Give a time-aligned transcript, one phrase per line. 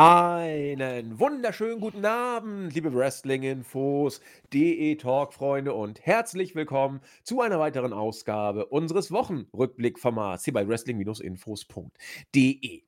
[0.00, 4.20] Einen wunderschönen guten Abend, liebe Wrestling-Infos,
[4.52, 12.82] DE-Talk-Freunde und herzlich willkommen zu einer weiteren Ausgabe unseres Wochenrückblick-Formats hier bei wrestling-infos.de.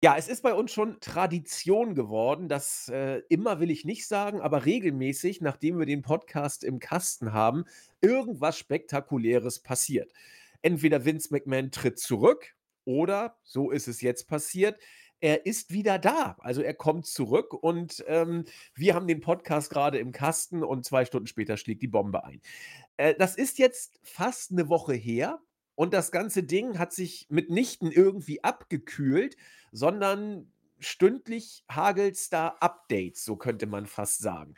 [0.00, 4.40] Ja, es ist bei uns schon Tradition geworden, dass äh, immer will ich nicht sagen,
[4.40, 7.64] aber regelmäßig, nachdem wir den Podcast im Kasten haben,
[8.00, 10.12] irgendwas Spektakuläres passiert.
[10.62, 14.78] Entweder Vince McMahon tritt zurück oder, so ist es jetzt passiert,
[15.20, 16.36] er ist wieder da.
[16.40, 21.04] Also er kommt zurück und ähm, wir haben den Podcast gerade im Kasten und zwei
[21.04, 22.40] Stunden später schlägt die Bombe ein.
[22.96, 25.40] Äh, das ist jetzt fast eine Woche her
[25.74, 29.36] und das ganze Ding hat sich mitnichten irgendwie abgekühlt,
[29.72, 34.54] sondern stündlich hagelt's da Updates, so könnte man fast sagen.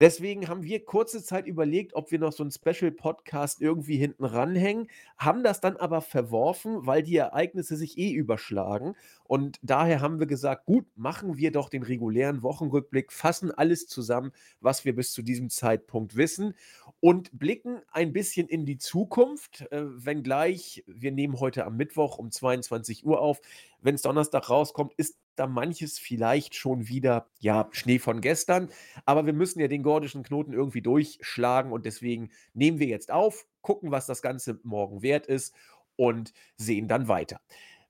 [0.00, 4.88] Deswegen haben wir kurze Zeit überlegt, ob wir noch so 'n Special-Podcast irgendwie hinten ranhängen,
[5.18, 8.94] haben das dann aber verworfen, weil die Ereignisse sich eh überschlagen.
[9.24, 14.32] Und daher haben wir gesagt: „Gut, machen wir doch den regulären Wochenrückblick, fassen alles zusammen,
[14.60, 16.54] was wir bis zu diesem Zeitpunkt wissen
[17.00, 22.30] und blicken ein bisschen in die Zukunft, äh, wenngleich wir nehmen heute am Mittwoch um
[22.30, 23.40] 22:00 auf.
[23.82, 28.68] Wenn's Donnerstag rauskommt, ist da manches vielleicht schon wieder, ja, Schnee von gestern.
[29.06, 33.46] Aber wir müssen ja den gordischen Knoten irgendwie durchschlagen und deswegen nehmen wir jetzt auf,
[33.62, 35.54] gucken, was das Ganze morgen wert ist
[35.96, 37.40] und sehen dann weiter.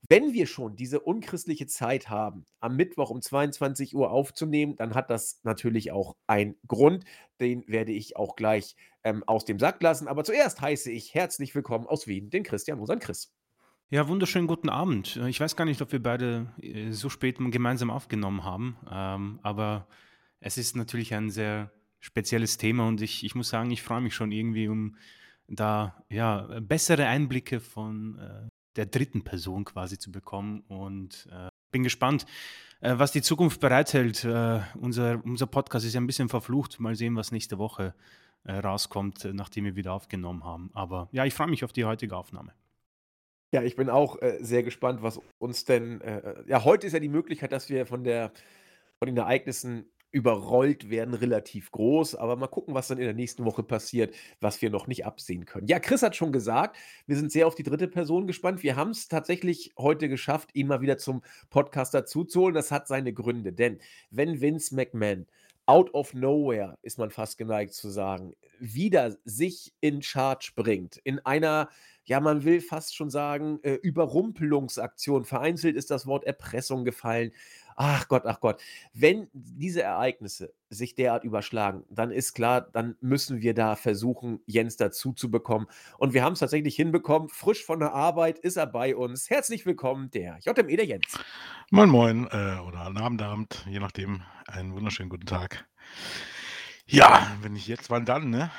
[0.08, 5.40] Wenn wir schon diese unchristliche Zeit haben, am Mittwoch um 22:00 aufzunehmen, dann hat das
[5.44, 7.04] natürlich auch einen Grund.
[7.40, 10.08] Den werde ich auch gleich, ähm, aus dem Sack lassen.
[10.08, 13.32] Aber zuerst heiße ich herzlich willkommen aus Wien den Christian, unseren Chris.
[13.92, 15.16] Ja, wunderschönen guten Abend.
[15.26, 19.88] Ich weiß gar nicht, ob wir beide äh, so spät gemeinsam aufgenommen haben, ähm, aber
[20.38, 24.14] es ist natürlich ein sehr spezielles Thema und ich, ich muss sagen, ich freue mich
[24.14, 24.94] schon irgendwie, um
[25.48, 31.82] da ja bessere Einblicke von äh, der dritten Person quasi zu bekommen und äh, bin
[31.82, 32.26] gespannt,
[32.80, 34.24] was die Zukunft bereithält.
[34.24, 36.80] Unser, unser Podcast ist ja ein bisschen verflucht.
[36.80, 37.94] Mal sehen, was nächste Woche
[38.48, 40.70] rauskommt, nachdem wir wieder aufgenommen haben.
[40.72, 42.54] Aber ja, ich freue mich auf die heutige Aufnahme.
[43.52, 46.92] Ja, ich bin auch, äh, sehr gespannt, was uns denn äh, äh ja, heute ist
[46.92, 48.32] ja die Möglichkeit, dass wir von der
[48.98, 53.44] von den Ereignissen überrollt werden, relativ groß, aber mal gucken, was dann in der nächsten
[53.44, 55.68] Woche passiert, was wir noch nicht absehen können.
[55.68, 58.62] Ja, Chris hat schon gesagt, wir sind sehr auf die dritte Person gespannt.
[58.62, 62.54] Wir haben es tatsächlich heute geschafft, ihn mal wieder zum Podcast dazuzuholen.
[62.54, 63.78] Das hat seine Gründe, denn
[64.10, 65.26] wenn Vince McMahon
[65.70, 71.20] out of nowhere, ist man fast geneigt zu sagen, wieder sich in Charge bringt, in
[71.20, 71.68] einer
[72.04, 75.24] ja, man will fast schon sagen, äh, Überrumpelungsaktion.
[75.24, 77.30] Vereinzelt ist das Wort Erpressung gefallen.
[77.82, 78.60] Ach Gott, ach Gott.
[78.92, 84.76] Wenn diese Ereignisse sich derart überschlagen, dann ist klar, dann müssen wir da versuchen, Jens
[84.76, 85.66] dazu zu bekommen.
[85.96, 87.30] Und wir haben es tatsächlich hinbekommen.
[87.30, 89.30] Frisch von der Arbeit ist er bei uns.
[89.30, 91.18] Herzlich willkommen, der JME, der Jens.
[91.70, 94.24] Moin, moin, äh, oder Abend, Abend, je nachdem.
[94.46, 95.66] Einen wunderschönen guten Tag.
[96.86, 98.50] Ja, wenn nicht jetzt, wann dann, ne?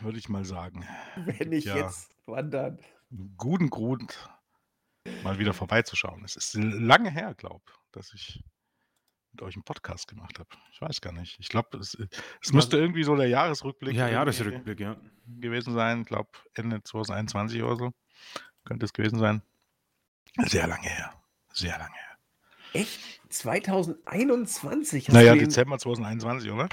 [0.00, 0.84] Würde ich mal sagen.
[1.14, 2.80] Wenn nicht ja jetzt, wann dann?
[3.36, 4.28] guten Grund,
[5.22, 6.24] mal wieder vorbeizuschauen.
[6.24, 8.42] Es ist lange her, glaube ich, dass ich
[9.34, 10.48] mit euch einen Podcast gemacht habe.
[10.72, 11.38] Ich weiß gar nicht.
[11.40, 11.96] Ich glaube, es,
[12.40, 14.96] es müsste irgendwie so der Jahresrückblick Ja, Jahresrückblick, ja.
[15.26, 16.02] gewesen sein.
[16.02, 17.92] Ich glaube, Ende 2021 oder so
[18.64, 19.42] könnte es gewesen sein.
[20.46, 21.12] Sehr lange her.
[21.52, 22.18] Sehr lange her.
[22.72, 23.00] Echt?
[23.28, 25.08] 2021?
[25.08, 26.68] Naja, Dezember 2021, oder?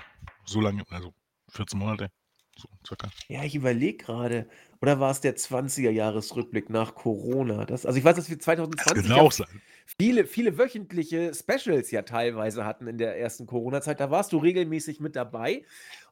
[0.45, 1.13] So lange, also
[1.49, 2.11] 14 Monate.
[2.57, 3.09] So circa.
[3.27, 4.49] Ja, ich überlege gerade.
[4.81, 7.65] Oder war es der 20er-Jahresrückblick nach Corona?
[7.65, 9.61] Das, also ich weiß, dass wir 2020 ja auch sein.
[9.99, 13.99] Viele, viele wöchentliche Specials ja teilweise hatten in der ersten Corona-Zeit.
[13.99, 15.63] Da warst du regelmäßig mit dabei.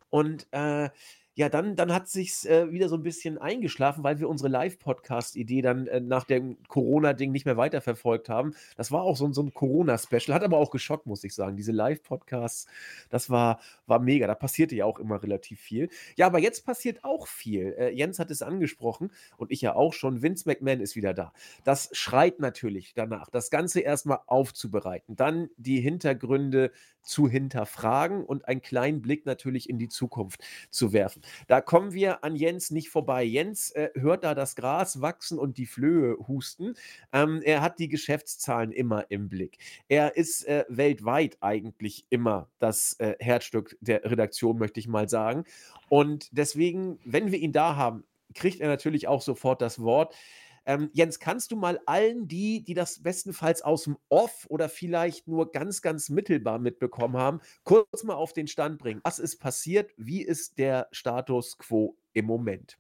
[0.09, 0.89] Und äh,
[1.39, 5.61] ja, dann, dann hat sich's äh, wieder so ein bisschen eingeschlafen, weil wir unsere Live-Podcast-Idee
[5.61, 8.53] dann äh, nach dem Corona-Ding nicht mehr weiterverfolgt haben.
[8.75, 11.55] Das war auch so, so 'n Corona-Special, hat aber auch geschockt, muss ich sagen.
[11.55, 12.67] Diese Live-Podcasts,
[13.09, 14.27] das war war mega.
[14.27, 15.87] Da passierte ja auch immer relativ viel.
[16.17, 17.73] Ja, aber jetzt passiert auch viel.
[17.79, 20.21] Äh, Jens hat es angesprochen und ich ja auch schon.
[20.21, 21.31] Vince McMahon ist wieder da.
[21.63, 26.71] Das schreit natürlich danach, das Ganze erstmal aufzubereiten, dann die Hintergründe
[27.01, 31.21] zu hinterfragen und einen kleinen Blick natürlich in die Zukunft zu werfen.
[31.47, 33.23] Da kommen wir an Jens nicht vorbei.
[33.23, 36.75] Jens äh, hört da das Gras wachsen und die Flöhe husten.
[37.13, 39.57] Ähm, er hat die Geschäftszahlen immer im Blick.
[39.87, 45.43] Er ist äh, weltweit eigentlich immer das äh, Herzstück der Redaktion, möchte ich mal sagen.
[45.89, 48.03] Und deswegen, wenn wir ihn da haben,
[48.33, 50.15] kriegt er natürlich auch sofort das Wort.
[50.65, 55.27] Ähm, Jens, kannst du mal allen die, die das bestenfalls aus dem Off oder vielleicht
[55.27, 59.01] nur ganz, ganz mittelbar mitbekommen haben, kurz mal auf den Stand bringen?
[59.03, 59.91] Was ist passiert?
[59.97, 62.77] Wie ist der Status quo im Moment?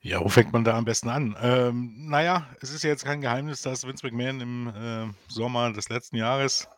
[0.00, 1.34] Ja, wo fängt man da am besten an?
[1.40, 5.88] Ähm, naja, es ist ja jetzt kein Geheimnis, dass Vince McMahon im äh, Sommer des
[5.88, 6.68] letzten Jahres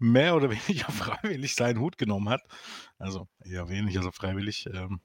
[0.00, 2.42] mehr oder weniger freiwillig seinen Hut genommen hat.
[2.98, 4.66] Also eher wenig, also freiwillig.
[4.66, 5.00] Ähm,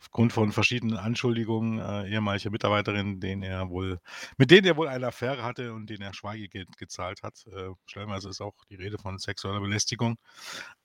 [0.00, 4.00] aufgrund von verschiedenen Anschuldigungen äh, ehemaliger Mitarbeiterin, denen er wohl,
[4.36, 7.44] mit denen er wohl eine Affäre hatte und denen er Schweigegeld gezahlt hat.
[7.46, 10.16] Äh, stellenweise ist auch die Rede von sexueller Belästigung.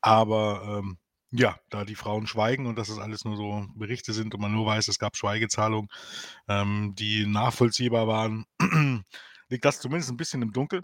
[0.01, 0.98] Aber ähm,
[1.31, 4.54] ja, da die Frauen schweigen und dass es alles nur so Berichte sind und man
[4.54, 5.89] nur weiß, es gab Schweigezahlungen,
[6.48, 8.45] ähm, die nachvollziehbar waren,
[9.50, 10.81] liegt das zumindest ein bisschen im Dunkel.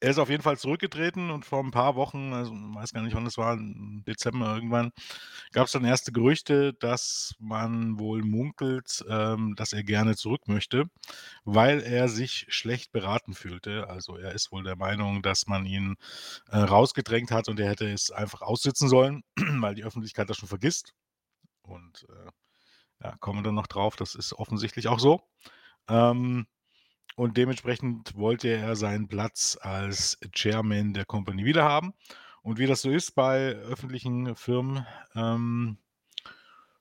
[0.00, 3.14] Er ist auf jeden Fall zurückgetreten und vor ein paar Wochen, also weiß gar nicht,
[3.14, 4.92] wann das war, im Dezember irgendwann,
[5.52, 10.84] gab es dann erste Gerüchte, dass man wohl munkelt, ähm, dass er gerne zurück möchte,
[11.44, 13.88] weil er sich schlecht beraten fühlte.
[13.88, 15.96] Also er ist wohl der Meinung, dass man ihn
[16.48, 20.48] äh, rausgedrängt hat und er hätte es einfach aussitzen sollen, weil die Öffentlichkeit das schon
[20.48, 20.92] vergisst.
[21.62, 22.30] Und äh,
[23.02, 25.20] ja, kommen wir dann noch drauf, das ist offensichtlich auch so.
[25.88, 26.46] Ähm,
[27.14, 31.94] und dementsprechend wollte er seinen Platz als Chairman der Company wiederhaben.
[32.42, 35.78] Und wie das so ist bei öffentlichen Firmen, ähm,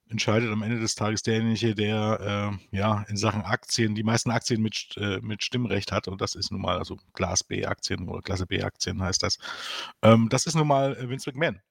[0.10, 4.62] entscheidet am Ende des Tages derjenige, der äh, ja in Sachen Aktien die meisten Aktien
[4.62, 6.07] mit, äh, mit Stimmrecht hat.
[6.07, 9.38] Und das ist nun mal, also Class B-Aktien oder Klasse B-Aktien heißt das.
[10.01, 11.62] Ähm, das ist nun mal äh, Vince McMahon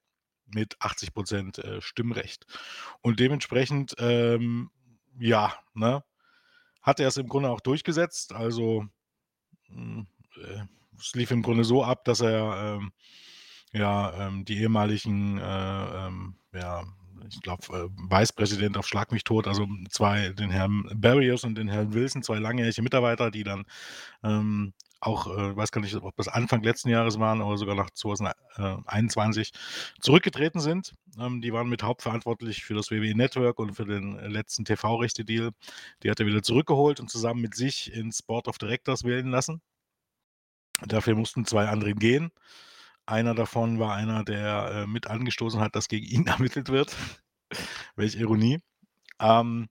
[0.47, 2.45] mit 80 Prozent äh, Stimmrecht.
[3.01, 4.69] Und dementsprechend, ähm,
[5.17, 6.03] ja, ne,
[6.85, 8.31] hat er es im Grunde auch durchgesetzt.
[8.31, 8.85] Also
[9.67, 10.61] hm, äh,
[10.99, 12.91] es lief im Grunde so ab, dass er ähm,
[13.73, 16.83] ja ähm, die ehemaligen, äh, ähm, ja,
[17.27, 21.67] ich glaube, äh, Vicepräsident auf Schlag mich tot, also zwei, den Herrn Barrios und den
[21.67, 23.65] Herrn Wilson, zwei langjährige Mitarbeiter, die dann
[24.23, 24.73] ähm,
[25.05, 29.51] auch, äh, weiß gar nicht, ob das Anfang letzten Jahres waren oder sogar nach 2021
[29.99, 30.93] zurückgetreten sind.
[31.19, 35.51] Ähm, die waren mit hauptverantwortlich für das WWE Network und für den letzten TV-Rechte-Deal.
[36.03, 39.61] Die hat er wieder zurückgeholt und zusammen mit sich ins Board of Directors wählen lassen.
[40.81, 42.31] Dafür mussten zwei andere gehen.
[43.05, 46.95] Einer davon war einer, der äh, mit angestoßen hat, dass gegen ihn ermittelt wird.
[47.95, 48.59] Welche Ironie.
[49.19, 49.69] Ähm,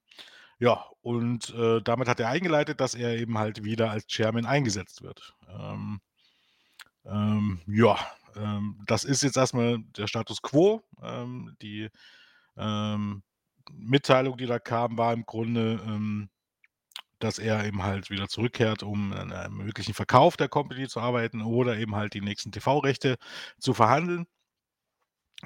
[0.59, 5.03] ja, und äh, damit hat er eingeleitet, dass er eben halt wieder als Chairman eingesetzt
[5.03, 5.35] wird.
[5.49, 6.01] Ähm,
[7.05, 7.99] ähm, ja,
[8.37, 10.83] ähm, das ist jetzt erstmal der Status quo.
[11.03, 11.91] Ähm, die
[12.56, 13.23] ähm,
[13.73, 16.31] Mitteilung, die da kam, war im Grunde, ähm,
[17.19, 21.43] dass er eben halt wieder zurückkehrt, um an einem möglichen Verkauf der Company zu arbeiten
[21.43, 23.17] oder eben halt die nächsten TV-Rechte
[23.59, 24.27] zu verhandeln.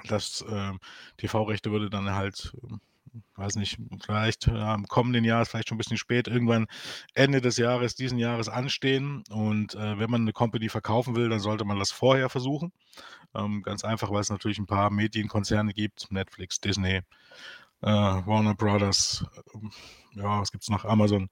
[0.07, 0.73] Das äh,
[1.17, 2.53] TV-Rechte würde dann halt
[3.35, 6.67] weiß nicht, vielleicht ja, im kommenden Jahr, vielleicht schon ein bisschen spät, irgendwann
[7.13, 9.23] Ende des Jahres, diesen Jahres anstehen.
[9.29, 12.71] Und äh, wenn man eine Company verkaufen will, dann sollte man das vorher versuchen.
[13.35, 17.01] Ähm, ganz einfach, weil es natürlich ein paar Medienkonzerne gibt, Netflix, Disney,
[17.81, 21.29] äh, Warner Brothers, äh, ja, was gibt es noch, Amazon,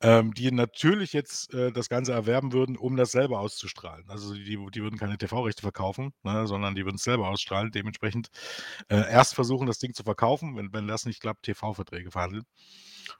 [0.00, 4.04] ähm, die natürlich jetzt äh, das Ganze erwerben würden, um das selber auszustrahlen.
[4.08, 7.72] Also die, die würden keine TV-Rechte verkaufen, ne, sondern die würden es selber ausstrahlen.
[7.72, 8.28] Dementsprechend
[8.88, 12.44] äh, erst versuchen, das Ding zu verkaufen, wenn, wenn das nicht klappt, TV-Verträge verhandeln.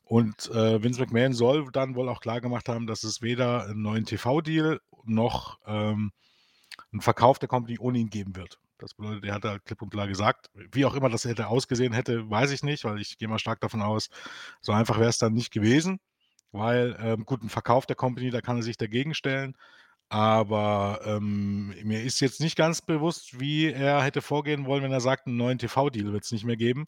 [0.05, 3.83] Und äh, Vince McMahon soll dann wohl auch klar gemacht haben, dass es weder einen
[3.83, 6.13] neuen TV-Deal noch ähm,
[6.93, 8.61] einen Verkauf der Company ohne ihn geben wird.
[8.79, 11.93] Das bedeutet, er hat da klipp und klar gesagt, wie auch immer das hätte ausgesehen
[11.93, 14.09] hätte, weiß ich nicht, weil ich gehe mal stark davon aus,
[14.61, 15.99] so einfach wäre es dann nicht gewesen.
[16.55, 19.55] Weil, ähm, gut, 'n Verkauf der Company, da kann er sich dagegen stellen.
[20.11, 25.01] Aber, ähm, mir ist jetzt nicht ganz bewusst, wie er hätte vorgehen wollen, wenn er
[25.03, 26.87] sagt, einen neuen TV-Deal wird es nicht mehr geben,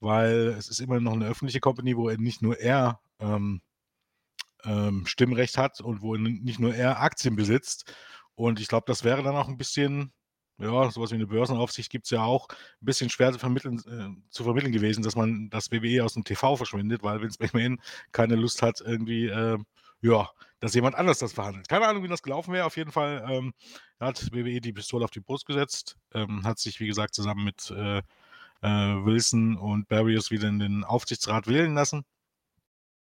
[0.00, 3.60] weil es ist immerhin noch eine öffentliche Company, wo nicht nur er, ähm
[4.64, 7.92] ähm, Stimmrecht hat und wo nicht nur er Aktien besitzt.
[8.34, 10.12] Und ich glaube, das wäre dann auch ein bisschen
[10.58, 14.30] ja, sowas wie eine Börsenaufsicht gibt es ja auch, ein bisschen schwer zu vermitteln äh,
[14.30, 17.80] zu vermitteln gewesen, dass man das WWE aus dem TV verschwindet, weil Vince McMahon
[18.12, 19.58] keine Lust hat, irgendwie, äh,
[20.00, 21.68] ja, dass jemand anders das verhandelt.
[21.68, 22.64] Keine Ahnung, wie das gelaufen wäre.
[22.66, 23.52] Auf jeden Fall ähm,
[24.00, 27.70] hat WWE die Pistole auf die Brust gesetzt, ähm, hat sich, wie gesagt, zusammen mit
[27.70, 32.04] äh, äh, Wilson und Barrios wieder in den Aufsichtsrat wählen lassen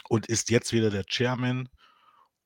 [0.09, 1.69] und ist jetzt wieder der Chairman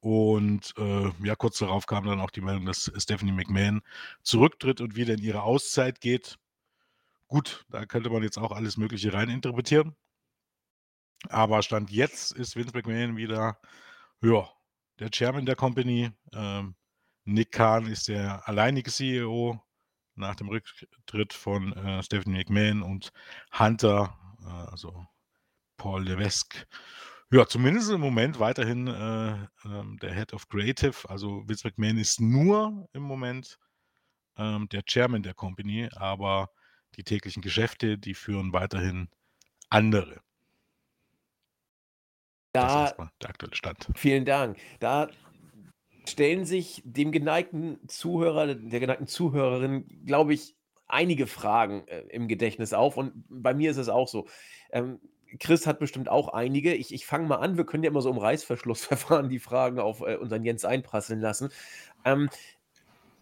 [0.04, 3.82] und äh, ja, kurz darauf kam dann auch die Meldung, dass Stephanie McMahon
[4.22, 6.38] zurücktritt und wieder in ihre Auszeit geht.
[7.30, 9.96] Gut, da könnte man jetzt auch alles Mögliche reininterpretieren.
[11.30, 13.58] Aber Stand jetzt ist Vince McMahon wieder,
[14.22, 14.50] ja,
[15.00, 16.12] der Chairman der Company.
[16.34, 16.76] Ähm,
[17.24, 19.64] Nick Khan ist der alleinige CEO
[20.16, 23.14] nach dem Rücktritt von äh, Stephanie McMahon und
[23.58, 25.08] Hunter, äh, also
[25.78, 26.68] Paul Levesque,
[27.32, 31.10] ja, zumindest im Moment weiterhin äh, ähm, der Head of Creative.
[31.10, 33.58] Also Vince McMahon ist nur im Moment
[34.38, 36.50] ähm, der Chairman der Company, aber
[36.96, 39.10] die täglichen Geschäfte, die führen weiterhin
[39.70, 40.22] andere.
[42.54, 43.88] Das ist der aktuelle Stand.
[43.96, 44.60] Vielen Dank.
[44.80, 45.10] Da
[46.08, 50.56] stellen sich dem geneigten Zuhörer, der geneigten Zuhörerin, glaube ich,
[50.88, 52.98] einige Fragen äh, im Gedächtnis auf.
[52.98, 54.28] Und bei mir ist es auch so.
[54.72, 55.00] Ähm,
[55.40, 56.74] Chris hat bestimmt auch einige.
[56.74, 57.58] Ich, ich fange mal an.
[57.58, 61.50] Wir können ja immer so im Reißverschlussverfahren die Fragen auf äh, unseren Jens einprasseln lassen.
[62.06, 62.30] Ähm,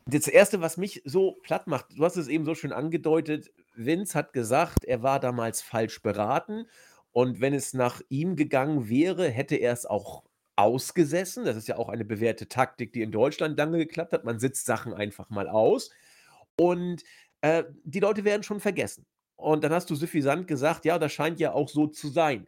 [0.06, 4.18] das Erste, was mich so platt macht, du hast es eben so schön angedeutet, Vince
[4.18, 6.65] hat gesagt, er war damals falsch beraten
[7.12, 10.24] und wenn es nach ihm gegangen wäre, hätte er es auch
[10.56, 11.46] ausgesessen.
[11.46, 14.25] Das ist ja auch eine bewährte Taktik, die in Deutschland lange geklappt hat.
[14.25, 15.91] Man sitzt Sachen einfach mal aus
[16.58, 17.03] und
[17.41, 19.06] äh, die Leute werden schon vergessen.
[19.41, 22.48] Und dann hast du suffisant gesagt, ja, das scheint ja auch so zu sein.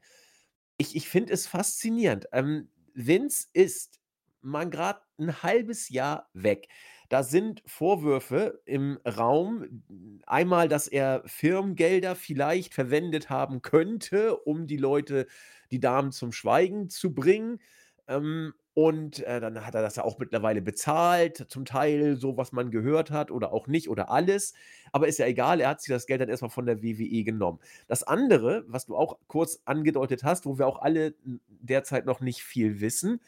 [0.77, 2.27] Ich, ich finde es faszinierend.
[2.31, 3.99] Ähm, Vince ist
[4.41, 6.67] mal gerade ein halbes Jahr weg.
[7.09, 9.83] Da sind Vorwürfe im Raum.
[10.25, 15.27] Einmal, dass er Firmengelder vielleicht verwendet haben könnte, um die Leute,
[15.71, 17.59] die Damen zum Schweigen zu bringen.
[18.07, 22.51] Ähm, und äh, dann hat er das ja auch mittlerweile bezahlt, zum Teil so, was
[22.51, 24.53] man gehört hat oder auch nicht oder alles.
[24.91, 27.59] Aber ist ja egal, er hat sich das Geld dann erstmal von der WWE genommen.
[27.87, 31.13] Das andere, was du auch kurz angedeutet hast, wo wir auch alle
[31.47, 33.21] derzeit noch nicht viel wissen,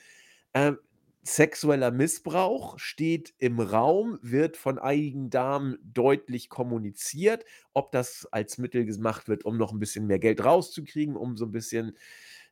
[0.54, 0.74] äh,
[1.22, 7.46] sexueller Missbrauch steht im Raum, wird von einigen Damen deutlich kommuniziert.
[7.74, 11.46] Ob das als Mittel gemacht wird, um noch ein bisschen mehr Geld rauszukriegen, um so
[11.46, 11.98] ein bisschen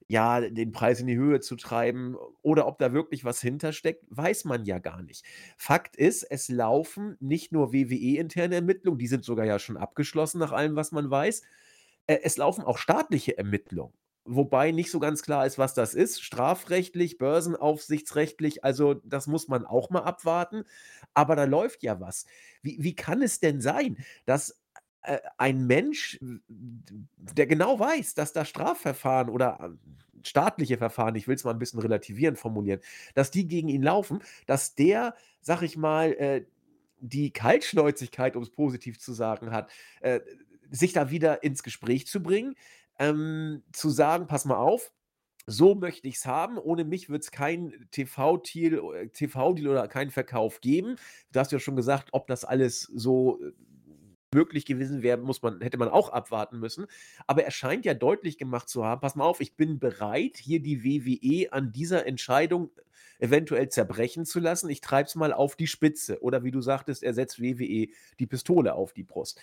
[0.07, 4.45] ja, den Preis in die Höhe zu treiben oder ob da wirklich was hintersteckt, weiß
[4.45, 5.25] man ja gar nicht.
[5.57, 10.51] Fakt ist, es laufen nicht nur WWE-interne Ermittlungen, die sind sogar ja schon abgeschlossen nach
[10.51, 11.43] allem, was man weiß.
[12.07, 13.93] Äh, es laufen auch staatliche Ermittlungen.
[14.25, 16.22] Wobei nicht so ganz klar ist, was das ist.
[16.22, 20.63] Strafrechtlich, börsenaufsichtsrechtlich, also das muss man auch mal abwarten.
[21.13, 22.25] Aber da läuft ja was.
[22.62, 24.62] Wie, wie kann es denn sein, dass
[25.38, 31.43] ein Mensch, der genau weiß, dass da Strafverfahren oder äh, staatliche Verfahren, ich will es
[31.43, 32.79] mal ein bisschen relativieren formulieren,
[33.13, 36.45] dass die gegen ihn laufen, dass der, sag ich mal, äh,
[37.00, 39.69] die Kaltschnäuzigkeit, um es positiv zu sagen, hat,
[40.00, 40.22] äh,
[40.72, 42.55] sich da wieder ins Gespräch zu bringen,
[42.98, 44.91] ähm, zu sagen, pass mal auf,
[45.45, 46.57] so möchte ich es haben.
[46.57, 50.95] Ohne mich wird es kein TV-Deal äh, TV oder keinen Verkauf geben.
[51.31, 53.51] Du hast ja schon gesagt, ob das alles so äh,
[54.34, 56.88] möglich gewesen wäre, muss man, hätte man auch abwarten müssen.
[57.28, 60.62] Aber er scheint ja deutlich gemacht zu haben: Pass mal auf, ich bin bereit, hier
[60.62, 62.72] die WWE an dieser Entscheidung
[63.20, 64.70] eventuell zerbrechen zu lassen.
[64.70, 66.22] Ich treibe es mal auf die Spitze.
[66.22, 67.88] Oder wie du sagtest, er setzt WWE
[68.20, 69.40] die Pistole auf die Brust.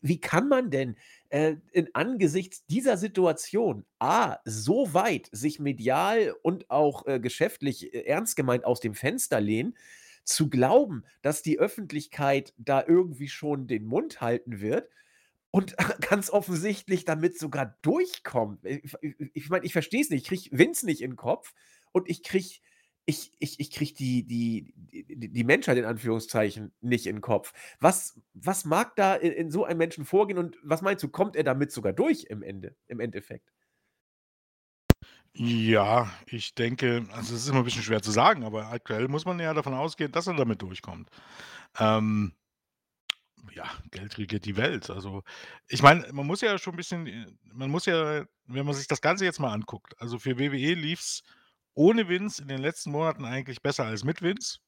[0.00, 0.96] Wie kann man denn
[1.30, 8.02] äh, in angesichts dieser Situation A, so weit sich medial und auch äh, geschäftlich äh,
[8.02, 9.76] ernst gemeint aus dem Fenster lehnen,
[10.24, 14.88] zu glauben, dass die Öffentlichkeit da irgendwie schon den Mund halten wird
[15.50, 18.64] und ganz offensichtlich damit sogar durchkommt.
[18.64, 20.22] Ich, ich, ich meine, ich verstehe es nicht.
[20.22, 21.52] Ich kriege Vince nicht in den Kopf
[21.92, 22.58] und ich kriege
[23.04, 27.52] ich, ich, ich kriege die, die, die, die Menschheit in Anführungszeichen nicht in den Kopf.
[27.80, 31.34] Was, was mag da in, in so einem Menschen vorgehen und was meinst du, kommt
[31.34, 33.50] er damit sogar durch im Ende, im Endeffekt?
[35.34, 39.24] Ja, ich denke, also es ist immer ein bisschen schwer zu sagen, aber aktuell muss
[39.24, 41.08] man ja davon ausgehen, dass er damit durchkommt.
[41.78, 42.34] Ähm,
[43.54, 44.88] ja, Geld regiert die Welt.
[44.90, 45.22] Also,
[45.68, 49.00] ich meine, man muss ja schon ein bisschen man muss ja, wenn man sich das
[49.00, 51.22] Ganze jetzt mal anguckt also für WWE lief es
[51.74, 54.58] ohne Vince in den letzten Monaten eigentlich besser als mit Vince.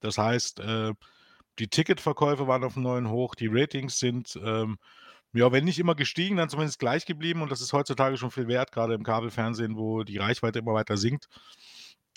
[0.00, 0.92] Das heißt, äh,
[1.58, 4.78] die Ticketverkäufe waren auf 'm neuen Hoch, die Ratings sind, ähm
[5.34, 8.48] ja, wenn nicht immer gestiegen, dann zumindest gleich geblieben und das ist heutzutage schon viel
[8.48, 11.28] wert, gerade im Kabelfernsehen, wo die Reichweite immer weiter sinkt.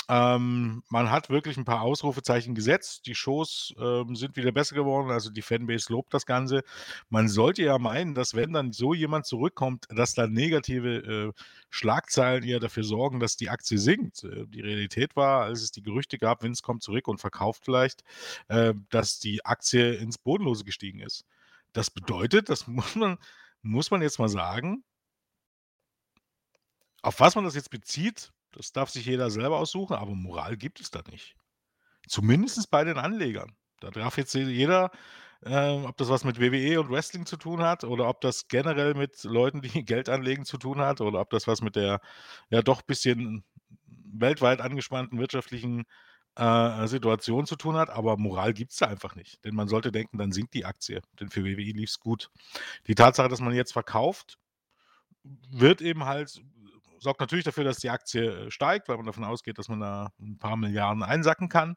[0.09, 3.07] Ähm, man hat wirklich ein paar Ausrufezeichen gesetzt.
[3.07, 6.63] Die Shows, ähm, sind wieder besser geworden, also die Fanbase lobt das Ganze.
[7.09, 12.43] Man sollte ja meinen, dass wenn dann so jemand zurückkommt, dass dann negative, äh, Schlagzeilen
[12.43, 14.23] eher dafür sorgen, dass die Aktie sinkt.
[14.23, 18.03] Äh, die Realität war, als es die Gerüchte gab, Vince kommt zurück und verkauft vielleicht,
[18.47, 21.25] äh, dass die Aktie ins Bodenlose gestiegen ist.
[21.77, 23.17] Das bedeutet, das muss man
[23.61, 24.83] muss man jetzt mal sagen
[27.03, 30.79] auf was man das jetzt bezieht, das darf sich jeder selber aussuchen, aber Moral gibt
[30.79, 31.35] es da nicht.
[32.07, 33.55] Zumindest bei den Anlegern.
[33.79, 34.91] Da darf jetzt jeder,
[35.41, 38.95] äh, ob das was mit WWE und Wrestling zu tun hat oder ob das generell
[38.95, 42.01] mit Leuten, die Geld anlegen, zu tun hat oder ob das was mit der
[42.49, 43.45] ja doch bisschen
[43.85, 45.85] weltweit angespannten wirtschaftlichen
[46.37, 49.43] äh, Situation zu tun hat, aber Moral gibt es da einfach nicht.
[49.43, 52.29] Denn man sollte denken, dann sinkt die Aktie, denn für WWE lief es gut.
[52.87, 54.37] Die Tatsache, dass man jetzt verkauft,
[55.49, 56.41] wird eben halt
[56.99, 60.11] sorgt natürlich dafür, dass die Aktie äh, steigt, weil man davon ausgeht, dass man da
[60.19, 61.75] ein paar Milliarden einsacken kann.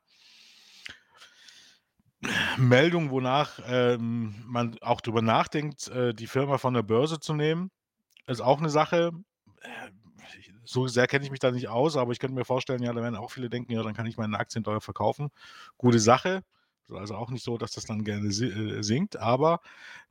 [2.58, 7.70] Meldung, wonach ähm, man auch darüber nachdenkt, äh, die Firma von der Börse zu nehmen,
[8.26, 9.12] ist auch eine Sache.
[10.34, 12.92] Äh, so sehr kenne ich mich da nicht aus, aber ich könnte mir vorstellen, ja,
[12.92, 15.30] da werden auch viele denken, ja, dann kann ich meine Aktien teuer verkaufen.
[15.78, 16.42] Gute Sache.
[16.90, 19.60] Also auch nicht so, dass das dann gerne äh, sinkt, aber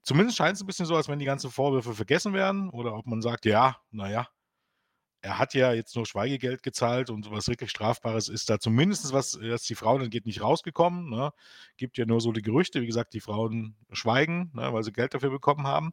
[0.01, 3.05] zumindest scheint es ein bisschen so, als wenn die ganzen Vorwürfe vergessen werden oder ob
[3.05, 4.29] man sagt, ja, naja,
[5.21, 9.38] er hat ja jetzt nur Schweigegeld gezahlt und was wirklich Strafbares ist da zumindest was
[9.41, 11.09] jetzt die Frauen angeht, nicht rausgekommen.
[11.09, 11.31] Ne?
[11.77, 15.13] Gibt ja nur so die Gerüchte, wie gesagt, die Frauen schweigen, ne, weil sie Geld
[15.13, 15.91] dafür bekommen haben.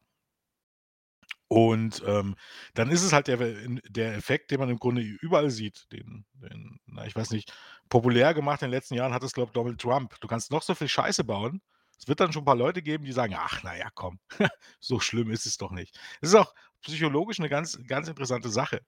[1.49, 2.35] Und ähm,
[2.75, 5.87] dann ist es halt der, der Effekt, den man im Grunde überall sieht.
[5.93, 7.53] Den, den, na, ich weiß nicht,
[7.89, 10.19] populär gemacht in den letzten Jahren hat es, glaube ich, Donald Trump.
[10.21, 11.63] Du kannst noch so viel Scheiße bauen.
[11.99, 14.19] Es wird dann schon ein paar Leute geben, die sagen, ach, naja, komm,
[14.81, 15.99] so schlimm ist es doch nicht.
[16.21, 18.85] Es ist auch psychologisch eine ganz, ganz interessante Sache.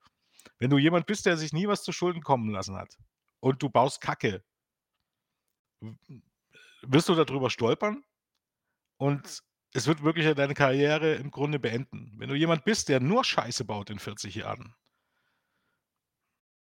[0.59, 2.99] Wenn du jemand bist, der sich nie was zu Schulden kommen lassen hat
[3.41, 4.43] und du baust Kacke,
[6.83, 8.05] wirst du darüber stolpern
[8.99, 9.43] und
[9.75, 12.13] es wird wirklich deine Karriere im Grunde beenden.
[12.17, 14.75] Wenn du jemand bist, der nur Scheiße baut in 40 Jahren,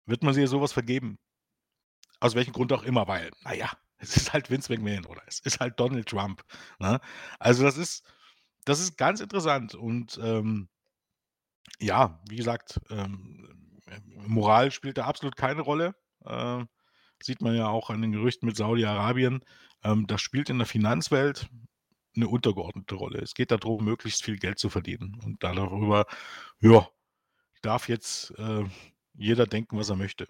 [0.06, 1.18] wird man dir sowas vergeben.
[2.20, 5.60] Aus welchem Grund auch immer, weil, naja, es ist halt Vince McMahon oder es ist
[5.60, 6.42] halt Donald Trump.
[6.78, 7.00] Ne?
[7.38, 8.04] Also das ist,
[8.64, 10.68] das ist ganz interessant und ähm,
[11.78, 13.80] ja, wie gesagt, ähm,
[14.26, 15.94] Moral spielt da absolut keine Rolle.
[16.24, 16.64] Äh,
[17.22, 19.40] sieht man ja auch an den Gerüchten mit Saudi-Arabien.
[19.82, 21.48] Ähm, das spielt in der Finanzwelt
[22.16, 23.20] eine untergeordnete Rolle.
[23.20, 25.18] Es geht darum, möglichst viel Geld zu verdienen.
[25.24, 26.06] Und darüber,
[26.60, 26.88] ja,
[27.62, 28.64] darf jetzt äh,
[29.14, 30.26] jeder denken, was er möchte.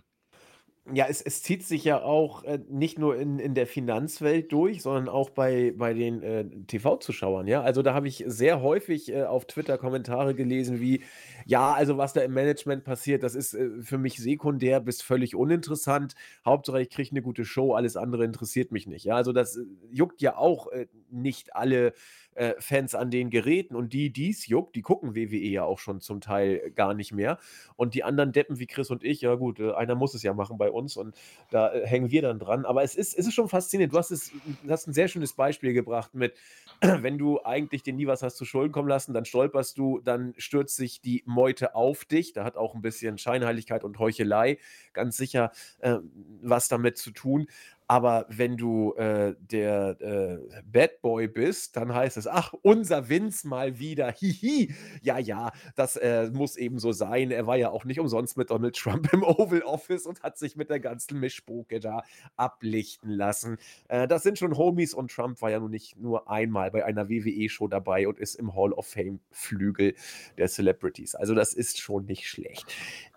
[0.93, 4.83] Ja, es, es zieht sich ja auch äh, nicht nur in, in der Finanzwelt durch,
[4.83, 7.61] sondern auch bei, bei den äh, TV-Zuschauern, ja.
[7.62, 11.02] Also da habe ich sehr häufig äh, auf Twitter Kommentare gelesen wie,
[11.45, 15.35] ja, also was da im Management passiert, das ist äh, für mich sekundär bis völlig
[15.35, 16.14] uninteressant.
[16.45, 19.05] Hauptsache, ich kriege eine gute Show, alles andere interessiert mich nicht.
[19.05, 21.95] Ja, also das äh, juckt ja auch äh, nicht alle
[22.37, 25.78] äh, Fans an den Geräten und die, die es juckt, die gucken WWE ja auch
[25.78, 27.38] schon zum Teil gar nicht mehr.
[27.76, 30.34] Und die anderen Deppen wie Chris und ich, ja gut, äh, einer muss es ja
[30.34, 31.17] machen bei uns und
[31.50, 32.65] da äh, hängen wir dann dran.
[32.65, 33.95] Aber es ist, es ist schon faszinierend.
[33.95, 34.30] Du hast, es,
[34.63, 36.34] du hast ein sehr schönes Beispiel gebracht mit,
[36.80, 40.34] wenn du eigentlich dir nie was hast zu Schulden kommen lassen, dann stolperst du, dann
[40.37, 42.32] stürzt sich die Meute auf dich.
[42.32, 44.58] Da hat auch ein bisschen Scheinheiligkeit und Heuchelei
[44.93, 45.99] ganz sicher äh,
[46.43, 47.47] was damit zu tun.
[47.89, 53.47] Aber wenn du äh, der äh, Bad Boy bist, dann heißt es, ach, unser Vince
[53.47, 54.11] mal wieder.
[54.11, 54.75] Hihi.
[55.03, 57.31] Ja, ja, das äh, muss eben so sein.
[57.31, 60.57] Er war ja auch nicht umsonst mit Donald Trump im Oval Office und hat sich
[60.57, 62.03] mit der ganzen Mischspuke da
[62.37, 63.59] ablichten lassen.
[63.89, 67.09] Äh, das sind schon Homies und Trump war ja nun nicht nur einmal bei einer
[67.09, 69.95] WWE-Show dabei und ist im Hall of Fame-Flügel
[70.39, 71.15] der Celebrities.
[71.15, 72.67] Also das ist schon nicht schlecht.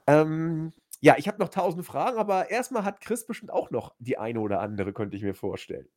[0.06, 4.18] Ähm, ja, ich habe noch tausend Fragen, aber erstmal hat Chris bestimmt auch noch die
[4.18, 5.88] eine oder andere, könnte ich mir vorstellen.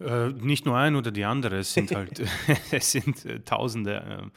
[0.00, 2.22] Äh, nicht nur ein oder die andere, es sind halt
[2.70, 4.20] es sind äh, Tausende.
[4.20, 4.32] Ähm.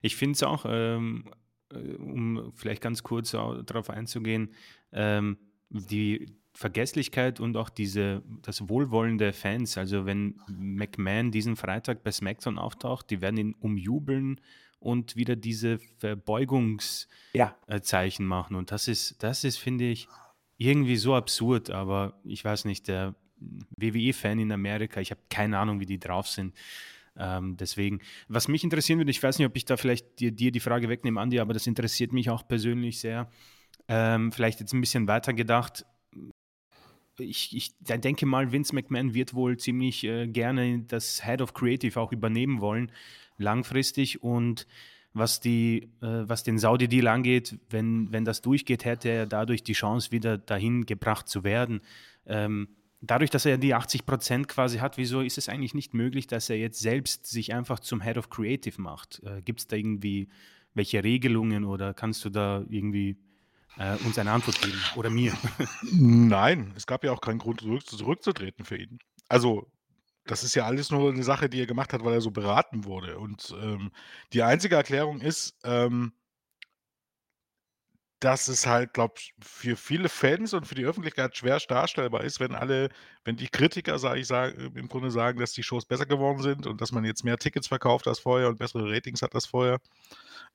[0.00, 1.24] ich finde es auch, ähm,
[1.72, 4.54] äh, um vielleicht ganz kurz darauf einzugehen,
[4.92, 9.78] ähm, die Vergesslichkeit und auch diese, das Wohlwollen der Fans.
[9.78, 14.40] Also wenn McMahon diesen Freitag bei SmackDown auftaucht, die werden ihn umjubeln
[14.80, 17.54] und wieder diese Verbeugungszeichen ja.
[17.68, 18.56] äh, machen.
[18.56, 20.08] Und das ist, das ist, finde ich,
[20.56, 23.14] irgendwie so absurd, aber ich weiß nicht, der
[23.76, 26.54] WWE-Fan in Amerika, ich habe keine Ahnung, wie die drauf sind.
[27.16, 30.52] Ähm, deswegen, was mich interessieren würde, ich weiß nicht, ob ich da vielleicht dir, dir
[30.52, 33.30] die Frage wegnehme, Andi, aber das interessiert mich auch persönlich sehr.
[33.88, 35.84] Ähm, vielleicht jetzt ein bisschen weiter gedacht.
[37.20, 41.98] Ich, ich denke mal, Vince McMahon wird wohl ziemlich äh, gerne das Head of Creative
[42.00, 42.90] auch übernehmen wollen
[43.40, 44.66] langfristig und
[45.12, 49.72] was, die, äh, was den Saudi-Deal angeht, wenn, wenn das durchgeht, hätte er dadurch die
[49.72, 51.80] Chance, wieder dahin gebracht zu werden.
[52.26, 52.68] Ähm,
[53.00, 56.48] dadurch, dass er die 80 Prozent quasi hat, wieso ist es eigentlich nicht möglich, dass
[56.48, 59.20] er jetzt selbst sich einfach zum Head of Creative macht?
[59.24, 60.28] Äh, Gibt es da irgendwie
[60.74, 63.16] welche Regelungen oder kannst du da irgendwie
[63.78, 65.32] äh, uns eine Antwort geben oder mir?
[65.92, 68.98] Nein, es gab ja auch keinen Grund, zurück, zurückzutreten für ihn.
[69.28, 69.70] Also
[70.24, 72.84] das ist ja alles nur eine Sache, die er gemacht hat, weil er so beraten
[72.84, 73.18] wurde.
[73.18, 73.90] Und, ähm,
[74.32, 76.12] die einzige Erklärung ist, ähm
[78.20, 82.40] dass es halt, glaube ich, für viele Fans und für die Öffentlichkeit schwer darstellbar ist,
[82.40, 82.90] wenn alle
[83.24, 86.66] wenn die Kritiker, sage ich sage im Grunde sagen, dass die Shows besser geworden sind
[86.66, 89.78] und dass man jetzt mehr Tickets verkauft als vorher und bessere Ratings hat als vorher,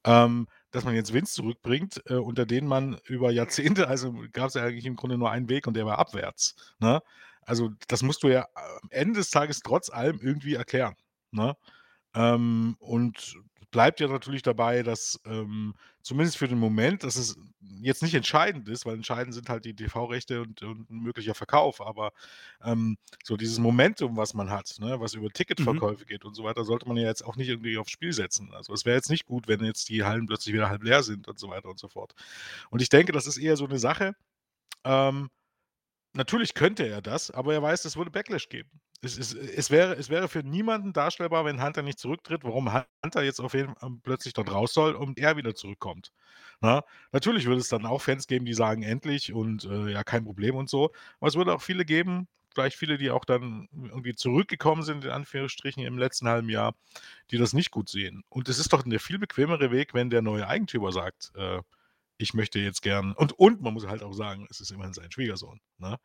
[0.05, 4.55] ähm, dass man jetzt Vince zurückbringt, äh, unter denen man über Jahrzehnte also gab es
[4.55, 7.01] ja eigentlich im Grunde nur einen Weg und der war abwärts, ne?
[7.47, 10.95] Also, das musst du ja am Ende des Tages trotz allem irgendwie erklären,
[11.31, 11.55] ne?
[12.15, 13.35] Ähm, und
[13.75, 17.37] bleibt ja natürlich dabei, dass, ähm, zumindest für den Moment, dass es
[17.81, 21.81] jetzt nicht entscheidend ist, weil entscheidend sind halt die TV-Rechte und und 'n möglicher Verkauf,
[21.81, 22.11] aber,
[22.63, 25.81] ähm, so dieses Momentum, was man hat, ne, was über Mhm.
[25.81, 28.53] Ticketverkäufe geht und so weiter, sollte man ja jetzt auch nicht irgendwie aufs Spiel setzen.
[28.53, 31.27] Also, es wäre jetzt nicht gut, wenn jetzt die Hallen plötzlich wieder halb leer sind
[31.27, 32.13] und so weiter und so fort.
[32.71, 34.15] Und ich denke, das ist eher so 'ne Sache,
[34.85, 35.29] ähm
[36.15, 38.69] Natürlich könnte er das, aber er weiß, es würde Backlash geben.
[39.01, 42.73] Es es es wäre es wäre für niemanden darstellbar, wenn Hunter nicht zurücktritt, warum
[43.03, 46.13] Hunter jetzt auf jeden Fall plötzlich dort raus soll und er wieder zurückkommt,
[46.61, 46.81] ne?
[47.11, 50.55] Natürlich würde es dann auch Fans geben, die sagen: „Endlich“ und, äh, ja, kein Problem
[50.55, 50.91] und so.
[51.19, 55.11] Aber es würde auch viele geben, vielleicht viele, die auch dann irgendwie zurückgekommen sind, in
[55.11, 56.73] Anführungsstrichen, im letzten halben Jahr,
[57.31, 58.23] die das nicht gut sehen.
[58.29, 61.61] Und es ist doch 'ne viel bequemere Weg, wenn der neue Eigentümer sagt, äh:
[62.19, 65.11] „Ich möchte jetzt gern“ und und man muss halt auch sagen, es ist immerhin sein
[65.11, 65.97] Schwiegersohn, ne?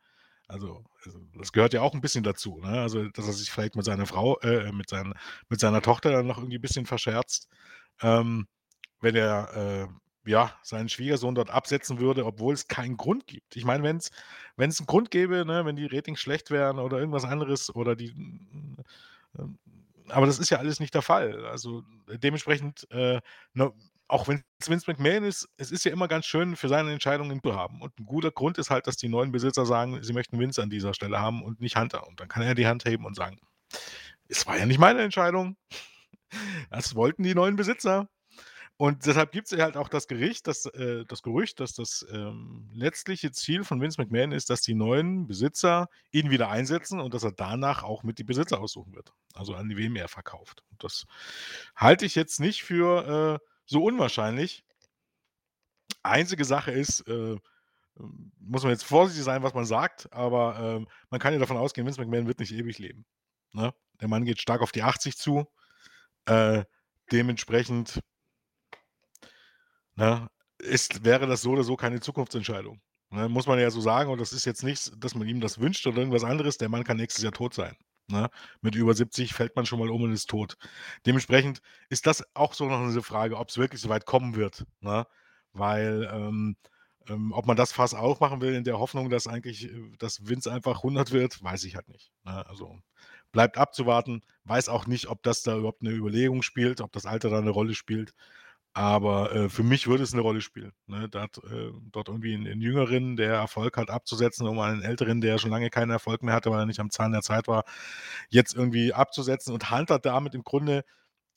[0.47, 2.81] Also also, das gehört ja auch 'n bisschen dazu, ne?
[2.81, 5.13] Also, dass er sich vielleicht mit seiner Frau äh, mit seinen
[5.49, 7.49] mit seiner Tochter dann noch irgendwie bisschen verscherzt,
[8.01, 8.47] ähm,
[9.01, 9.87] wenn er,
[10.27, 13.55] äh, ja, seinen Schwiegersohn dort absetzen würde, obwohl es keinen Grund gibt.
[13.57, 14.11] Ich meine, wenn's
[14.57, 18.09] wenn's 'n Grund gäbe, ne, wenn die Ratings schlecht wären oder irgendwas anderes oder die
[19.39, 19.59] ähm,
[20.09, 21.45] aber das ist ja alles nicht der Fall.
[21.47, 23.21] Also, dementsprechend, äh,
[24.11, 27.55] auch wenn's Vince McMahon ist, es ist ja immer ganz schön, für seine Entscheidungen zu
[27.55, 27.81] haben.
[27.81, 30.69] Und 'n guter Grund ist halt, dass die neuen Besitzer sagen, sie möchten Vince an
[30.69, 32.07] dieser Stelle haben und nicht Hunter.
[32.07, 33.39] Und dann kann er die Hand heben und sagen:
[34.27, 35.57] „Es war ja nicht meine Entscheidung.
[36.71, 38.09] Das wollten die neuen Besitzer.“
[38.77, 42.69] Und deshalb gibt's ja halt auch das Gericht, das äh, das Gerücht, dass das, ähm,
[42.73, 47.23] letztliche Ziel von Vince McMahon ist, dass die neuen Besitzer ihn wieder einsetzen und dass
[47.23, 50.63] er danach auch mit die Besitzer aussuchen wird, also an wem er verkauft.
[50.71, 51.05] Und das
[51.75, 54.63] halte ich jetzt nicht für, äh, so unwahrscheinlich.
[56.03, 57.37] Einzige Sache ist, äh,
[57.99, 61.57] ähm, muss man jetzt vorsichtig sein, was man sagt, aber, ähm, man kann ja davon
[61.57, 63.05] ausgehen, Vince McMahon wird nicht ewig leben,
[63.53, 63.73] ne?
[64.01, 65.45] Der Mann geht stark auf die 80 zu.
[66.25, 66.65] Äh,
[67.11, 68.01] dementsprechend
[69.95, 70.27] ne,
[70.59, 73.29] ist wäre das so oder so keine Zukunftsentscheidung, ne?
[73.29, 75.85] Muss man ja so sagen und das ist jetzt nichts, dass man ihm das wünscht
[75.87, 76.57] oder irgendwas anderes.
[76.57, 77.75] Der Mann kann nächstes Jahr tot sein,
[78.07, 78.29] ne?
[78.61, 80.57] Mit über 70 fällt man schon mal um und ist tot.
[81.05, 85.05] Dementsprechend ist das auch so noch 'ne Frage, ob's wirklich so weit kommen wird, ne?
[85.53, 86.55] Weil, ähm
[87.09, 90.51] ähm, ob man das Fass aufmachen will in der Hoffnung, dass eigentlich äh, dass Vince
[90.51, 92.45] einfach 100 wird, weiß ich halt nicht, ne?
[92.47, 92.79] Also,
[93.31, 94.21] bleibt abzuwarten.
[94.45, 97.49] Weiß auch nicht, ob das da überhaupt 'ne Überlegung spielt, ob das Alter da 'ne
[97.51, 98.13] Rolle spielt.
[98.75, 102.45] Aber, äh, für mich würde es 'ne Rolle spielen, ne, dort äh, dort irgendwie 'n
[102.47, 106.33] 'n Jüngeren, der Erfolg hat, abzusetzen, um einen Älteren, der schon lange keinen Erfolg mehr
[106.33, 107.65] hatte, weil er nicht am Zahn der Zeit war,
[108.29, 110.85] jetzt irgendwie abzusetzen und Hunter damit im Grunde,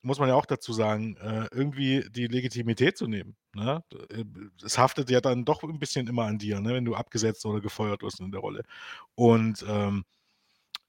[0.03, 3.83] muss man ja auch dazu sagen, äh, irgendwie die Legitimität zu nehmen, ne?
[4.11, 4.25] Äh,
[4.64, 7.61] es haftet ja dann doch 'n bisschen immer an dir, ne, wenn du abgesetzt oder
[7.61, 8.62] gefeuert wirst in der Rolle.
[9.16, 10.05] Und, ähm,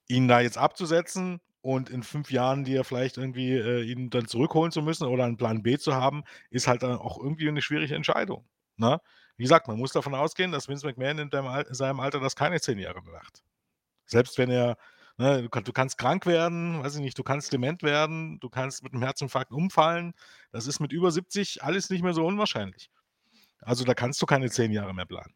[0.09, 4.71] ihn da jetzt abzusetzen und in 5 Jahren dir vielleicht irgendwie, äh, ihn dann zurückholen
[4.71, 7.95] zu müssen oder 'n Plan B zu haben, ist halt dann auch irgendwie 'ne schwierige
[7.95, 8.45] Entscheidung,
[8.77, 8.99] ne?
[9.37, 12.35] Wie gesagt, man muss davon ausgehen, dass Vince McMahon in Al in seinem Alter das
[12.35, 13.43] keine 10 Jahre mehr macht.
[14.07, 14.77] Selbst wenn er
[15.17, 18.49] ne, du kann du kannst krank werden, weiß ich nicht, du kannst dement werden, du
[18.49, 20.13] kannst mit 'nem Herzinfarkt umfallen.
[20.53, 22.89] Das ist mit über 70 alles nicht mehr so unwahrscheinlich.
[23.61, 25.33] Also, da kannst du keine 10 Jahre mehr planen.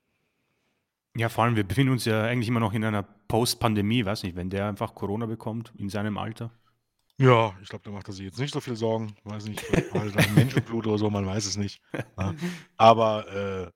[1.16, 4.36] Ja, vor allem, wir befinden uns ja eigentlich immer noch in einer Post-Pandemie, weiß nicht,
[4.36, 6.52] wenn der einfach Corona bekommt in seinem Alter.
[7.18, 9.16] Ja, ich glaube, da macht er sich jetzt nicht so viel Sorgen.
[9.26, 9.66] Weiß nicht,
[10.30, 11.82] Menschenblut oder so, man weiß es nicht,
[12.16, 12.34] ne?
[12.78, 13.28] Aber,
[13.68, 13.72] äh,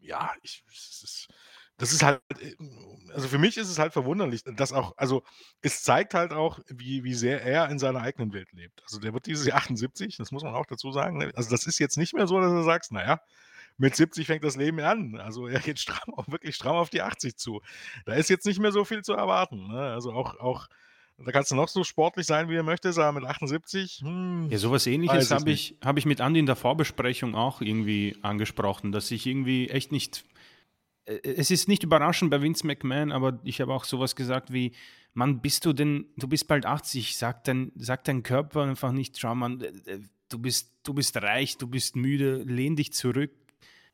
[0.00, 1.28] ja, ich ist
[1.78, 2.20] das ist halt
[3.14, 5.22] also, für mich ist es halt verwunderlich, dass auch also,
[5.62, 8.82] es zeigt halt auch, wie wie sehr er in seiner eigenen Welt lebt.
[8.84, 11.32] Also, der wird dieses Jahr 78, das muss man auch dazu sagen, ne?
[11.34, 13.20] Also, das ist jetzt nicht mehr so, dass du sagst: „Na ja,
[13.82, 17.36] mit 70 fängt das Leben an.“ Also, er geht stramm wirklich stramm auf die 80
[17.36, 17.60] zu.
[18.06, 19.80] Da ist jetzt nicht mehr so viel zu erwarten, ne?
[19.92, 20.68] Also, auch auch
[21.18, 24.58] da kannst du noch so sportlich sein, wie du möchtest, aber mit 78, hm, Ja,
[24.58, 27.60] so was weiß Ähnliches ich habe ich habe ich mit Andi in der Vorbesprechung auch
[27.60, 30.24] irgendwie angesprochen, dass ich irgendwie echt nicht
[31.06, 34.52] äh, es ist nicht überraschend bei Vince McMahon, aber ich habe auch so was gesagt
[34.52, 34.72] wie:
[35.14, 39.18] „Mann, bist du denn du bist bald 80, sagt dein sagt dein Körper einfach nicht:
[39.18, 43.30] ‚Schau Mann, äh, äh, du bist du bist reich, du bist müde, lehn dich zurück.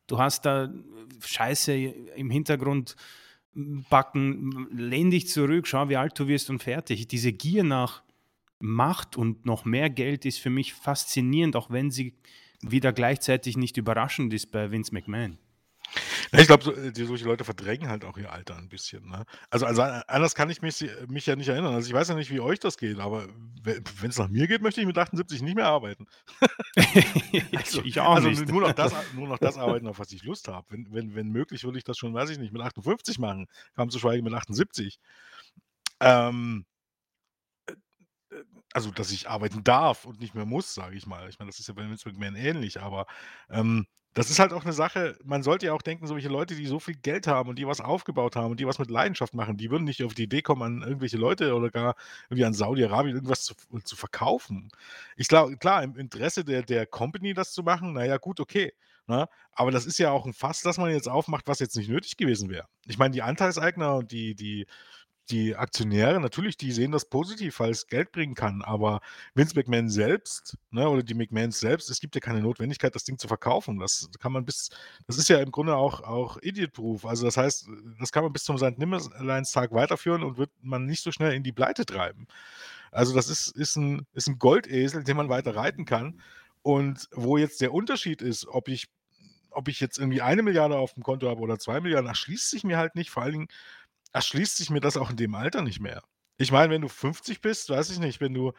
[0.09, 0.73] Du hast da
[1.21, 2.97] Scheiße im Hintergrund
[3.55, 8.03] backen, lehn dich zurück, schau, wie alt du wirst und fertig.“ Diese Gier nach
[8.61, 12.15] Macht und noch mehr Geld ist für mich faszinierend, auch wenn sie
[12.61, 15.39] wieder gleichzeitig nicht überraschend ist bei Vince McMahon.
[16.33, 19.25] Ich glaube, so die solche Leute verdrängen halt auch ihr Alter 'n bisschen, ne?
[19.51, 21.75] Also also, anders kann ich mich mich ja nicht erinnern.
[21.75, 23.27] Also, ich weiß ja nicht, wie euch das geht, aber
[23.63, 26.07] we wenn's nach mir geht, möchte ich mit 78 nicht mehr arbeiten.
[27.55, 28.49] Also Ich auch also, nicht.
[28.49, 30.67] nur noch das nur noch das arbeiten, auf was ich Lust habe.
[30.71, 33.47] Wenn wenn wenn möglich, würde ich das schon, weiß ich nicht, mit 58 machen,
[33.77, 34.99] kaum zu schweigen mit 78.
[36.01, 36.67] Ähm,
[37.67, 37.73] äh,
[38.37, 41.29] äh also, dass ich arbeiten darf und nicht mehr muss, sage ich mal.
[41.31, 43.07] Ich meine, das ist ja bei Vince McMahon ähnlich, aber,
[43.51, 43.87] ähm,
[44.19, 46.81] das ist halt auch 'ne Sache man sollte ja auch denken, solche Leute, die so
[46.81, 49.71] viel Geld haben und die was aufgebaut haben und die was mit Leidenschaft machen, die
[49.71, 51.97] würden nicht auf die Idee kommen, an irgendwelche Leute oder gar
[52.31, 53.55] irgendwie an Saudi-Arabien irgendwas zu
[53.85, 54.71] zu verkaufen.
[55.17, 58.73] Ich glaube, klar, im Interesse der der Company das zu machen, na ja, gut, okay,
[59.07, 59.29] ne?
[59.53, 62.17] Aber das ist ja auch 'n Fass, das man jetzt aufmacht, was jetzt nicht nötig
[62.17, 62.67] gewesen wäre.
[62.87, 64.67] Ich meine, die Anteilseigner und die die
[65.31, 69.01] die Aktionäre, natürlich, die sehen das positiv, weil es Geld bringen kann, aber
[69.35, 73.19] Vince McMahon selbst, ne, oder die McMahons selbst, es gibt ja keine Notwendigkeit, das Ding
[73.19, 73.79] zu verkaufen.
[73.79, 74.71] Das kann man bis
[75.07, 77.05] das ist ja im Grunde auch auch Idiot-Proof.
[77.07, 77.69] Also, das heißt,
[78.01, 81.43] das kann man bis zum Sankt Nimmerleinstag weiterführen und wird man nicht so schnell in
[81.45, 82.27] die Pleite treiben.
[82.93, 86.21] Also, das ist ist 'n ist 'n Goldesel, den man weiter reiten kann
[86.63, 88.89] und wo jetzt der Unterschied ist, ob ich
[89.53, 93.11] ob ich jetzt irgendwie 1.000.000.000 aufm Konto habe oder 2.000.000.000, erschließt sich mir halt nicht.
[93.11, 93.49] Vor allen Dingen
[94.13, 96.03] erschließt sich mir das auch in dem Alter nicht mehr.
[96.39, 98.53] Ich meine, wenn du 50 bist, weiß ich nicht, wenn du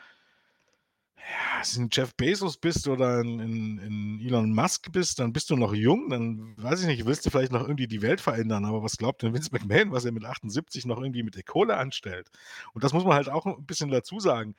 [1.18, 5.50] ja, so 'n Jeff Bezos bist oder 'n 'n 'n Elon Musk bist, dann bist
[5.50, 8.66] du noch jung, dann weiß ich nicht, willst du vielleicht noch irgendwie die Welt verändern,
[8.66, 11.78] aber was glaubt denn Vince McMahon, was er mit 78 noch irgendwie mit der Kohle
[11.78, 12.30] anstellt?
[12.74, 14.56] Und das muss man halt auch 'n bisschen dazu sagen.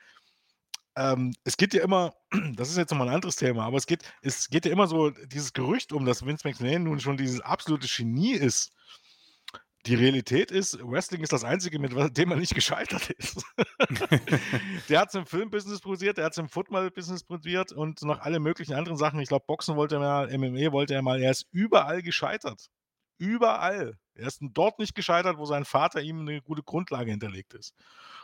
[0.97, 2.13] Ähm, es geht ja immer
[2.55, 4.87] das ist jetzt noch mal 'n anderes Thema, aber es geht es geht ja immer
[4.87, 8.71] so dieses Gerücht um, dass Vince McMahon nun schon dieses absolute Genie ist.
[9.87, 13.43] Die Realität ist, Wrestling ist das Einzige, mit dem er nicht gescheitert ist.
[14.89, 18.97] Der hat's im Filmbusiness probiert, der hat's im Football-Business probiert und noch alle möglichen anderen
[18.97, 19.19] Sachen.
[19.19, 21.19] Ich glaube, Boxen wollte er mal, MMA wollte er mal.
[21.21, 22.67] Er ist überall gescheitert.
[23.17, 23.97] Überall.
[24.13, 27.73] Er ist dort nicht gescheitert, wo sein Vater ihm 'ne gute Grundlage hinterlegt ist.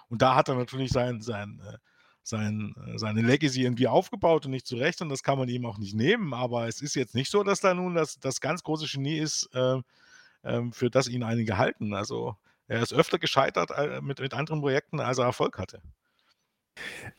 [0.10, 1.78] Und da hat er natürlich sein sein, äh
[2.24, 5.66] sein äh, seine Legacy irgendwie aufgebaut und nicht zu Recht und das kann man ihm
[5.66, 6.34] auch nicht nehmen.
[6.34, 9.50] Aber es ist jetzt nicht so, dass da nun das das ganz große Genie ist,
[9.54, 9.80] äh,
[10.74, 11.94] für das ihn einige halten.
[11.94, 12.36] Also,
[12.68, 15.82] er ist öfter gescheitert, äh, mit mit anderen Projekten, als er Erfolg hatte.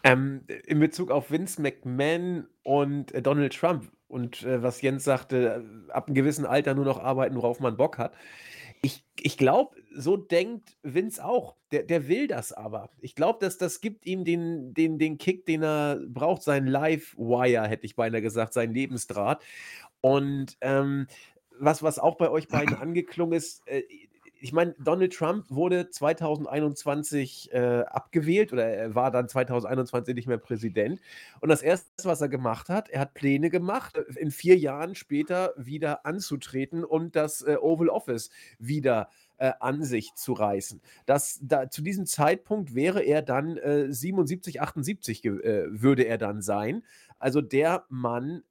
[0.05, 5.65] Ähm, in Bezug auf Vince McMahon und, äh, Donald Trump und, äh, was Jens sagte,
[5.89, 8.15] äh, ab 'nem gewissen Alter nur noch arbeiten, worauf man Bock hat.
[8.83, 11.57] Ich ich glaube, so denkt Vince auch.
[11.73, 12.91] Der der will das aber.
[13.01, 17.67] Ich glaube, dass das gibt ihm den den den Kick, den er braucht, sein Live-Wire,
[17.69, 19.43] hätte ich beinahe gesagt, seinen Lebensdraht.
[20.01, 21.09] Und, ähm,
[21.61, 23.83] was was auch bei euch beiden angeklungen ist, äh,
[24.41, 30.39] ich meine, Donald Trump wurde 2021, äh, abgewählt oder er war dann 2021 nicht mehr
[30.39, 31.01] Präsident.
[31.41, 34.95] Und das 1., was er gemacht hat, er hat Pläne gemacht, äh, in 4 Jahren
[34.95, 40.81] später wieder anzutreten und das, äh, Oval Office wieder, äh, an sich zu reißen.
[41.07, 46.19] Das da zu diesem Zeitpunkt wäre er dann, äh, 77, 78 ge äh, würde er
[46.19, 46.85] dann sein.
[47.19, 48.45] Also, der Mann,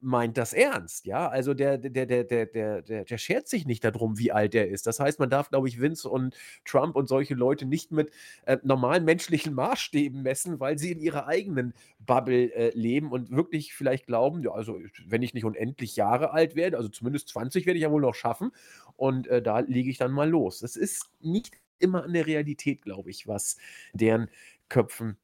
[0.00, 1.28] meint das ernst, ja?
[1.28, 4.54] Also, der der der der der der der schert sich nicht da drum, wie alt
[4.54, 4.86] er ist.
[4.86, 8.10] Das heißt, man darf, glaube ich, Vince und Trump und solche Leute nicht mit,
[8.46, 13.74] äh, normalen menschlichen Maßstäben messen, weil sie in ihrer eigenen Bubble, äh, leben und wirklich
[13.74, 17.78] vielleicht glauben: „Ja, also, wenn ich nicht unendlich Jahre alt werde, also, zumindest 20 werde
[17.78, 18.52] ich ja wohl noch schaffen
[18.96, 22.82] und, äh, da lege ich dann mal los.“ Das ist nicht immer an der Realität,
[22.82, 23.56] glaube ich, was
[23.92, 24.28] deren
[24.68, 25.16] Köpfen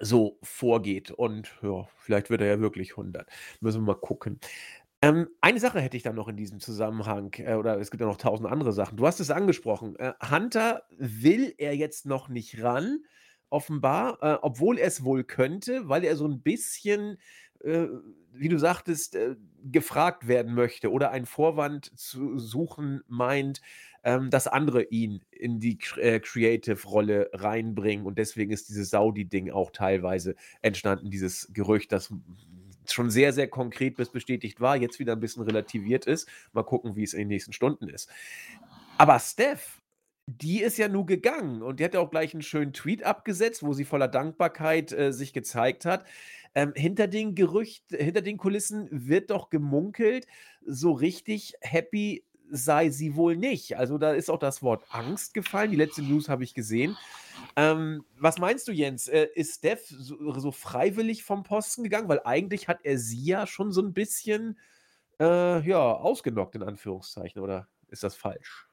[0.00, 1.10] so vorgeht.
[1.10, 3.28] Und ja, vielleicht wird er ja wirklich 100.
[3.60, 4.38] Müssen wir mal gucken.
[5.02, 8.06] Ähm, eine Sache hätte ich dann noch in diesem Zusammenhang, äh, oder es gibt ja
[8.08, 8.96] noch 1.000 andere Sachen.
[8.98, 13.04] Du hast es angesprochen, äh, Hunter will er jetzt noch nicht ran,
[13.50, 17.18] offenbar, äh, obwohl er es wohl könnte, weil er so 'n bisschen,
[17.64, 17.86] äh,
[18.32, 23.60] wie du sagtest, äh, gefragt werden möchte oder einen Vorwand zu suchen meint,
[24.04, 29.70] ähm, dass andere ihn in die äh, Creative-Rolle reinbringen und deswegen ist dieses Saudi-Ding auch
[29.72, 32.12] teilweise entstanden, dieses Gerücht, das
[32.88, 36.28] schon sehr, sehr konkret bis bestätigt war, jetzt wieder 'n bisschen relativiert ist.
[36.52, 38.10] Mal gucken, wie es in den nächsten Stunden ist.
[38.98, 39.82] Aber Steph,
[40.26, 43.62] die ist ja nu gegangen und die hat ja auch gleich 'n schönen Tweet abgesetzt,
[43.64, 46.06] wo sie voller Dankbarkeit, äh, sich gezeigt hat.
[46.54, 50.26] Ähm, hinter den Gerücht hinter den Kulissen wird doch gemunkelt,
[50.66, 53.76] so richtig happy sei sie wohl nicht.
[53.78, 55.70] Also, da ist auch das Wort Angst gefallen.
[55.72, 56.98] Die letzte News habe ich gesehen.
[57.56, 59.08] Ähm, was meinst du, Jens?
[59.08, 62.08] Äh, ist Steph so so freiwillig vom Posten gegangen?
[62.08, 64.58] Weil eigentlich hat er sie ja schon so 'n bisschen,
[65.20, 68.66] äh, ja, ausgenockt in Anführungszeichen, oder ist das falsch?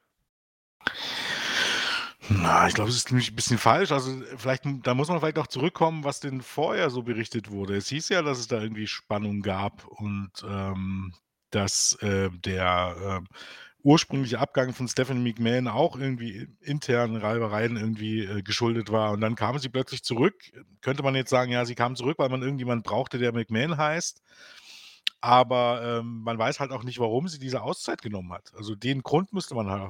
[2.30, 3.92] Na, ich glaube, es ist nämlich 'n bisschen falsch.
[3.92, 7.76] Also, vielleicht da muss man vielleicht auch zurückkommen, was denn vorher so berichtet wurde.
[7.76, 11.14] Es hieß ja, dass es da irgendwie Spannung gab und, ähm,
[11.50, 13.34] dass, äh, der, äh,
[13.88, 19.12] ursprüngliche Abgang von Stephanie McMahon auch irgendwie internen Reibereien irgendwie, äh, geschuldet war.
[19.12, 20.34] Und dann kam sie plötzlich zurück.
[20.82, 24.20] Könnte man jetzt sagen, ja, sie kam zurück, weil man irgendjemand brauchte, der McMahon heißt.
[25.22, 28.52] Aber, ähm, man weiß halt auch nicht, warum sie diese Auszeit genommen hat.
[28.54, 29.82] Also, den Grund müsste man halt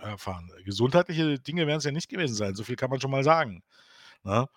[0.00, 0.50] erfahren.
[0.64, 3.62] Gesundheitliche Dinge werden's ja nicht gewesen sein, so viel kann man schon mal sagen,
[4.24, 4.48] ne?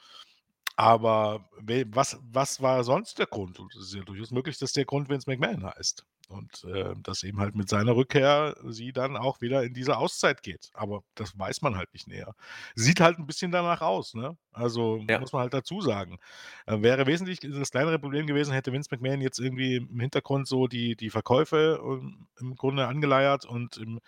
[0.80, 1.50] Aber
[1.88, 3.60] was, was war sonst der Grund?
[3.60, 6.06] Und es ist ja durchaus möglich, dass der Grund Vince McMahon heißt.
[6.30, 10.44] Und äh, dass eben halt mit seiner Rückkehr sie dann auch wieder in diese Auszeit
[10.44, 10.70] geht.
[10.74, 12.36] Aber das weiß man halt nicht näher.
[12.76, 14.38] Sieht halt ein bisschen danach aus, ne?
[14.52, 15.20] Also Ja.
[15.20, 16.20] muss man halt dazu sagen.
[16.68, 20.68] Äh, wäre wesentlich das kleinere Problem gewesen, hätte Vince McMahon jetzt irgendwie im Hintergrund so
[20.68, 24.00] die, die Verkäufe ähm, im Grunde angeleiert und im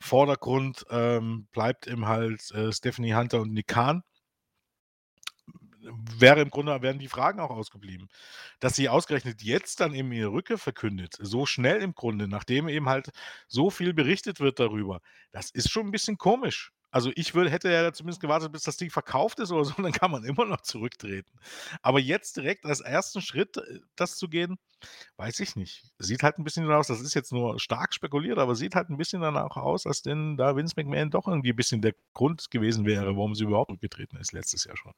[0.00, 4.02] Vordergrund ähm, bleibt eben halt äh, Stephanie Hunter und Nick Khan
[6.18, 8.08] wäre im Grunde wären die Fragen auch ausgeblieben.
[8.60, 12.88] Dass sie ausgerechnet jetzt dann eben ihre Rückkehr verkündet, so schnell im Grunde, nachdem eben
[12.88, 13.10] halt
[13.48, 15.00] so viel berichtet wird darüber,
[15.32, 16.72] das ist schon ein bisschen komisch.
[16.90, 19.92] Also ich würde, hätte ja zumindest gewartet, bis das Ding verkauft ist oder so, dann
[19.92, 21.30] kann man immer noch zurücktreten.
[21.82, 24.58] Aber jetzt direkt als ersten Schritt äh, das zu gehen,
[25.16, 25.84] weiß ich nicht.
[25.98, 28.88] Sieht halt ein bisschen danach aus, das ist jetzt nur stark spekuliert, aber sieht halt
[28.88, 32.50] ein bisschen danach aus, als denn da Vince McMahon doch irgendwie ein bisschen der Grund
[32.50, 34.94] gewesen wäre, warum sie überhaupt zurückgetreten ist, letztes Jahr schon.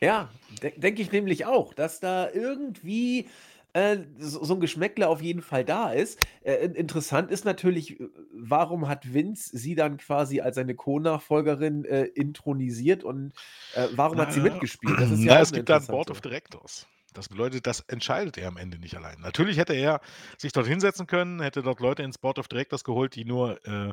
[0.00, 0.28] Ja,
[0.62, 3.28] de denke ich nämlich auch, dass da irgendwie
[3.72, 6.18] äh, so, so ein Geschmäckle auf jeden Fall da ist.
[6.42, 11.84] Äh, in- interessant ist natürlich, äh, warum hat Vince sie dann quasi als seine Co-Nachfolgerin
[11.84, 13.32] äh, intronisiert und
[13.72, 15.00] äh, warum hat sie Na, mitgespielt?
[15.00, 16.20] Das ist na, ja es gibt da ein Board of.
[16.20, 16.86] Directors.
[17.14, 19.18] Das bedeutet, das entscheidet er am Ende nicht allein.
[19.20, 20.00] Natürlich hätte er
[20.36, 23.92] sich dort hinsetzen können, hätte dort Leute ins Board of Directors geholt, die nur, äh,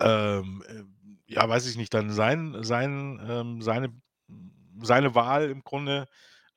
[0.00, 0.82] ähm, äh,
[1.32, 3.92] ja, weiß ich nicht, dann sein, sein, ähm, seine,
[4.80, 6.08] seine Wahl im Grunde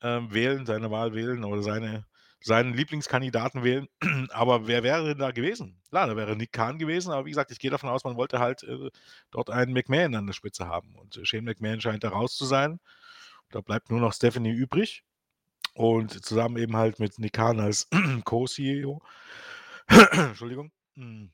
[0.02, 2.06] ähm, wählen, seine Wahl wählen oder seine,
[2.40, 3.88] seinen Lieblingskandidaten wählen.
[4.30, 5.80] Aber wer wäre denn da gewesen?
[5.90, 8.38] Klar, da wäre Nick Khan gewesen, aber wie gesagt, ich gehe davon aus, man wollte
[8.38, 8.90] halt äh,
[9.30, 10.94] dort einen McMahon an der Spitze haben.
[10.96, 12.80] Und äh, Shane McMahon scheint da raus zu sein.
[13.50, 15.04] Da bleibt nur noch Stephanie übrig.
[15.74, 17.88] Und zusammen eben halt mit Nick Khan als
[18.24, 19.02] Co-CEO.
[19.88, 20.72] Entschuldigung.
[20.94, 21.30] Hm.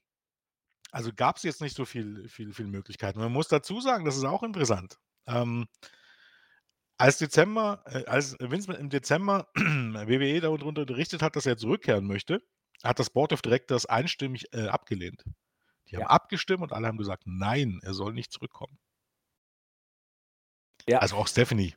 [0.92, 3.18] Also gab es jetzt nicht so viel, viel, viel Möglichkeiten.
[3.18, 4.98] Man muss dazu sagen, das ist auch interessant.
[5.26, 5.66] Ähm,
[7.02, 12.42] als Dezember, äh, als Vince im Dezember WWE darunter unterrichtet hat, dass er zurückkehren möchte,
[12.84, 15.24] hat das Board of Directors einstimmig äh, abgelehnt.
[15.90, 16.06] Die haben Ja.
[16.08, 18.78] abgestimmt und alle haben gesagt, nein, er soll nicht zurückkommen.
[20.88, 20.98] Ja.
[20.98, 21.74] Also auch Stephanie.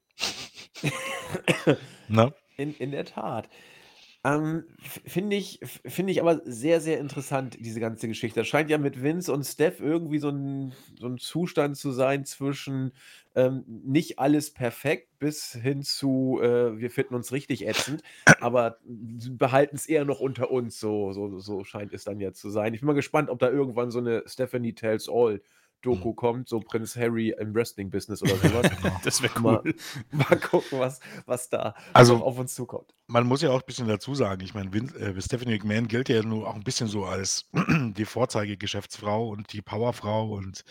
[2.58, 3.50] In, in der Tat.
[4.24, 8.40] Ähm, Finde ich, f- finde ich aber sehr, sehr interessant, diese ganze Geschichte.
[8.40, 12.26] Das scheint ja mit Vince und Steph irgendwie so ein, so ein Zustand zu sein
[12.26, 12.94] zwischen
[13.36, 18.02] ähm, nicht alles perfekt bis hin zu äh, wir finden uns richtig ätzend,
[18.40, 22.50] aber behalten es eher noch unter uns, so, so, so scheint es dann ja zu
[22.50, 22.74] sein.
[22.74, 25.42] Ich bin mal gespannt, ob da irgendwann so eine Stephanie Tells All
[25.82, 26.16] Doku Mhm.
[26.16, 28.72] kommt, so Prinz Harry im Wrestling-Business oder sowas.
[29.04, 29.76] Das wäre Mal- cool.
[30.12, 32.96] mal gucken, was, was da Also- auf uns zukommt.
[33.08, 36.24] Man muss ja auch ein bisschen dazu sagen, ich meine, äh, Stephanie McMahon gilt ja
[36.24, 37.52] nur auch ein bisschen so als
[37.96, 40.64] die Vorzeigegeschäftsfrau und die Powerfrau und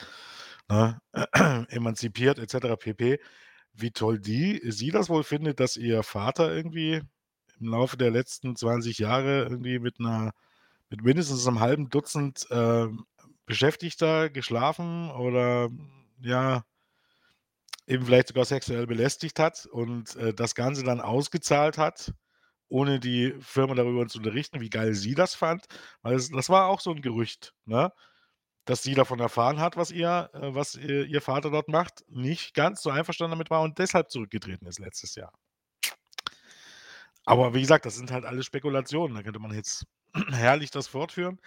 [0.69, 1.01] ne,
[1.71, 2.77] emanzipiert etc.
[2.79, 3.19] pp.
[3.73, 7.03] Wie toll die, sie das wohl findet, dass ihr Vater irgendwie
[7.61, 10.33] im Laufe der letzten 20 Jahre irgendwie mit einer,
[10.91, 13.05] mit mindestens einem halben Dutzend ähm,
[13.47, 15.71] Beschäftigter geschlafen oder
[16.21, 16.65] ja,
[17.87, 22.13] eben vielleicht sogar sexuell belästigt hat und äh, das Ganze dann ausgezahlt hat,
[22.69, 25.67] ohne die Firma darüber zu unterrichten, wie geil sie das fand.
[26.03, 27.93] Weil es, das war auch so ein Gerücht, ne?
[28.65, 32.55] Dass sie davon erfahren hat, was ihr, äh, was ihr, ihr Vater dort macht, nicht
[32.55, 35.33] ganz so einverstanden damit war und deshalb zurückgetreten ist letztes Jahr.
[37.27, 39.17] Aber wie gesagt, das sind halt alles Spekulationen.
[39.17, 39.87] Da könnte man jetzt
[40.31, 41.41] herrlich das fortführen.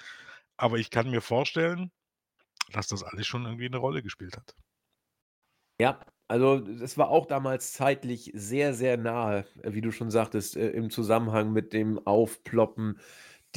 [0.58, 1.92] Aber ich kann mir vorstellen,
[2.72, 4.56] dass das alles schon irgendwie eine Rolle gespielt hat.
[5.80, 10.58] Ja, also es war auch damals zeitlich sehr, sehr nahe, äh, wie du schon sagtest,
[10.58, 13.00] äh, im Zusammenhang mit dem Aufploppen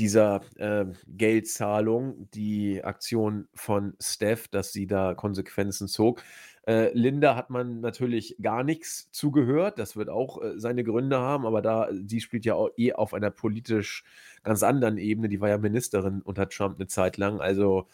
[0.01, 6.23] dieser äh, Geldzahlung, die Aktion von Steph, dass sie da Konsequenzen zog.
[6.67, 9.79] Äh, Linda hat man natürlich gar nichts zugehört.
[9.79, 13.13] Das wird auch äh, seine Gründe haben, aber da, die spielt ja auch eh auf
[13.13, 14.05] einer politisch
[14.43, 15.29] ganz anderen Ebene.
[15.29, 17.41] Die war ja Ministerin unter Trump eine Zeit lang.
[17.41, 17.87] Also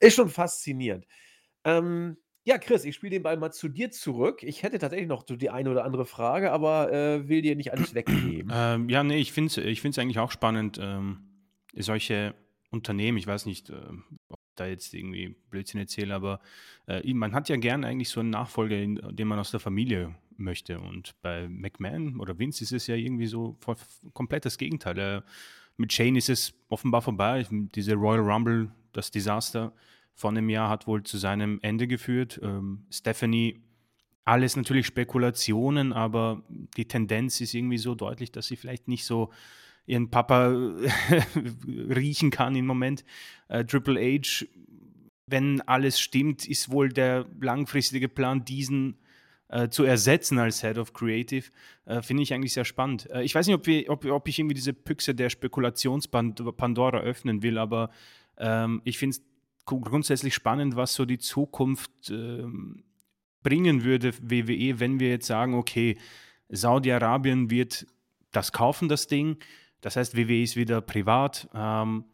[0.00, 1.06] ist schon faszinierend.
[1.64, 4.42] Ähm, ja, Chris, ich spiele den Ball mal zu dir zurück.
[4.42, 7.72] Ich hätte tatsächlich noch so die eine oder andere Frage, aber äh, will dir nicht
[7.72, 8.52] alles wegnehmen.
[8.52, 11.33] Ähm, ja, nee, ich finde es ich find's eigentlich auch spannend, ähm,
[11.76, 12.34] solche
[12.70, 16.40] Unternehmen, ich weiß nicht, ähm, ob ich da jetzt irgendwie Blödsinn erzähle, aber
[16.86, 20.80] äh, man hat ja gern eigentlich so einen Nachfolger, den man aus der Familie möchte.
[20.80, 23.76] Und bei McMahon oder Vince ist es ja irgendwie so voll,
[24.12, 24.98] komplett das Gegenteil.
[24.98, 25.22] Äh,
[25.76, 27.46] mit Shane ist es offenbar vorbei.
[27.50, 29.72] Diese Royal Rumble, das Desaster
[30.14, 32.40] von einem Jahr hat wohl zu seinem Ende geführt.
[32.42, 33.60] Ähm, Stephanie
[34.24, 39.30] alles natürlich Spekulationen, aber die Tendenz ist irgendwie so deutlich, dass sie vielleicht nicht so
[39.86, 40.48] ihren Papa
[41.66, 43.04] riechen kann im Moment.
[43.48, 44.46] Äh, Triple H,
[45.26, 48.96] wenn alles stimmt, ist wohl der langfristige Plan, diesen
[49.48, 51.46] äh, zu ersetzen als Head of Creative,
[51.84, 53.08] äh, finde ich eigentlich sehr spannend.
[53.10, 57.42] Äh, ich weiß nicht, ob, wir, ob, ob ich irgendwie diese Büchse der Spekulations-Pandora öffnen
[57.42, 57.90] will, aber
[58.38, 59.22] ähm, ich finde es
[59.64, 62.84] grundsätzlich spannend, was so die Zukunft ähm,
[63.42, 65.96] bringen würde, WWE, wenn wir jetzt sagen, okay,
[66.48, 67.86] Saudi-Arabien wird
[68.32, 69.36] das kaufen, das Ding.
[69.84, 71.46] Das heißt, WWE ist wieder privat.
[71.52, 72.04] Ähm,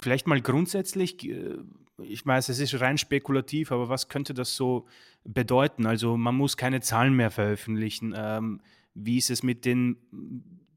[0.00, 1.56] vielleicht mal grundsätzlich, äh,
[2.02, 4.88] ich weiß, es ist rein spekulativ, aber was könnte das so
[5.22, 5.86] bedeuten?
[5.86, 8.12] Also man muss keine Zahlen mehr veröffentlichen.
[8.16, 8.60] Ähm,
[8.94, 9.98] wie ist es mit den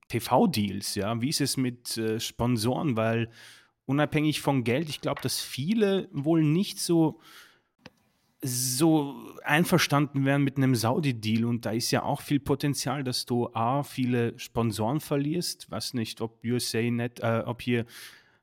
[0.09, 0.93] TV-Deals?
[0.93, 1.19] Ja?
[1.19, 2.95] Wie ist es mit äh, Sponsoren?
[2.95, 3.31] Weil
[3.87, 7.19] unabhängig von Geld, ich glaube, dass viele wohl nicht so
[8.45, 13.49] so einverstanden wären mit einem Saudi-Deal und da ist ja auch viel Potenzial, dass du
[13.53, 17.85] A, viele Sponsoren verlierst, weiß nicht, ob USA net, äh, ob hier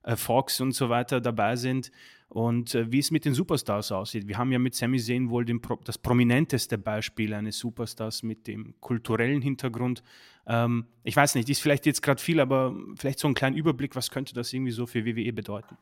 [0.03, 1.93] äh, Fox und so weiter dabei sind
[2.29, 4.27] und äh, wie es mit den Superstars aussieht.
[4.27, 8.75] Wir haben ja mit Sami Zayn wohl den, das prominenteste Beispiel eines Superstars mit dem
[8.81, 10.03] kulturellen Hintergrund.
[10.47, 13.95] Ähm, ich weiß nicht, ist vielleicht jetzt gerade viel, aber vielleicht so einen kleinen Überblick,
[13.95, 15.77] was könnte das irgendwie so für WWE bedeuten?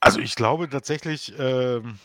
[0.00, 1.98] Also ich glaube tatsächlich, ähm,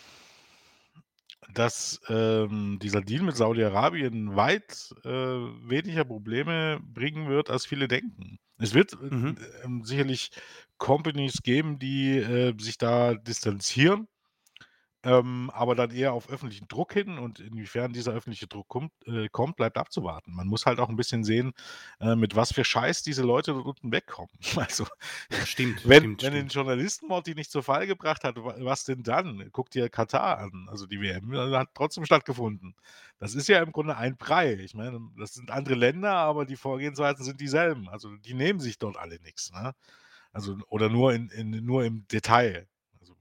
[1.54, 8.38] dass ähm, dieser Deal mit Saudi-Arabien weit äh, weniger Probleme bringen wird, als viele denken.
[8.58, 9.38] Es wird äh, Mhm.
[9.64, 10.30] ähm, sicherlich
[10.78, 14.08] Companies geben, die äh, sich da distanzieren
[15.04, 19.30] ähm, aber dann eher auf öffentlichen Druck hin und inwiefern dieser öffentliche Druck kommt, äh,
[19.30, 20.34] kommt, bleibt abzuwarten.
[20.34, 21.54] Man muss halt auch ein bisschen sehen,
[22.00, 24.32] äh, mit was für Scheiß diese Leute dort unten wegkommen.
[24.58, 24.86] Also,
[25.30, 26.54] Ja, stimmt, wenn stimmt, wenn den stimmt.
[26.54, 29.50] Journalistenmord die nicht zur Fall gebracht hat, wa was denn dann?
[29.52, 30.68] Guck dir Katar an.
[30.70, 32.76] Also, die WM äh, hat trotzdem stattgefunden.
[33.20, 34.54] Das ist ja im Grunde ein Brei.
[34.56, 37.90] Ich meine, das sind andere Länder, aber die Vorgehensweisen sind dieselben.
[37.90, 39.74] Also, die nehmen sich dort alle nix, ne?
[40.34, 42.68] Also oder nur in in nur im Detail.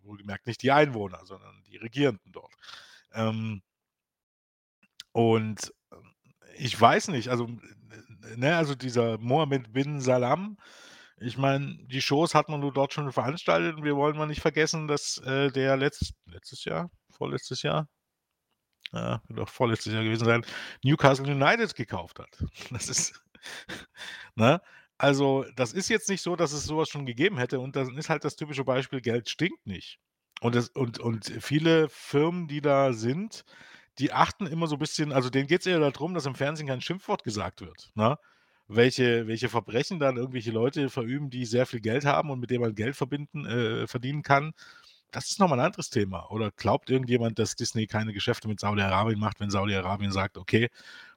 [0.03, 2.55] Wohlgemerkt nicht die Einwohner, sondern die Regierenden dort.
[3.13, 3.63] Ähm
[5.13, 6.15] und, ähm,
[6.57, 7.49] ich weiß nicht, also,
[8.37, 10.59] ne, also dieser Mohammed bin Salam,
[11.19, 14.41] ich meine, die Shows hat man nur dort schon veranstaltet und wir wollen mal nicht
[14.43, 17.89] vergessen, dass, äh, der letzt letztes Jahr, vorletztes Jahr?
[18.93, 20.45] Ja, wird doch vorletztes Jahr gewesen sein,
[20.85, 22.29] Newcastle United gekauft hat.
[22.71, 23.23] Das ist
[24.37, 24.61] ne?
[25.03, 27.97] Also, das ist jetzt nicht so, dass es so was schon gegeben hätte und dann
[27.99, 29.99] ist halt das typische Beispiel, Geld stinkt nicht.
[30.41, 33.45] Und das und und viele Firmen, die da sind,
[33.99, 36.81] die achten immer so bisschen also, denen geht's eher da drum, dass im Fernsehen kein
[36.81, 38.17] Schimpfwort gesagt wird, ne?
[38.69, 42.61] Welche welche Verbrechen dann irgendwelche Leute verüben, die sehr viel Geld haben und mit dem
[42.63, 44.53] man Geld verbinden äh, verdienen kann,
[45.11, 46.31] das ist noch mal 'n anderes Thema.
[46.31, 50.71] Oder glaubt irgendjemand, dass Disney keine Geschäfte mit Saudi-Arabien macht, wenn Saudi-Arabien sagt: „Okay,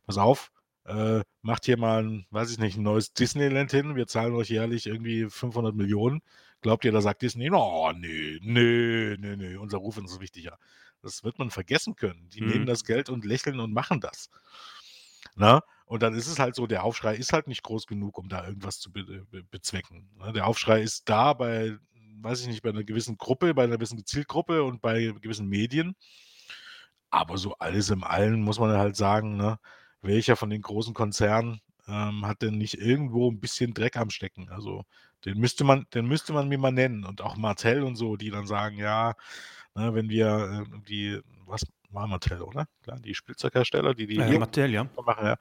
[0.06, 0.52] pass auf,
[0.86, 3.96] äh, macht hier mal 'n weiß ich nicht, 'n neues Disneyland hin.
[3.96, 6.24] Wir zahlen euch jährlich irgendwie 500.000.000.“
[6.62, 10.58] Glaubt ihr, da sagt Disney: „Oh, ne, ne, ne, ne, unser Ruf ist wichtiger.“
[11.02, 12.30] Das wird man vergessen können.
[12.30, 12.68] Die nehmen Mhm.
[12.68, 14.28] das Geld und lächeln und machen das.
[15.38, 15.62] Ne?
[15.86, 18.48] Und dann ist es halt so, der Aufschrei ist halt nicht groß genug, um da
[18.48, 20.32] irgendwas zu be äh, be bezwecken, ne?
[20.34, 21.78] Der Aufschrei ist da bei,
[22.22, 25.96] weiß ich nicht, bei 'ner gewissen Gruppe, bei 'ner gewissen Zielgruppe und bei gewissen Medien.
[27.14, 29.58] Aber so alles im Allen muss man halt sagen, ne,
[30.06, 34.50] welcher von den großen Konzernen, ähm, hat denn nicht irgendwo 'n bisschen Dreck am Stecken?
[34.50, 34.84] Also,
[35.26, 38.32] den müsste man den müsste man mir mal nennen und auch Mattel und so, die
[38.32, 39.16] dann sagen: „Ja,
[39.76, 42.68] ne, wenn wir, äh, die“ was war Mattel, oder?
[42.84, 44.90] Klar, die Spielzeughersteller, die die Äh, Mattel, ja.
[45.06, 45.38] machen, ja.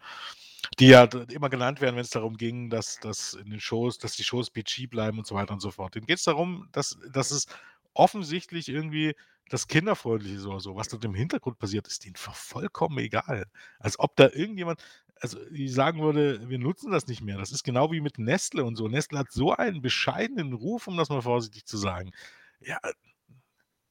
[0.81, 4.25] Die ja immer genannt werden, wenn's darum ging, dass dass in den Shows dass die
[4.25, 5.95] Shows PG bleiben und so weiter und so fort.
[5.97, 7.47] Denen geht's darum, dass dass es
[7.95, 9.15] offensichtlich irgendwie
[9.51, 10.77] das kinderfreundlich ist oder so.
[10.77, 13.47] Was dort im Hintergrund passiert, ist denen vo vollkommen egal.
[13.79, 14.83] Als ob da irgendjemand
[15.21, 18.65] also, ich sagen würde: „Wir nutzen das nicht mehr.“ Das ist genau wie mit Nestle
[18.65, 18.89] und so.
[18.89, 22.11] Nestle hat so einen bescheidenen Ruf, um das mal vorsichtig zu sagen.
[22.61, 22.79] Ja,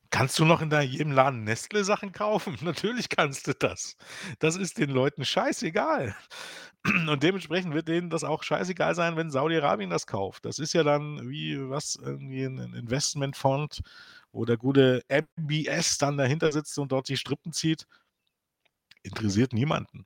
[0.10, 2.58] kannst du noch in da jedem Laden Nestle-Sachen kaufen?
[2.62, 3.96] Natürlich kannst du das.
[4.40, 6.16] Das ist den Leuten scheißegal.
[7.10, 10.46] Und dementsprechend wird denen das auch scheißegal sein, wenn Saudi-Arabien das kauft.
[10.46, 13.82] Das ist ja dann wie was irgendwie 'n 'n Investmentfonds,
[14.34, 17.86] wo der gute MBS dann dahinter sitzt und dort die Strippen zieht.
[19.06, 20.06] Interessiert niemanden.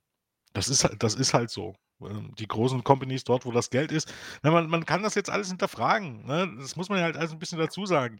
[0.54, 1.74] Das ist halt das ist halt so.
[2.02, 4.12] Ähm, die großen Companies dort, wo das Geld ist
[4.42, 6.52] na, man man kann das jetzt alles hinterfragen, ne?
[6.58, 8.18] Das muss man ja halt alles 'n bisschen dazu sagen.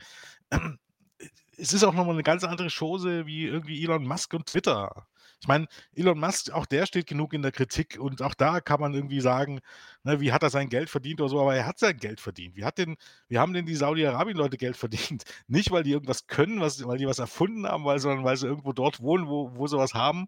[1.59, 5.07] Es ist auch noch mal 'ne ganz andere Chose wie irgendwie Elon Musk und Twitter.
[5.41, 8.80] Ich meine, Elon Musk, auch der steht genug in der Kritik und auch da kann
[8.80, 9.61] man irgendwie sagen,
[10.03, 12.57] ne, wie hat er sein Geld verdient oder so, aber er hat sein Geld verdient.
[12.57, 12.97] Wie hat denn
[13.28, 15.24] wie haben denn die Saudi-Arabien-Leute Geld verdient?
[15.47, 18.47] Nicht, weil die irgendwas können, was weil die was erfunden haben, weil sondern weil sie
[18.49, 20.26] irgendwo dort wohnen, wo wo sie was haben,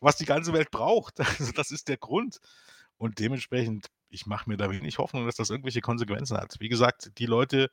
[0.00, 1.18] was die ganze Welt braucht.
[1.38, 2.38] Also, das ist der Grund.
[2.98, 6.56] Und dementsprechend, ich mache mir da wenig Hoffnung, dass das irgendwelche Konsequenzen hat.
[6.60, 7.70] Wie gesagt, die Leute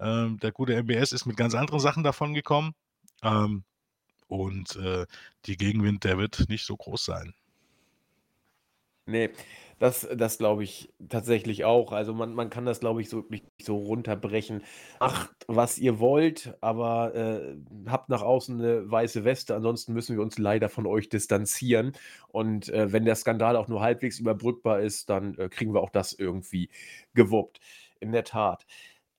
[0.00, 2.74] ähm, der gute MBS ist mit ganz anderen Sachen davongekommen.
[3.22, 3.64] Ähm,
[4.28, 5.06] Und äh,
[5.46, 7.34] die Gegenwind, der wird nicht so groß sein.
[9.06, 9.30] Nee,
[9.78, 11.92] das das glaube ich tatsächlich auch.
[11.92, 14.62] Also, man man kann das, glaube ich, so wirklich so runterbrechen.
[14.98, 17.56] Macht, was ihr wollt, aber, äh,
[17.86, 21.92] habt nach außen eine weiße Weste, ansonsten müssen wir uns leider von euch distanzieren.
[22.28, 25.90] Und, äh, wenn der Skandal auch nur halbwegs überbrückbar ist, dann, äh, kriegen wir auch
[25.90, 26.70] das irgendwie
[27.12, 27.60] gewuppt.
[28.00, 28.64] In der Tat.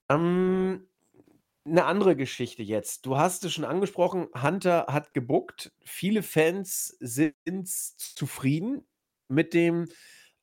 [0.10, 0.88] Ähm
[1.68, 3.08] 'Ne andere Geschichte jetzt.
[3.08, 5.72] Du hast es schon angesprochen, Hunter hat gebuckt.
[5.84, 8.86] Viele Fans sind zufrieden
[9.30, 9.88] mit dem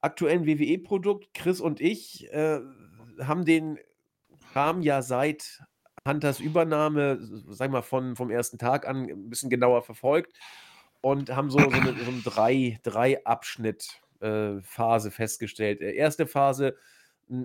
[0.00, 1.32] aktuellen WWE-Produkt.
[1.32, 2.58] Chris und ich, äh,
[3.20, 3.78] haben den
[4.52, 5.60] Kram ja seit
[6.08, 10.36] Hunters Übernahme, s sage ich mal, von vom ersten Tag an 'n bisschen genauer verfolgt
[11.02, 13.24] und haben so so 'ne so 'n drei drei
[14.20, 14.60] äh,
[15.12, 15.80] festgestellt.
[15.82, 16.76] Äh, erste Phase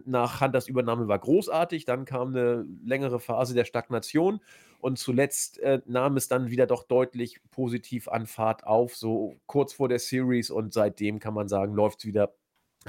[0.06, 4.42] nach Hunters Übernahme war großartig, dann kam 'ne längere Phase der Stagnation
[4.80, 9.74] und zuletzt, äh, nahm es dann wieder doch deutlich positiv an Fahrt auf, so kurz
[9.74, 12.36] vor der Series und seitdem kann man sagen, läuft's wieder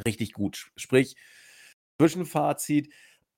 [0.06, 0.56] richtig gut.
[0.58, 1.16] Sp sprich,
[2.00, 2.90] Zwischenfazit,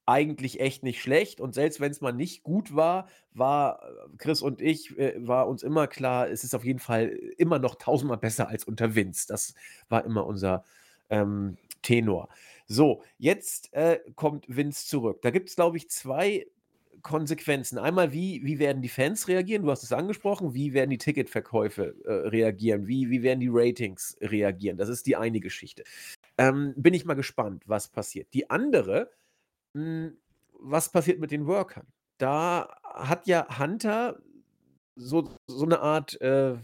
[0.06, 4.61] eigentlich echt nicht schlecht und selbst wenn's mal nicht gut war, war äh, Chris und
[4.61, 7.08] ich äh, war uns immer klar, es ist auf jeden Fall
[7.38, 9.26] immer noch tausendmal besser als unter Vince.
[9.28, 9.54] Das
[9.88, 10.64] war immer unser,
[11.11, 12.28] ähm, Tenor.
[12.72, 15.22] So, jetzt, äh, kommt Vince zurück.
[15.22, 16.46] Da gibt's, glaube ich, 2
[17.02, 17.78] Konsequenzen.
[17.78, 19.62] Einmal, wie wie werden die Fans reagieren?
[19.64, 20.54] Du hast es angesprochen.
[20.54, 22.86] Wie werden die Ticketverkäufe, äh, reagieren?
[22.86, 24.76] Wie wie werden die Ratings reagieren?
[24.76, 25.82] Das ist die eine Geschichte.
[26.38, 28.28] Ähm, bin ich mal gespannt, was passiert.
[28.34, 29.10] Die andere,
[29.74, 30.18] hm,
[30.60, 31.86] was passiert mit den Workern?
[32.18, 34.20] Da hat ja Hunter
[34.96, 36.56] so so 'ne Art, äh,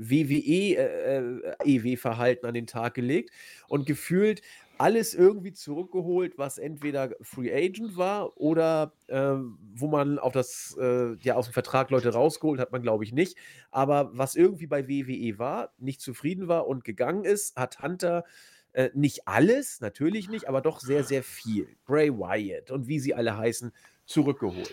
[0.00, 3.30] ja, WWE äh, äh, EW-Verhalten an den Tag gelegt
[3.68, 4.42] und gefühlt
[4.78, 11.16] alles irgendwie zurückgeholt, was entweder Free Agent war oder, ähm, wo man auf das äh,
[11.20, 13.36] ja, aus'm Vertrag Leute rausgeholt hat man, glaube ich, nicht.
[13.70, 18.24] Aber was irgendwie bei WWE war, nicht zufrieden war und gegangen ist, hat Hunter,
[18.72, 21.76] äh, nicht alles, natürlich nicht, aber doch sehr, sehr viel.
[21.84, 23.72] Bray Wyatt und wie sie alle heißen,
[24.06, 24.72] zurückgeholt.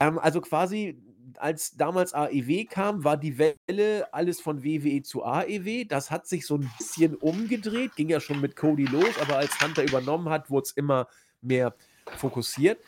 [0.00, 0.98] Ähm, also quasi,
[1.38, 5.84] als damals AEW kam, war die Welle alles von WWE zu AEW.
[5.86, 9.60] Das hat sich so 'n bisschen umgedreht, ging ja schon mit Cody los, aber als
[9.60, 11.08] Hunter übernommen hat, wurd's immer
[11.42, 11.74] mehr
[12.16, 12.78] fokussiert.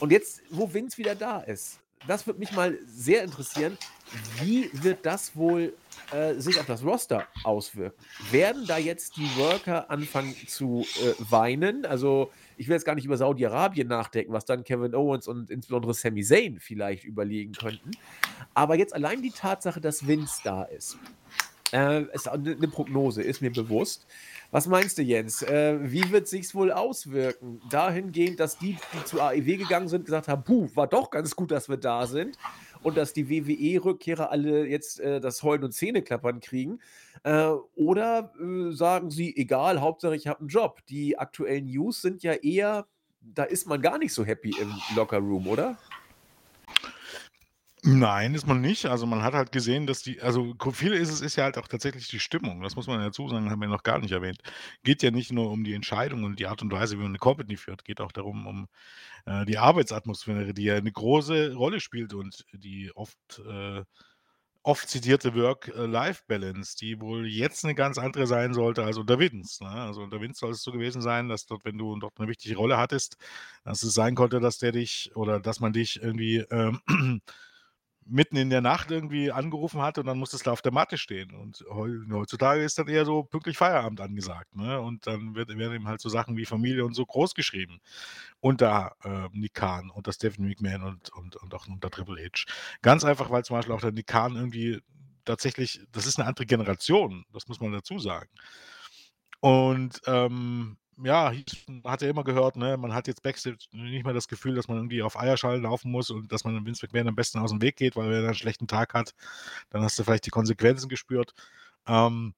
[0.00, 3.78] Und jetzt, wo Vince wieder da ist, das würde mich mal sehr interessieren,
[4.40, 5.74] wie wird das wohl,
[6.12, 7.96] äh, sich auf das Roster auswirken?
[8.30, 11.86] Werden da jetzt die Worker anfangen zu, äh, weinen?
[11.86, 15.94] Also, ich will jetzt gar nicht über Saudi-Arabien nachdenken, was dann Kevin Owens und insbesondere
[15.94, 17.98] Sami Zayn vielleicht überlegen könnten.
[18.54, 21.00] Aber jetzt allein die Tatsache, dass Vince da ist,
[21.74, 24.06] äh, ist auch 'ne 'ne Prognose, ist mir bewusst.
[24.50, 25.42] Was meinst du, Jens?
[25.42, 27.60] Äh, wie wird sich's wohl auswirken?
[27.64, 31.50] Dahingehend, dass die, die zu AEW gegangen sind, gesagt haben: „Puh, war doch ganz gut,
[31.52, 32.38] dass wir da sind.“
[32.84, 36.80] Und dass die WWE-Rückkehrer alle jetzt, äh, das Heulen und Zähneklappern kriegen.
[37.24, 42.22] Äh, oder, äh, sagen sie: „Egal, Hauptsache ich habe 'n Job.“ Die aktuellen News sind
[42.22, 42.86] ja eher,
[43.22, 45.78] da ist man gar nicht so happy im Lockerroom, oder?
[47.86, 48.86] Nein, ist man nicht.
[48.86, 51.68] Also, man hat halt gesehen, dass die also, viel ist es ist ja halt auch
[51.68, 52.62] tatsächlich die Stimmung.
[52.62, 54.38] Das muss man dazu sagen, haben wir noch gar nicht erwähnt.
[54.84, 57.18] Geht ja nicht nur um die Entscheidung und die Art und Weise, wie man 'ne
[57.18, 58.68] Company führt, geht auch darum, um,
[59.26, 63.18] äh, die Arbeitsatmosphäre, die ja 'ne große Rolle spielt und die oft,
[63.48, 63.84] äh
[64.64, 69.70] oft zitierte Work-Life-Balance, die wohl jetzt 'ne ganz andere sein sollte als unter Vince, ne?
[69.70, 72.56] Also, unter Vince soll es so gewesen sein, dass dort, wenn du dort 'ne wichtige
[72.56, 73.16] Rolle hattest,
[73.64, 76.80] dass es sein konnte, dass der dich oder dass man dich irgendwie, ähm,
[78.06, 81.32] mitten in der Nacht irgendwie angerufen hat und dann musstest du auf der Matte stehen.
[81.34, 84.80] Und heu heutzutage ist dann eher so pünktlich Feierabend angesagt, ne?
[84.80, 87.80] Und dann wird werden eben halt so Sachen wie Familie und so großgeschrieben
[88.40, 92.44] unter, äh, Nick Khan, unter Stephanie McMahon und und und auch unter Triple H.
[92.82, 94.80] Ganz einfach, weil zum Beispiel auch der Nick Khan irgendwie
[95.24, 98.28] tatsächlich das ist 'ne andere Generation, das muss man dazu sagen.
[99.44, 101.32] Und, ähm, ja,
[101.84, 104.78] hat ja immer gehört, ne, man hat jetzt Backstage nicht mehr das Gefühl, dass man
[104.78, 107.76] irgendwie auf Eierschalen laufen muss und dass man dem Vince McMahon am besten aus'm Weg
[107.76, 109.14] geht, weil wenn er 'n schlechten Tag hat,
[109.70, 111.34] dann hast du vielleicht die Konsequenzen gespürt.
[111.86, 112.34] Ähm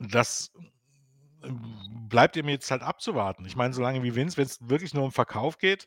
[0.00, 0.50] das,
[1.42, 3.46] hm, bleibt ihm jetzt halt abzuwarten.
[3.46, 5.86] Ich meine, solange wie Vince wenn's wirklich nur um Verkauf geht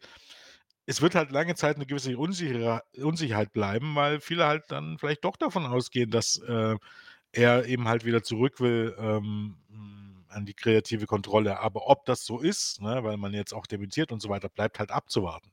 [0.88, 5.38] es wird halt lange Zeit 'ne gewisse Unsicherheit bleiben, weil viele halt dann vielleicht doch
[5.38, 6.76] davon ausgehen, dass, äh,
[7.34, 10.03] er eben halt wieder zurück will, ähm, hm,
[10.34, 11.60] an die kreative Kontrolle.
[11.60, 14.80] Aber ob das so ist, ne, weil man jetzt auch dementiert und so weiter, bleibt
[14.80, 15.52] halt abzuwarten.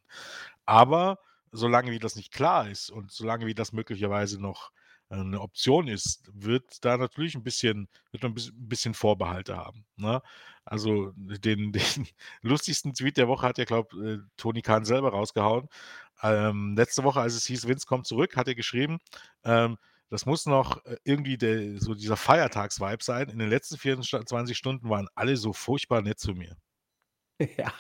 [0.67, 1.19] Aber
[1.53, 4.71] solange wie das nicht klar ist und solange wie das möglicherweise noch,
[5.13, 10.23] eine Option ist, wird da natürlich ein bisschen wird man ein bisschen Vorbehalte haben, ne?
[10.65, 12.07] Also, den den
[12.43, 15.69] lustigsten Tweet der Woche hat ja, glaube, äh, Tony Khan selber rausgehauen.
[16.23, 18.99] Ähm, letzte Woche, als es hieß: „Vince kommt zurück“, hat er geschrieben,
[19.45, 19.79] ähm,
[20.11, 23.29] das muss noch, äh, irgendwie der so dieser Feiertags-Vibe sein.
[23.31, 26.57] In den letzten 24 Stunden waren alle so furchtbar nett zu mir.
[27.59, 27.73] Ja.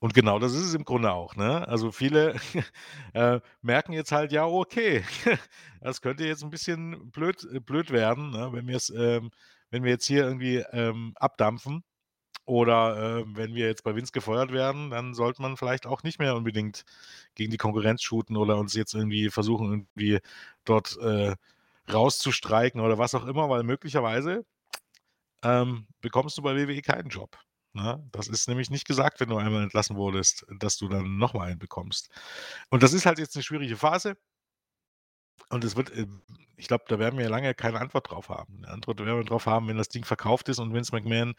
[0.00, 1.66] Und genau das ist es im Grunde auch, ne?
[1.68, 2.34] Also, viele,
[3.14, 5.04] äh, merken jetzt halt: „Ja, okay,
[5.80, 9.30] das könnte jetzt ein bisschen blöd äh, blöd werden, ne, wenn ähm,
[9.70, 11.84] wenn wir jetzt hier irgendwie, ähm, abdampfen
[12.46, 16.18] oder, äh, wenn wir jetzt bei Vince gefeuert werden, dann sollte man vielleicht auch nicht
[16.20, 16.84] mehr unbedingt
[17.36, 20.20] gegen die Konkurrenz shooten oder uns jetzt irgendwie versuchen, irgendwie
[20.64, 21.36] dort, äh,
[21.92, 24.44] rauszustreiken oder was auch immer, weil möglicherweise,
[25.44, 27.38] ähm, bekommst du bei WWE keinen Job,
[27.74, 28.02] ne?
[28.12, 31.48] Das ist nämlich nicht gesagt, wenn du einmal entlassen wurdest, dass du dann noch mal
[31.48, 32.10] einen bekommst.
[32.70, 34.16] Und das ist halt jetzt 'ne schwierige Phase.
[35.50, 36.22] Und es wird, ähm
[36.56, 38.60] ich glaube, da werden wir lange keine Antwort drauf haben.
[38.60, 41.34] 'Ne Antwort werden wir drauf haben, wenn das Ding verkauft ist und Vince McMahon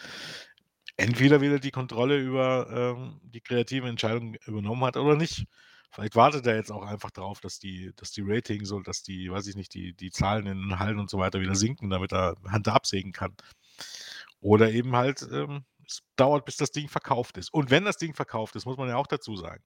[0.97, 2.67] entweder wieder die Kontrolle über,
[2.97, 5.45] ähm, die kreativen Entscheidungen übernommen hat oder nicht.
[5.93, 9.29] Vielleicht wartet er jetzt auch einfach drauf, dass die dass die Ratings und dass die
[9.31, 12.11] weiß ich nicht, die die Zahlen in den Hallen und so weiter wieder sinken, damit
[12.11, 13.35] er Hand absägen kann.
[14.41, 17.53] Oder eben halt, ähm, es dauert, bis das Ding verkauft ist.
[17.53, 19.63] Und wenn das Ding verkauft ist, muss man ja auch dazu sagen,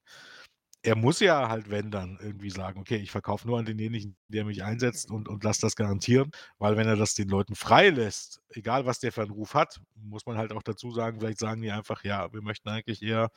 [0.82, 4.44] er muss ja halt, wenn dann, irgendwie sagen: „Okay, ich verkaufe nur an denjenigen, der
[4.46, 8.86] mich einsetzt und und lasse das garantieren.“ Weil wenn er das den Leuten freilässt, egal
[8.86, 11.72] was der für 'n Ruf hat, muss man halt auch dazu sagen, vielleicht sagen die
[11.72, 13.30] einfach: „Ja, wir möchten eigentlich eher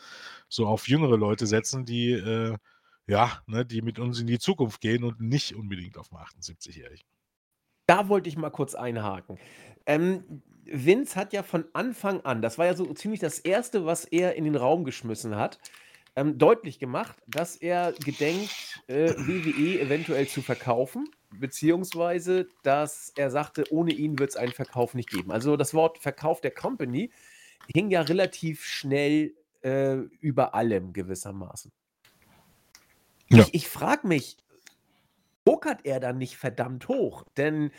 [0.49, 2.57] so auf jüngere Leute setzen, die, äh
[3.11, 7.05] ja, ne, die mit uns in die Zukunft gehen und nicht unbedingt auf 'n 78-Jährigen.“
[7.87, 9.37] Da wollte ich mal kurz einhaken.
[9.85, 14.05] Ähm, Vince hat ja von Anfang an das war ja so ziemlich das Erste, was
[14.05, 15.59] er in den Raum geschmissen hat,
[16.15, 23.65] ähm, deutlich gemacht, dass er gedenkt, äh, WWE eventuell zu verkaufen, beziehungsweise dass er sagte,
[23.71, 25.31] ohne ihn wird es einen Verkauf nicht geben.
[25.31, 27.11] Also, das Wort Verkauf der Company
[27.73, 31.71] hing ja relativ schnell, äh, über allem gewissermaßen.
[33.31, 33.51] Ja.
[33.51, 34.37] Ich ich frage mich,
[35.45, 37.25] pokert er dann nicht verdammt hoch?
[37.37, 37.71] Denn,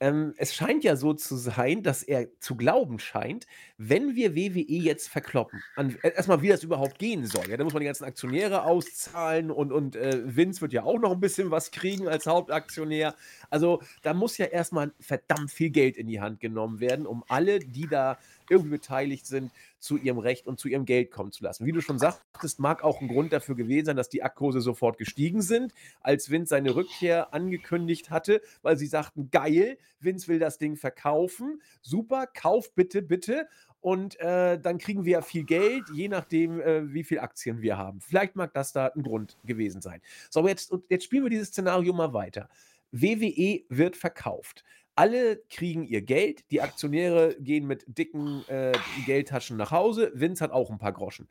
[0.00, 3.46] ähm, es scheint ja so zu sein, dass er zu glauben scheint,
[3.76, 7.56] wenn wir WWE jetzt verkloppen, an e erst mal, wie das überhaupt gehen soll, ja?
[7.58, 11.12] Da muss man die ganzen Aktionäre auszahlen und und, äh, Vince wird ja auch noch
[11.12, 13.14] 'n bisschen was kriegen als Hauptaktionär.
[13.50, 17.24] Also, da muss ja erst mal verdammt viel Geld in die Hand genommen werden, um
[17.28, 18.18] alle, die da
[18.50, 21.66] irgendwie beteiligt sind, zu ihrem Recht und zu ihrem Geld kommen zu lassen.
[21.66, 24.98] Wie du schon sagtest, mag auch 'n Grund dafür gewesen sein, dass die Aktkurse sofort
[24.98, 30.58] gestiegen sind, als Vince seine Rückkehr angekündigt hatte, weil sie sagten: „Geil, Vince will das
[30.58, 31.62] Ding verkaufen.
[31.82, 33.48] Super, kauf bitte, bitte
[33.80, 37.78] und, äh, dann kriegen wir ja viel Geld, je nachdem, äh, wie viel Aktien wir
[37.78, 40.00] haben.“ Vielleicht mag das da 'n Grund gewesen sein.
[40.30, 42.48] So, aber jetzt jetzt spielen wir dieses Szenario mal weiter.
[42.92, 44.64] WWE wird verkauft.
[45.00, 50.12] Alle kriegen ihr Geld, die Aktionäre gehen mit dicken, äh, Geldtaschen nach Hause.
[50.14, 51.28] Vince hat auch 'n paar Groschen.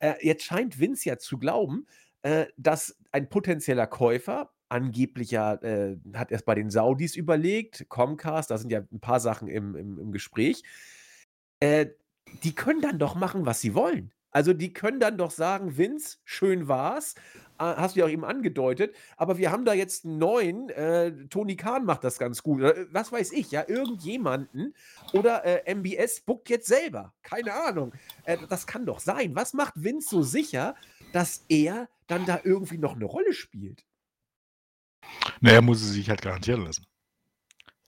[0.00, 1.86] Äh, jetzt scheint Vince ja zu glauben,
[2.22, 8.50] äh, dass ein potenzieller Käufer angeblich ja, äh hat erst bei den Saudis überlegt, Comcast,
[8.50, 10.62] da sind ja 'n paar Sachen im im im Gespräch.
[11.60, 11.86] Äh,
[12.44, 14.12] die können dann doch machen, was sie wollen.
[14.30, 17.20] Also, die können dann doch sagen: „Vince, schön war's.“ Äh,
[17.58, 21.56] hast du ja auch eben angedeutet, aber wir haben da jetzt 'n neuen, äh, Tony
[21.56, 24.74] Khan macht das ganz gut oder, äh, was weiß ich, ja, irgendjemanden
[25.10, 27.14] oder, äh, MBS bookt jetzt selber.
[27.22, 27.94] Keine Ahnung.
[28.24, 29.34] Äh, das kann doch sein.
[29.36, 30.74] Was macht Vince so sicher,
[31.12, 33.82] dass er dann da irgendwie noch 'ne Rolle spielt?
[35.42, 36.84] Na, er muss es sich halt garantieren lassen.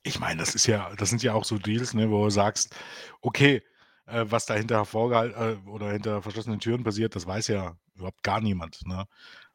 [0.05, 2.75] Ich meine, das ist ja das sind ja auch so Deals, ne, wo du sagst:
[3.21, 3.61] „Okay,
[4.07, 8.23] äh, was da hinter vorgehal äh, oder hinter verschlossenen Türen passiert, das weiß ja überhaupt
[8.23, 9.05] gar niemand“, ne?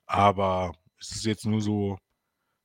[0.09, 1.99] Aber ist es jetzt nur so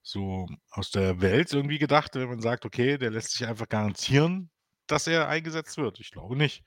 [0.04, 4.52] so aus der Welt irgendwie gedacht, wenn man sagt: „Okay, der lässt sich einfach garantieren,
[4.88, 6.64] dass er eingesetzt wird?“ Ich glaube nicht.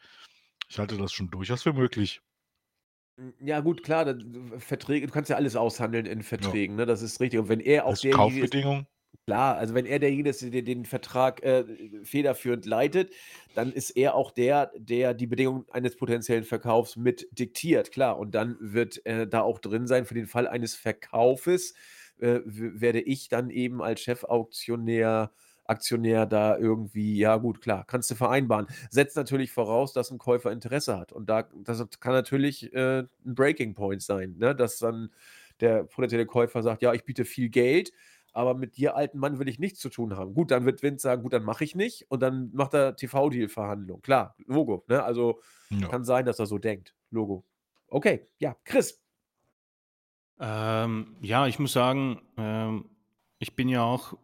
[0.69, 2.21] Ich halte das schon durchaus für möglich.
[3.19, 6.59] Hm, ja gut, klar, d Verträge du kannst ja alles aushandeln in Ja.
[6.63, 6.85] Verträgen, ne?
[6.87, 7.39] Das ist richtig.
[7.39, 8.87] Und wenn er auch Als derjenige ist Kaufbedingung?
[9.27, 11.65] Klar, also wenn er derjenige ist, der den Vertrag, äh,
[12.05, 13.13] federführend leitet,
[13.55, 18.19] dann ist er auch der, der die Bedingungen eines potenziellen Verkaufs mit diktiert, klar.
[18.19, 21.75] Und dann wird, äh, da auch drin sein, für den Fall eines Verkaufes,
[22.19, 25.33] äh, werde ich dann eben als Chefauktionär
[25.67, 28.67] Aktionär da irgendwie ja gut, klar, kannst du vereinbaren.
[28.91, 31.11] Setzt natürlich voraus, dass 'n Käufer Interesse hat.
[31.11, 35.11] Und da das kann natürlich, äh, 'n Breaking Point sein, ne, dass dann
[35.61, 37.93] der potenzielle Käufer sagt: „Ja, ich biete viel Geld,
[38.35, 41.03] aber mit dir, alten Mann, will ich nichts zu tun haben.“ Gut, dann wird Vince
[41.03, 44.03] sagen: „Gut, dann mache ich nicht.“ Und dann macht er TV-Deal-Verhandlungen.
[44.03, 45.03] Klar, Logo, ne?
[45.03, 45.89] Also, Ja.
[45.89, 46.95] kann sein, dass er so denkt.
[47.11, 47.45] Logo.
[47.89, 49.01] Okay, ja, Chris.
[50.39, 52.91] Ähm, ja, ich muss sagen, ähm,
[53.39, 54.15] ich bin ja auch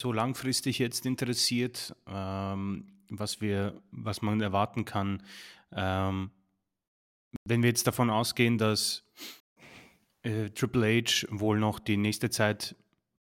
[0.00, 5.22] so langfristig jetzt interessiert, ähm, was wir, was man erwarten kann.
[5.72, 6.30] Ähm,
[7.44, 9.04] wenn wir jetzt davon ausgehen, dass
[10.22, 12.76] äh, Triple H wohl noch die nächste Zeit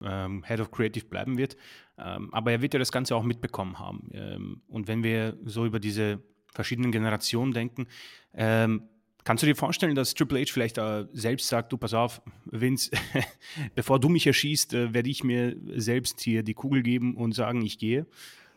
[0.04, 1.56] ähm, Head of Creative bleiben wird,
[1.98, 4.08] ähm, aber er wird ja das Ganze auch mitbekommen haben.
[4.12, 6.22] Ähm, und wenn wir so über diese
[6.52, 7.86] verschiedenen Generationen denken,
[8.34, 8.88] ähm,
[9.24, 12.90] Kannst du dir vorstellen, dass Triple H vielleicht äh, selbst sagt, du pass auf, Vince,
[13.76, 17.62] bevor du mich erschießt, äh, werde ich mir selbst hier die Kugel geben und sagen,
[17.62, 18.06] ich gehe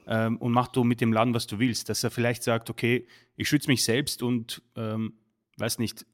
[0.08, 1.90] ähm, und mach du mit dem Laden, was du willst.
[1.90, 5.14] Dass er vielleicht sagt, okay, ich schütze mich selbst und, ähm,
[5.58, 6.06] weiß nicht,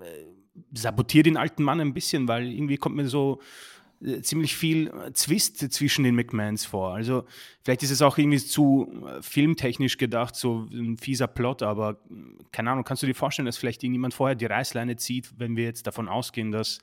[0.00, 0.04] äh,
[0.72, 3.40] sabotiere den alten Mann ein bisschen, weil irgendwie kommt mir so
[4.22, 6.94] ziemlich viel äh, Zwist zwischen den McMahons vor.
[6.94, 7.24] Also
[7.62, 11.98] vielleicht ist es auch irgendwie zu äh, filmtechnisch gedacht, so ein fieser Plot, aber
[12.52, 15.64] keine Ahnung, kannst du dir vorstellen, dass vielleicht irgendjemand vorher die Reißleine zieht, wenn wir
[15.64, 16.80] jetzt davon ausgehen, dass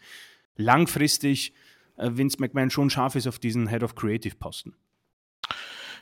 [0.55, 1.53] langfristig
[1.97, 4.73] Vince McMahon schon scharf ist auf diesen Head of Creative Posten?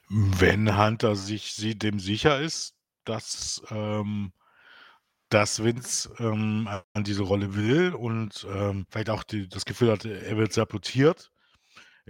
[0.08, 4.32] Wenn Hunter sich dem sicher ist, dass ähm,
[5.30, 10.06] dass Vince ähm, an diese Rolle will und ähm, vielleicht auch die, das Gefühl hat,
[10.06, 11.32] er wird sabotiert,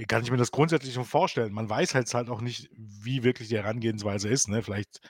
[0.07, 1.53] kann ich mir das grundsätzlich schon vorstellen.
[1.53, 4.47] Man weiß halt halt auch nicht, wie wirklich die Herangehensweise ist.
[4.47, 4.63] Ne?
[4.63, 5.01] Vielleicht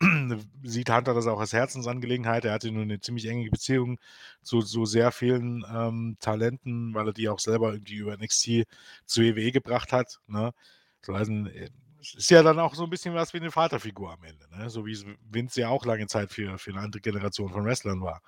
[0.64, 2.44] sieht Hunter das auch als Herzensangelegenheit.
[2.44, 3.98] Er hatte nur eine ziemlich enge Beziehung
[4.42, 8.64] zu so sehr vielen ähm, Talenten, weil er die auch selber irgendwie über NXT
[9.06, 10.18] zu WWE gebracht hat.
[10.26, 10.52] Ne?
[11.02, 11.32] So, also,
[12.02, 14.70] ist ja dann auch so ein bisschen was wie eine Vaterfigur am Ende, ne?
[14.70, 18.00] So wie es Vince ja auch lange Zeit für für 'ne andere Generation von Wrestlern
[18.02, 18.22] war.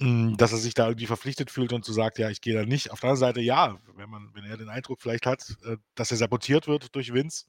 [0.00, 2.64] Hm, dass er sich da irgendwie verpflichtet fühlt und so sagt: „Ja, ich gehe da
[2.64, 5.76] nicht.“ Auf der anderen Seite, ja, wenn man wenn er den Eindruck vielleicht hat, äh,
[5.94, 7.46] dass er sabotiert wird durch Vince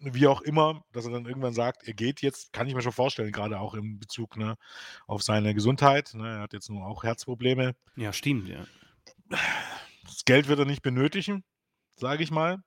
[0.00, 2.92] wie auch immer, dass er dann irgendwann sagt, er geht jetzt, kann ich mir schon
[2.92, 4.56] vorstellen, gerade auch in Bezug, ne,
[5.06, 6.36] auf seine Gesundheit, ne?
[6.36, 7.74] Er hat jetzt nun auch Herzprobleme.
[7.96, 8.66] Ja, stimmt, ja.
[10.04, 11.44] Das Geld wird er nicht benötigen,
[11.96, 12.62] sage ich mal.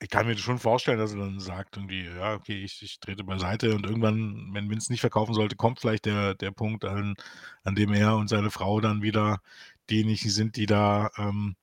[0.00, 3.24] Ich kann mir schon vorstellen, dass er dann sagt irgendwie: „Ja, okay, ich ich trete
[3.24, 7.14] beiseite“ und irgendwann, wenn Vince nicht verkaufen sollte, kommt vielleicht der der Punkt, an
[7.64, 9.40] an dem er und seine Frau dann wieder
[9.90, 11.56] diejenigen sind, die da, ähm,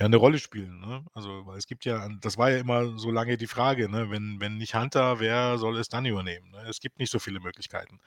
[0.00, 1.04] ja, 'ne Rolle spielen, ne?
[1.14, 4.40] Also, weil es gibt ja das war ja immer so lange die Frage, ne, wenn
[4.40, 6.64] wenn nicht Hunter, wer soll es dann übernehmen, ne?
[6.68, 8.00] Es gibt nicht so viele Möglichkeiten.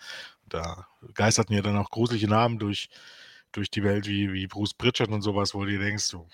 [0.47, 2.89] Da geisterten ja dann auch gruselige Namen durch
[3.53, 6.29] durch die Welt wie wie Bruce Pritchard und sowas, wo du denkst so: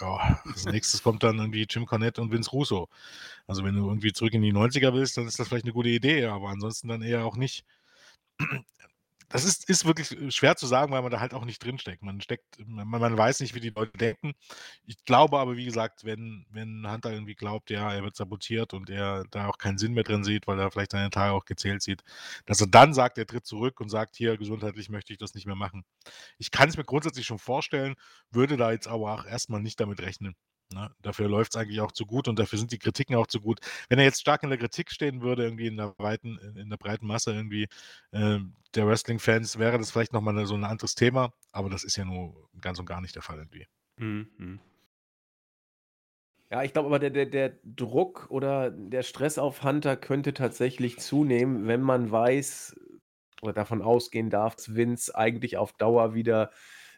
[0.00, 2.88] ja, als Nächstes kommt dann irgendwie Jim Cornette und Vince Russo.
[3.46, 5.88] Also, wenn du irgendwie zurück in die 90er willst, dann ist das vielleicht eine gute
[5.90, 7.64] Idee, aber ansonsten dann eher auch nicht.
[9.32, 12.02] Das ist ist wirklich, äh, schwer zu sagen, weil man da halt auch nicht drinsteckt.
[12.02, 14.32] Man steckt man man weiß nicht, wie die Leute denken.
[14.86, 18.90] Ich glaube aber, wie gesagt, wenn wenn Hunter irgendwie glaubt, ja, er wird sabotiert und
[18.90, 21.80] er da auch keinen Sinn mehr drin sieht, weil er vielleicht seine Tage auch gezählt
[21.82, 22.02] sieht,
[22.46, 25.46] dass er dann sagt, er tritt zurück und sagt: „Hier, gesundheitlich möchte ich das nicht
[25.46, 25.84] mehr machen.“
[26.38, 27.96] Ich kann es mir grundsätzlich schon vorstellen,
[28.30, 30.36] würde da jetzt aber auch erstmal nicht damit rechnen.
[30.72, 30.90] Ne?
[31.02, 33.60] Dafür läuft es eigentlich auch zu gut und dafür sind die Kritiken auch zu gut.
[33.88, 36.76] Wenn er jetzt stark in der Kritik stehen würde, irgendwie in der breiten, in der
[36.76, 37.68] breiten Masse irgendwie
[38.12, 38.38] äh,
[38.74, 42.48] der Wrestling-Fans, wäre das vielleicht nochmal so ein anderes Thema, aber das ist ja nur
[42.60, 43.66] ganz und gar nicht der Fall irgendwie.
[43.98, 44.28] Mhm.
[44.36, 44.60] mhm.
[46.52, 50.98] Ja, ich glaube aber, der, der, der Druck oder der Stress auf Hunter könnte tatsächlich
[50.98, 52.74] zunehmen, wenn man weiß
[53.40, 56.50] oder davon ausgehen darf, dass Vince eigentlich auf Dauer wieder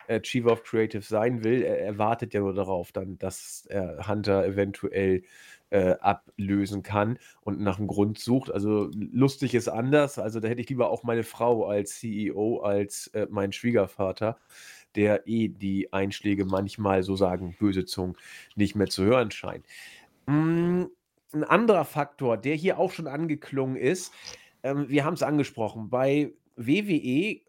[0.07, 1.63] äh, Chief of Creative sein will.
[1.63, 5.23] Er, er, wartet ja nur darauf, dann, dass er Hunter eventuell
[5.71, 8.51] äh, ablösen kann und nach einem Grund sucht.
[8.51, 10.19] Also lustig ist anders.
[10.19, 14.39] Also da hätte ich lieber auch meine Frau als CEO als äh, meinen Schwiegervater,
[14.95, 18.17] der eh die Einschläge manchmal, so sagen böse Zungen,
[18.55, 19.65] nicht mehr zu hören scheint.
[20.27, 20.85] Mm,
[21.33, 24.13] ein anderer Faktor, der hier auch schon angeklungen ist,
[24.63, 27.41] ähm, wir haben es angesprochen, bei WWE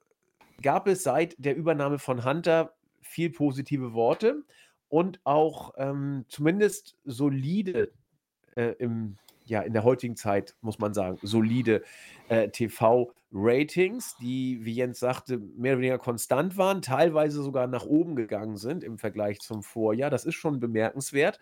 [0.64, 4.44] gab es seit der Übernahme von Hunter viel positive Worte
[4.90, 7.92] und auch ähm, zumindest solide
[8.56, 11.84] äh, im, ja, in der heutigen Zeit, muss man sagen, solide
[12.30, 18.16] äh, TV-Ratings, die, wie Jens sagte, mehr oder weniger konstant waren, teilweise sogar nach oben
[18.16, 20.10] gegangen sind im Vergleich zum Vorjahr.
[20.10, 21.40] Das ist schon bemerkenswert.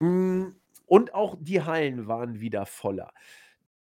[0.00, 0.48] Mm,
[0.86, 3.12] und auch die Hallen waren wieder voller.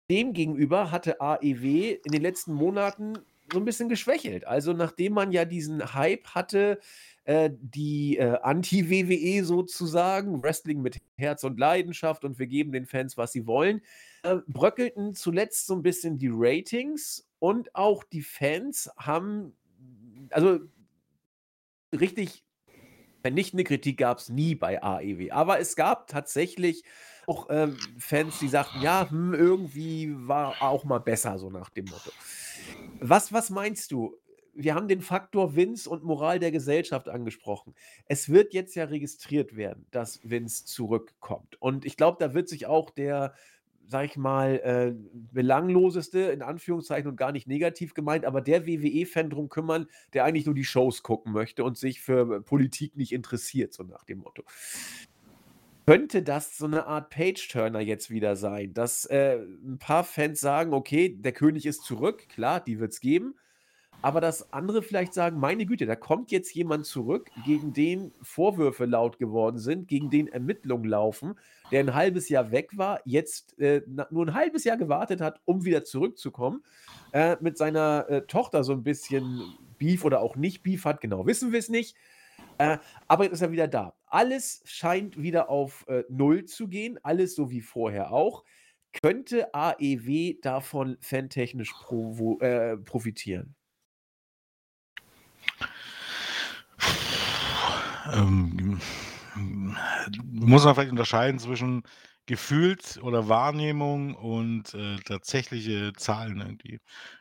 [0.09, 3.19] Demgegenüber hatte AEW in den letzten Monaten
[3.51, 4.45] so ein bisschen geschwächelt.
[4.47, 6.79] Also, nachdem man ja diesen Hype hatte,
[7.25, 13.17] äh, die, äh, Anti-WWE sozusagen, Wrestling mit Herz und Leidenschaft und wir geben den Fans,
[13.17, 13.81] was sie wollen,
[14.23, 19.55] äh, bröckelten zuletzt so ein bisschen die Ratings und auch die Fans haben
[20.31, 20.59] also
[21.97, 22.43] richtig
[23.23, 26.83] vernichtende Kritik gab es nie bei AEW, aber es gab tatsächlich
[27.27, 31.87] auch, ähm, Fans, die sagten: „Ja, hm, irgendwie war auch mal besser“, so nach dem
[31.87, 32.13] Motto.
[32.99, 34.15] Was was meinst du?
[34.59, 37.73] wir haben den Faktor Vince und Moral der Gesellschaft angesprochen.
[38.05, 41.61] Es wird jetzt ja registriert werden, dass Vince zurückkommt.
[41.61, 43.33] Und ich glaube, da wird sich auch der,
[43.87, 49.29] sag ich mal, äh, belangloseste, in Anführungszeichen und gar nicht negativ gemeint, aber der WWE-Fan
[49.29, 53.73] drum kümmern, der eigentlich nur die Shows gucken möchte und sich für Politik nicht interessiert,
[53.73, 54.43] so nach dem Motto.
[55.89, 60.71] Könnte das so eine Art Page-Turner jetzt wieder sein, dass äh, ein paar Fans sagen,
[60.71, 63.33] okay, der König ist zurück, klar, die wird es geben,
[64.03, 68.85] aber dass andere vielleicht sagen, meine Güte, da kommt jetzt jemand zurück, gegen den Vorwürfe
[68.85, 71.33] laut geworden sind, gegen den Ermittlungen laufen,
[71.71, 73.81] der ein halbes Jahr weg war, jetzt äh,
[74.11, 76.63] nur ein halbes Jahr gewartet hat, um wieder zurückzukommen,
[77.13, 79.41] äh, mit seiner äh, Tochter so ein bisschen
[79.79, 81.95] Beef oder auch nicht Beef hat, genau wissen wir es nicht.
[82.59, 83.95] Äh, aber jetzt ist er wieder da.
[84.05, 88.43] Alles scheint wieder auf äh, Null zu gehen, alles so wie vorher auch.
[89.01, 93.55] Könnte AEW davon fantechnisch provo äh, profitieren?
[98.11, 98.81] Ähm,
[100.23, 101.83] muss man vielleicht unterscheiden zwischen
[102.25, 106.79] gefühlt oder Wahrnehmung und äh, tatsächliche Zahlen irgendwie.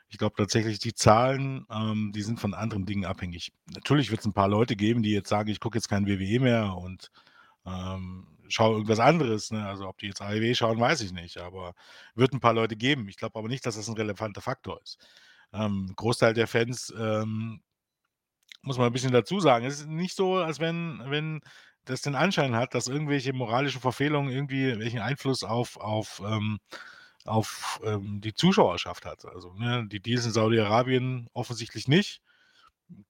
[0.09, 3.52] Ich glaube tatsächlich, die Zahlen, ähm, die sind von anderen Dingen abhängig.
[3.74, 6.40] Natürlich wird es ein paar Leute geben, die jetzt sagen, ich gucke jetzt kein WWE
[6.40, 7.11] mehr und
[7.66, 9.50] ähm, schaue irgendwas anderes.
[9.50, 9.66] Ne?
[9.66, 11.74] Also ob die jetzt AEW schauen, weiß ich nicht, aber
[12.14, 13.09] wird ein paar Leute geben.
[13.09, 14.98] Ich glaube aber nicht, dass das ein relevanter Faktor ist.
[15.52, 17.61] Ähm, Großteil der Fans, ähm,
[18.62, 21.40] muss man ein bisschen dazu sagen, es ist nicht so, als wenn, wenn
[21.84, 26.59] das den Anschein hat, dass irgendwelche moralischen Verfehlungen irgendwie welchen Einfluss auf, auf ähm,
[27.29, 29.24] auf ähm, die Zuschauerschaft hat.
[29.24, 32.20] Also ne, die Deals in Saudi-Arabien offensichtlich nicht.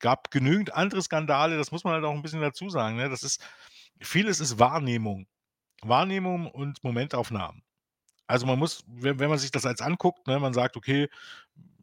[0.01, 2.97] Gab genügend andere Skandale, das muss man halt auch ein bisschen dazu sagen.
[2.97, 3.09] Ne?
[3.09, 3.41] Das ist,
[4.01, 5.27] vieles ist Wahrnehmung.
[5.83, 7.63] Wahrnehmung und Momentaufnahmen.
[8.27, 11.09] Also man muss, wenn, wenn man sich das als anguckt, ne, man sagt, okay,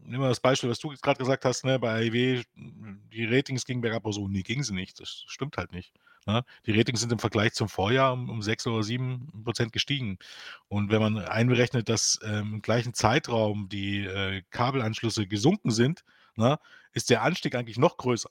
[0.06, 3.82] nehmen wir das Beispiel, was du gerade gesagt hast, ne, bei AEW, die Ratings gingen
[3.82, 4.99] bergab, so, nee, gingen sie nicht.
[4.99, 5.93] Das stimmt halt nicht.
[6.26, 6.43] Ne?
[6.66, 10.18] Die Ratings sind im Vergleich zum Vorjahr um, um 6 oder 7 Prozent gestiegen.
[10.68, 16.03] Und wenn man einberechnet, dass ähm, im gleichen Zeitraum die äh, Kabelanschlüsse gesunken sind,
[16.36, 16.60] ne,
[16.93, 18.30] ist der Anstieg eigentlich noch größer.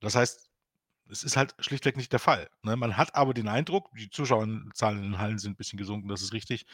[0.00, 0.50] Das heißt,
[1.10, 2.48] es ist halt schlichtweg nicht der Fall.
[2.62, 2.76] Ne?
[2.76, 6.22] Man hat aber den Eindruck, die Zuschauerzahlen in den Hallen sind ein bisschen gesunken, das
[6.22, 6.66] ist richtig.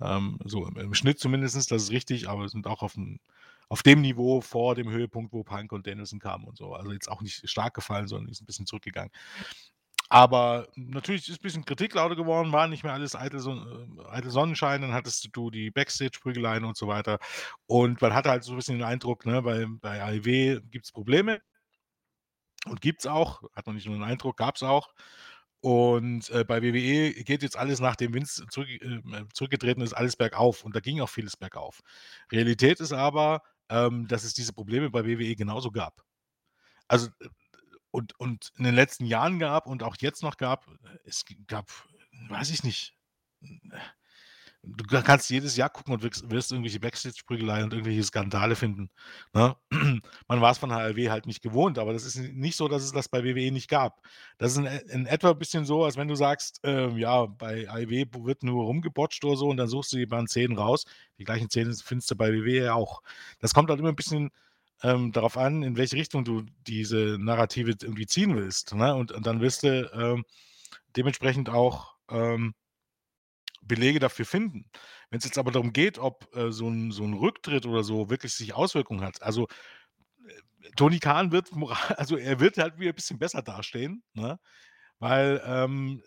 [0.00, 3.20] Ähm, so im, im Schnitt zumindest, das ist richtig, aber sind auch auf, ein,
[3.68, 6.74] auf dem Niveau vor dem Höhepunkt, wo Punk und Danielson kamen und so.
[6.74, 9.10] Also jetzt auch nicht stark gefallen, sondern ist ein bisschen zurückgegangen.
[10.10, 14.82] Aber natürlich ist ein bisschen Kritik lauter geworden, war nicht mehr alles äh, eitel Sonnenschein,
[14.82, 17.18] dann hattest du die Backstage-Prügeleien und so weiter.
[17.66, 21.40] Und man hatte halt so ein bisschen den Eindruck, ne, bei bei AEW es Probleme.
[22.66, 24.94] Und gibt es auch, hat man nicht nur den Eindruck, gab es auch.
[25.60, 29.00] Und, äh, bei WWE geht jetzt alles, nachdem Vince zurück äh,
[29.32, 31.80] zurückgetreten ist, alles bergauf und da ging auch vieles bergauf.
[32.30, 36.02] Realität ist aber, ähm, dass es diese Probleme bei WWE genauso gab.
[36.88, 37.28] Also, äh,
[37.90, 40.66] und, und in den letzten Jahren gab und auch jetzt noch gab,
[41.04, 41.70] es gab,
[42.28, 42.96] weiß ich nicht,
[44.66, 48.90] du kannst jedes Jahr gucken und wirst, irgendwelche Backstage-Prügelei und irgendwelche Skandale finden.
[49.32, 49.56] Ne?
[50.28, 52.92] Man war es von HLW halt nicht gewohnt, aber das ist nicht so, dass es
[52.92, 54.00] das bei WWE nicht gab.
[54.38, 57.68] Das ist in, in etwa ein bisschen so, als wenn du sagst, äh, ja, bei
[57.68, 60.84] AEW wird nur rumgebotcht oder so und dann suchst du die beiden Szenen raus.
[61.18, 63.02] Die gleichen Szenen findest du bei WWE auch.
[63.40, 64.30] Das kommt halt immer ein bisschen
[64.82, 68.74] ähm, darauf an, in welche Richtung du diese Narrative irgendwie ziehen willst.
[68.74, 68.94] Ne?
[68.94, 70.24] Und, und dann wirst du ähm,
[70.96, 72.54] dementsprechend auch ähm,
[73.66, 74.70] Belege dafür finden.
[75.10, 78.10] Wenn es jetzt aber darum geht, ob äh, so, ein, so ein Rücktritt oder so
[78.10, 79.48] wirklich sich Auswirkungen hat, also
[80.26, 81.50] äh, Tony Khan wird
[81.96, 84.38] also er wird halt wieder ein bisschen besser dastehen, ne?
[85.00, 86.02] Weil ähm,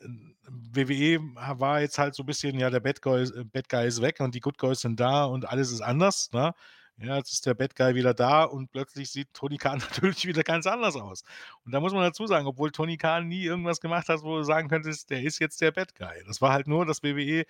[0.48, 1.20] WWE
[1.60, 4.20] war jetzt halt so ein bisschen, ja, der Bad Guy, äh, Bad Guy ist weg
[4.20, 6.30] und die Good Guys sind da und alles ist anders.
[6.32, 6.54] Ne?
[7.00, 10.44] Ja, jetzt ist der Bad Guy wieder da und plötzlich sieht Tony Khan natürlich wieder
[10.44, 11.24] ganz anders aus.
[11.64, 14.44] Und da muss man dazu sagen, obwohl Tony Khan nie irgendwas gemacht hat, wo du
[14.44, 16.24] sagen könntest, der ist jetzt der Bad Guy.
[16.26, 17.46] Das war halt nur, dass WWE,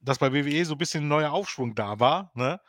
[0.00, 2.60] dass bei WWE so ein bisschen ein neuer Aufschwung da war, ne?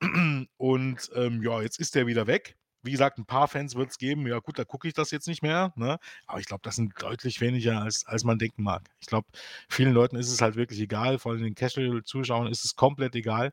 [0.56, 2.56] Und ähm, ja, jetzt ist der wieder weg.
[2.82, 4.26] Wie gesagt, ein paar Fans wird es geben.
[4.26, 5.72] Ja, gut, da gucke ich das jetzt nicht mehr.
[5.76, 5.98] Ne?
[6.26, 8.88] Aber ich glaube, das sind deutlich weniger, als, als man denken mag.
[9.00, 9.26] Ich glaube,
[9.68, 11.18] vielen Leuten ist es halt wirklich egal.
[11.18, 13.52] Vor allem den Casual-Zuschauern ist es komplett egal.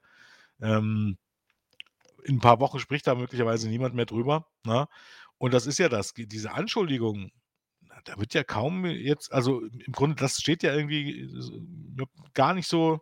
[0.61, 1.17] Ähm,
[2.25, 4.47] in ein paar Wochen spricht da möglicherweise niemand mehr drüber.
[4.65, 4.87] Ne?
[5.37, 7.31] Und das ist ja das, diese Anschuldigung,
[8.05, 11.29] da wird ja kaum jetzt, also im Grunde, das steht ja irgendwie
[12.33, 12.99] gar nicht so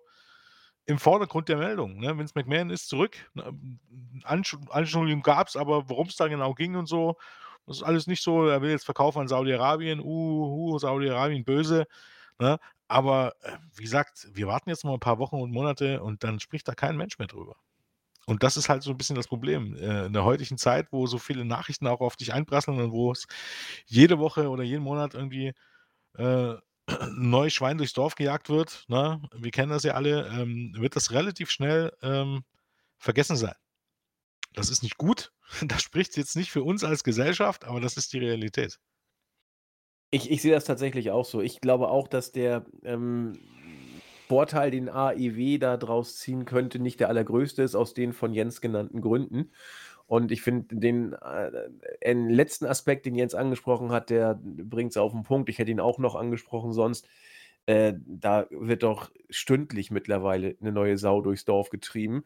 [0.86, 2.00] im Vordergrund der Meldung.
[2.00, 2.18] Ne?
[2.18, 3.16] Vince McMahon ist zurück.
[3.34, 3.54] Ne?
[4.24, 7.18] Anschuldigung gab es, aber worum es da genau ging und so,
[7.66, 8.48] das ist alles nicht so.
[8.48, 11.86] Er will jetzt verkaufen an Saudi-Arabien, uh, uh Saudi-Arabien böse.
[12.40, 12.60] Ne?
[12.88, 16.40] Aber äh, wie gesagt, wir warten jetzt mal ein paar Wochen und Monate und dann
[16.40, 17.56] spricht da kein Mensch mehr drüber.
[18.26, 19.76] Und das ist halt so ein bisschen das Problem.
[19.76, 23.12] Äh, in der heutigen Zeit, wo so viele Nachrichten auch auf dich einprasseln und wo
[23.12, 23.26] es
[23.86, 25.54] jede Woche oder jeden Monat irgendwie,
[26.18, 26.56] äh,
[27.16, 29.22] neues Schwein durchs Dorf gejagt wird, ne?
[29.36, 32.44] Wir kennen das ja alle, ähm, wird das relativ schnell, ähm,
[32.98, 33.56] vergessen sein.
[34.54, 35.32] Das ist nicht gut.
[35.68, 38.80] Das spricht jetzt nicht für uns als Gesellschaft, aber das ist die Realität.
[40.10, 41.42] Ich ich sehe das tatsächlich auch so.
[41.42, 43.34] Ich glaube auch, dass der, ähm,
[44.34, 48.62] Vorteil, den AEW da draus ziehen könnte, nicht der allergrößte ist, aus den von Jens
[48.62, 49.52] genannten Gründen.
[50.08, 55.12] Und ich finde den äh, letzten Aspekt, den Jens angesprochen hat, der bringt es auf
[55.12, 55.50] den Punkt.
[55.50, 57.08] Ich hätte ihn auch noch angesprochen sonst.
[57.68, 62.24] Äh, da wird doch stündlich mittlerweile eine neue Sau durchs Dorf getrieben.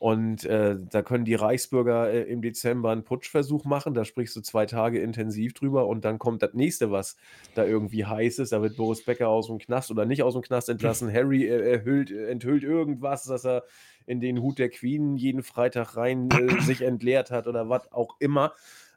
[0.00, 3.92] Und äh, da können die Reichsbürger äh, im Dezember einen Putschversuch machen.
[3.92, 7.18] Da sprichst du zwei Tage intensiv drüber und dann kommt das nächste, was
[7.54, 8.52] da irgendwie heiß ist.
[8.52, 11.12] Da wird Boris Becker aus dem Knast oder nicht aus dem Knast entlassen.
[11.12, 13.64] Harry äh, erhüllt, enthüllt irgendwas, dass er
[14.06, 18.16] in den Hut der Queen jeden Freitag rein äh, sich entleert hat oder was auch
[18.20, 18.54] immer.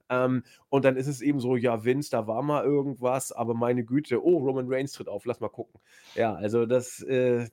[0.09, 3.83] Ähm, und dann ist es eben so, ja, Vince, da war mal irgendwas, aber meine
[3.83, 5.81] Güte, oh, Roman Reigns tritt auf, lass mal gucken.
[6.15, 7.49] Ja, also das, äh,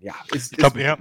[0.00, 0.98] ja, ist, ich glaube eher,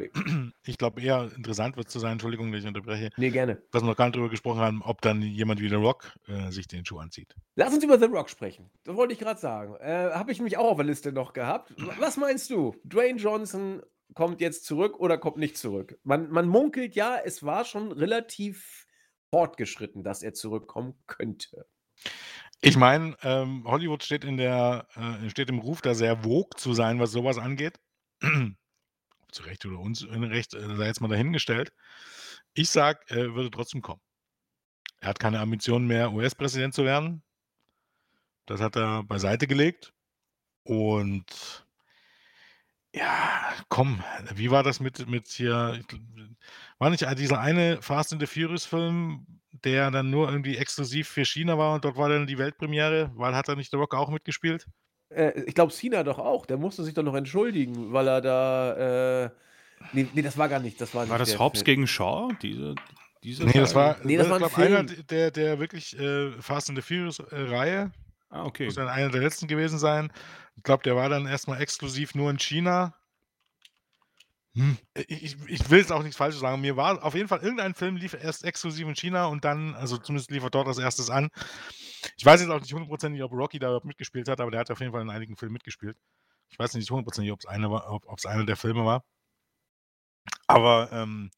[0.64, 3.10] ich eher interessant wird zu sein, Entschuldigung, dass ich unterbreche.
[3.18, 3.62] Nee, gerne.
[3.72, 6.52] Was wir noch gar nicht drüber gesprochen haben, ob dann jemand wie The Rock äh,
[6.52, 7.36] sich den Schuh anzieht.
[7.56, 8.70] Lass uns über The Rock sprechen.
[8.84, 9.76] Das wollte ich gerade sagen.
[9.76, 11.74] Äh, Habe ich mich auch auf der Liste noch gehabt.
[12.00, 12.76] Was meinst du?
[12.84, 13.82] Dwayne Johnson
[14.14, 16.00] kommt jetzt zurück oder kommt nicht zurück?
[16.04, 18.88] Man, man munkelt ja, es war schon relativ
[19.30, 21.68] fortgeschritten, dass er zurückkommen könnte.
[22.62, 26.74] Ich meine, ähm, Hollywood steht in der, äh, steht im Ruf, da sehr vogue zu
[26.74, 27.80] sein, was sowas angeht
[29.38, 31.72] zu Recht oder Unrecht, äh, sei jetzt mal dahingestellt.
[32.54, 34.02] Ich sage, er würde trotzdem kommen.
[35.00, 37.24] Er hat keine Ambitionen mehr, US-Präsident zu werden.
[38.46, 39.94] Das hat er beiseite gelegt.
[40.64, 41.66] Und
[42.94, 45.80] ja, komm, wie war das mit, mit hier?
[46.80, 51.58] War nicht dieser eine Fast and the Furious-Film, der dann nur irgendwie exklusiv für China
[51.58, 53.12] war und dort war dann die Weltpremiere?
[53.16, 54.68] Weil hat er nicht The Rock auch mitgespielt?
[55.10, 56.46] Äh, ich glaube, Cena doch auch.
[56.46, 59.26] Der musste sich doch noch entschuldigen, weil er da.
[59.26, 59.30] Äh,
[59.94, 60.80] nee, nee, das war gar nicht.
[60.82, 62.32] Das war, war nicht das Hobbs gegen Shaw?
[62.42, 62.76] Diese,
[63.24, 64.76] diese nee, das war, nee, das war ein Film.
[64.76, 67.92] einer der, der wirklich äh, Fast and the Furious-Reihe.
[67.92, 68.66] Äh, ah, okay.
[68.66, 70.12] Muss dann einer der letzten gewesen sein.
[70.56, 72.96] Ich glaube, der war dann erstmal exklusiv nur in China.
[74.56, 74.76] Hm.
[75.08, 76.62] Ich, ich will jetzt auch nichts Falsches sagen.
[76.62, 79.98] Mir war auf jeden Fall irgendein Film lief erst exklusiv in China und dann, also
[79.98, 81.30] zumindest lief er dort als erstes an.
[82.18, 84.72] Ich weiß jetzt auch nicht hundertprozentig, ob Rocky da überhaupt mitgespielt hat, aber der hat
[84.72, 85.98] auf jeden Fall in einigen Filmen mitgespielt.
[86.50, 89.04] Ich weiß nicht hundertprozentig, ob es eine ob es einer der Filme war.
[90.48, 91.32] Aber ähm,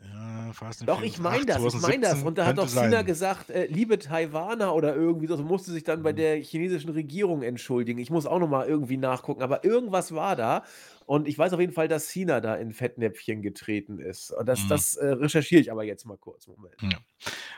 [0.00, 2.22] ja, Fast Doch, ich meine das, ich meine das.
[2.22, 6.02] Und da hat doch China gesagt, äh, liebe Taiwaner oder irgendwie so, musste sich dann
[6.02, 6.16] bei mhm.
[6.16, 7.98] der chinesischen Regierung entschuldigen.
[7.98, 10.64] Ich muss auch nochmal irgendwie nachgucken, aber irgendwas war da.
[11.06, 14.30] Und ich weiß auf jeden Fall, dass China da in Fettnäpfchen getreten ist.
[14.30, 14.68] Und das, mhm.
[14.68, 16.46] das äh, recherchiere ich aber jetzt mal kurz.
[16.46, 16.74] Moment.
[16.80, 16.98] Ja.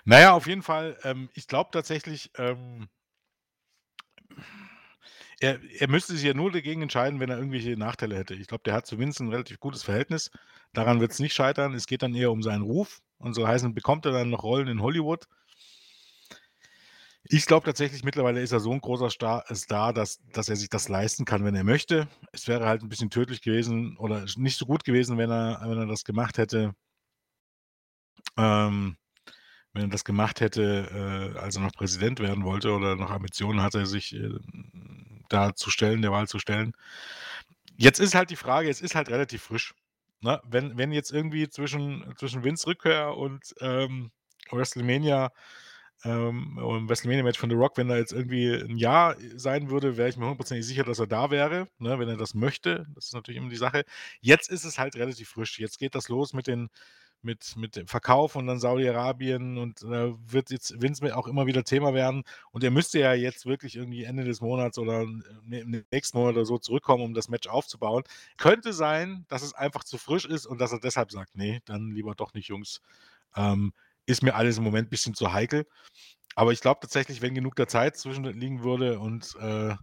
[0.04, 2.88] Naja, auf jeden Fall, ähm, ich glaube tatsächlich, ähm,
[5.40, 8.34] er, er müsste sich ja nur dagegen entscheiden, wenn er irgendwelche Nachteile hätte.
[8.34, 10.30] Ich glaube, der hat zu Vince ein relativ gutes Verhältnis.
[10.72, 11.74] Daran wird es nicht scheitern.
[11.74, 13.00] Es geht dann eher um seinen Ruf.
[13.18, 15.26] Und so heißen, bekommt er dann noch Rollen in Hollywood.
[17.26, 20.68] Ich glaube tatsächlich, mittlerweile ist er so ein großer Star, Star dass, dass er sich
[20.68, 22.06] das leisten kann, wenn er möchte.
[22.32, 25.78] Es wäre halt ein bisschen tödlich gewesen oder nicht so gut gewesen, wenn er, wenn
[25.78, 26.74] er das gemacht hätte.
[28.36, 28.96] Ähm,
[29.72, 33.62] wenn er das gemacht hätte, äh, als er noch Präsident werden wollte oder noch Ambitionen
[33.62, 34.30] hatte, sich äh,
[35.28, 36.74] da zu stellen, der Wahl zu stellen.
[37.76, 39.74] Jetzt ist halt die Frage, es ist halt relativ frisch.
[40.20, 40.40] Ne?
[40.44, 44.12] Wenn, wenn jetzt irgendwie zwischen, zwischen Vince Rückkehr und ähm,
[44.50, 45.32] WrestleMania
[46.04, 50.08] ähm, und WrestleMania-Match von The Rock, wenn da jetzt irgendwie ein Jahr sein würde, wäre
[50.08, 52.86] ich mir hundertprozentig sicher, dass er da wäre, ne, wenn er das möchte.
[52.94, 53.84] Das ist natürlich immer die Sache.
[54.20, 55.58] Jetzt ist es halt relativ frisch.
[55.58, 56.68] Jetzt geht das los mit den
[57.24, 61.46] mit, mit dem Verkauf und dann Saudi-Arabien und da äh, wird jetzt Vince auch immer
[61.46, 62.22] wieder Thema werden.
[62.52, 66.44] Und er müsste ja jetzt wirklich irgendwie Ende des Monats oder im nächsten Monat oder
[66.44, 68.04] so zurückkommen, um das Match aufzubauen.
[68.36, 71.90] Könnte sein, dass es einfach zu frisch ist und dass er deshalb sagt, nee, dann
[71.90, 72.82] lieber doch nicht, Jungs.
[73.36, 73.72] Ähm,
[74.06, 75.66] ist mir alles im Moment ein bisschen zu heikel.
[76.36, 79.74] Aber ich glaube tatsächlich, wenn genug der Zeit zwischen liegen würde und äh,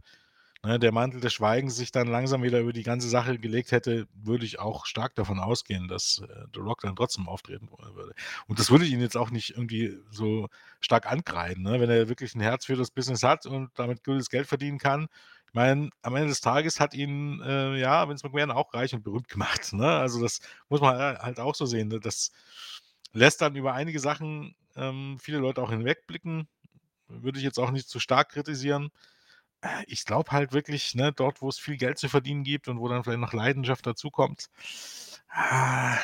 [0.64, 4.08] ne, der Mantel des Schweigens sich dann langsam wieder über die ganze Sache gelegt hätte,
[4.14, 8.14] würde ich auch stark davon ausgehen, dass äh, The Rock dann trotzdem auftreten würde.
[8.48, 10.50] Und das würde ich ihn jetzt auch nicht irgendwie so
[10.80, 11.80] stark ankreiden, ne?
[11.80, 15.08] wenn er wirklich ein Herz für das Business hat und damit gutes Geld verdienen kann.
[15.48, 19.04] Ich meine, am Ende des Tages hat ihn, äh, ja, Vince McMahon auch reich und
[19.04, 19.74] berühmt gemacht.
[19.74, 19.86] Ne?
[19.86, 21.90] Also das muss man halt auch so sehen.
[21.90, 22.00] Ne?
[23.14, 26.48] Lässt dann über einige Sachen ähm, viele Leute auch hinwegblicken.
[27.08, 28.90] Würde ich jetzt auch nicht zu stark kritisieren.
[29.62, 32.80] Äh, ich glaube halt wirklich, ne, dort, wo es viel Geld zu verdienen gibt und
[32.80, 34.50] wo dann vielleicht noch Leidenschaft dazukommt,
[35.30, 35.98] ah,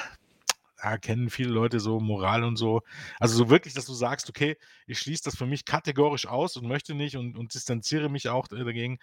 [0.83, 2.81] ja, kennen viele Leute so Moral und so.
[3.19, 6.67] Also so wirklich, dass du sagst, okay, ich schließe das für mich kategorisch aus und
[6.67, 8.99] möchte nicht und, und distanziere mich auch äh, dagegen.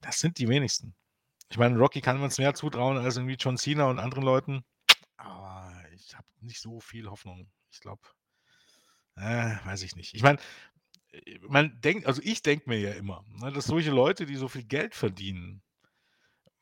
[0.00, 0.94] Das sind die wenigsten.
[1.50, 4.64] Ich meine, Rocky kann man es mehr zutrauen als irgendwie John Cena und anderen Leuten.
[5.16, 5.67] Aber
[6.04, 7.48] ich habe nicht so viel Hoffnung.
[7.70, 8.02] Ich glaube,
[9.16, 10.14] äh, weiß ich nicht.
[10.14, 10.38] Ich meine,
[11.12, 14.48] äh, man denkt, also ich denke mir ja immer, ne, dass solche Leute, die so
[14.48, 15.62] viel Geld verdienen,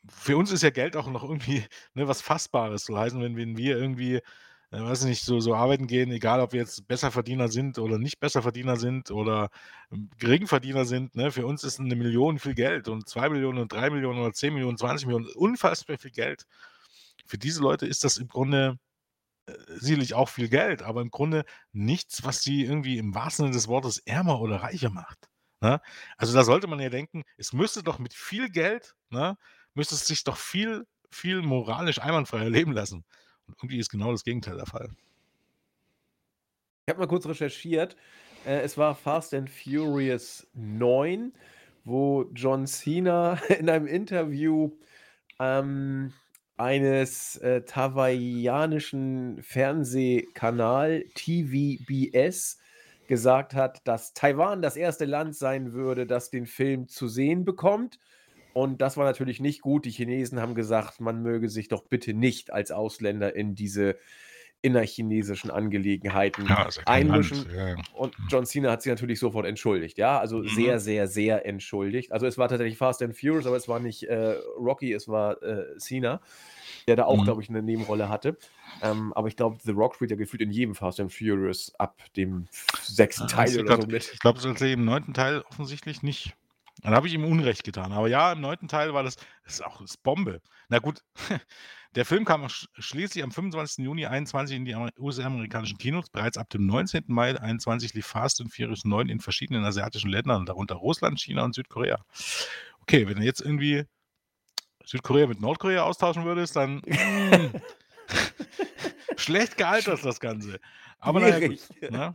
[0.08, 1.64] für uns ist ja Geld auch noch irgendwie
[1.94, 2.84] ne, was Fassbares.
[2.84, 4.22] So heißen, wenn, wir irgendwie, äh,
[4.70, 8.76] weiß nicht, so, so arbeiten gehen, egal ob wir jetzt Besserverdiener sind oder nicht Besserverdiener
[8.76, 9.50] sind oder
[9.92, 13.72] ähm, Geringverdiener sind, ne, für uns ist eine Million viel Geld und zwei Millionen und
[13.72, 16.46] drei Millionen oder zehn Millionen, 20 Millionen, unfassbar viel Geld.
[17.26, 18.78] Für diese Leute ist das im Grunde
[19.68, 23.68] sicherlich auch viel Geld, aber im Grunde nichts, was sie irgendwie im wahrsten Sinne des
[23.68, 25.28] Wortes ärmer oder reicher macht.
[25.60, 25.80] Ne?
[26.16, 29.36] Also da sollte man ja denken, es müsste doch mit viel Geld, ne,
[29.74, 33.04] müsste es sich doch viel, viel moralisch einwandfreier leben lassen.
[33.46, 34.90] Und irgendwie ist genau das Gegenteil der Fall.
[36.86, 37.96] Ich habe mal kurz recherchiert.
[38.44, 41.32] Äh, es war Fast and Furious 9,
[41.84, 44.70] wo John Cena in einem Interview
[45.38, 46.12] ähm,
[46.56, 52.58] eines äh, taiwanischen Fernsehkanal TVBS
[53.06, 57.98] gesagt hat, dass Taiwan das erste Land sein würde, das den Film zu sehen bekommt.
[58.52, 59.84] Und das war natürlich nicht gut.
[59.84, 63.96] Die Chinesen haben gesagt, man möge sich doch bitte nicht als Ausländer in diese
[64.66, 67.46] innerchinesischen Angelegenheiten Ja, ja einmischen.
[67.50, 67.76] Ja, ja.
[67.92, 70.48] Und John Cena hat sich natürlich sofort entschuldigt, ja, also Mhm.
[70.48, 72.12] sehr, sehr, sehr entschuldigt.
[72.12, 75.42] Also es war tatsächlich Fast and Furious, aber es war nicht äh, Rocky, es war
[75.42, 76.20] äh, Cena,
[76.88, 77.24] der da auch, Mhm.
[77.24, 78.36] glaube ich, eine Nebenrolle hatte.
[78.80, 82.02] Ähm, aber ich glaube, The Rock spielt ja gefühlt in jedem Fast and Furious ab
[82.16, 82.48] dem
[82.86, 84.12] sechsten Ah, Teil oder so glaube, mit.
[84.12, 86.34] ich glaub, das im neunten Teil offensichtlich nicht.
[86.82, 87.92] Dann habe ich ihm Unrecht getan.
[87.92, 90.42] Aber ja, im neunten Teil war das, das ist auch das Bombe.
[90.68, 91.00] Na gut,
[91.96, 93.84] der Film kam sch schließlich am 25.
[93.84, 96.10] Juni 21 in die Amer US-amerikanischen Kinos.
[96.10, 97.04] Bereits ab dem 19.
[97.06, 101.54] Mai 21 lief Fast and Furious 9 in verschiedenen asiatischen Ländern, darunter Russland, China und
[101.54, 102.04] Südkorea.
[102.82, 103.84] Okay, wenn du jetzt irgendwie
[104.84, 107.56] Südkorea mit Nordkorea austauschen würdest, dann mm,
[109.16, 110.60] schlecht gealtert das Ganze.
[110.98, 111.60] Aber naja, gut.
[111.90, 112.14] Ne?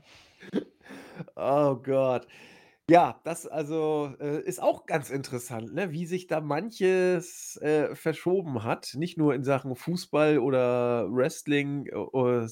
[1.36, 2.28] Oh Gott.
[2.92, 5.94] Ja, das also äh, ist auch ganz interessant, ne?
[5.94, 8.96] wie sich da manches äh, verschoben hat.
[8.96, 12.48] Nicht nur in Sachen Fußball oder Wrestling, äh,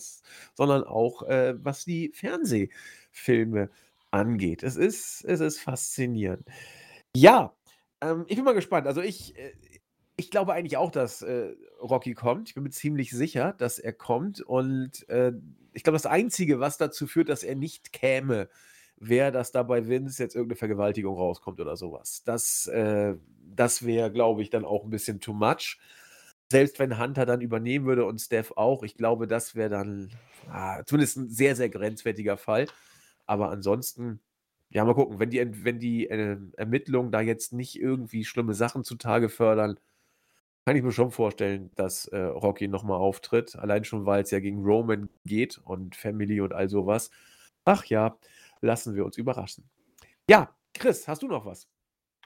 [0.54, 3.70] sondern auch äh, was die Fernsehfilme
[4.12, 4.64] angeht.
[4.64, 6.48] Es ist, es ist faszinierend.
[7.14, 7.54] Ja,
[8.00, 8.88] ähm, ich bin mal gespannt.
[8.88, 9.52] Also ich, äh,
[10.16, 12.48] ich glaube eigentlich auch, dass äh, Rocky kommt.
[12.48, 14.40] Ich bin mir ziemlich sicher, dass er kommt.
[14.40, 15.34] Und äh,
[15.74, 18.48] ich glaube, das Einzige, was dazu führt, dass er nicht käme,
[19.00, 22.24] wäre, dass da bei Vince jetzt irgendeine Vergewaltigung rauskommt oder sowas.
[22.26, 23.16] Das, äh,
[23.56, 25.80] das wäre, glaube ich, dann auch ein bisschen too much.
[26.52, 30.10] Selbst wenn Hunter dann übernehmen würde und Steph auch, ich glaube, das wäre dann
[30.50, 32.68] ah, zumindest ein sehr, sehr grenzwertiger Fall.
[33.26, 34.20] Aber ansonsten,
[34.70, 38.84] ja, mal gucken, wenn die, wenn die äh, Ermittlungen da jetzt nicht irgendwie schlimme Sachen
[38.84, 39.80] zutage fördern,
[40.66, 43.56] kann ich mir schon vorstellen, dass äh, Rocky nochmal auftritt.
[43.56, 47.12] Allein schon, weil es ja gegen Roman geht und Family und all sowas.
[47.66, 48.18] Ach ja,
[48.62, 49.70] lassen wir uns überraschen.
[50.30, 51.68] Ja, Chris, hast du noch was?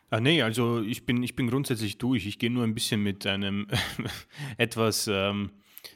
[0.09, 2.27] Ah, nee, also ich bin, ich bin grundsätzlich durch.
[2.27, 3.67] Ich gehe nur ein bisschen mit einem
[4.57, 5.51] etwas ähm,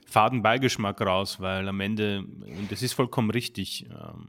[0.08, 4.28] faden Beigeschmack raus, weil am Ende, und das ist vollkommen richtig, ähm,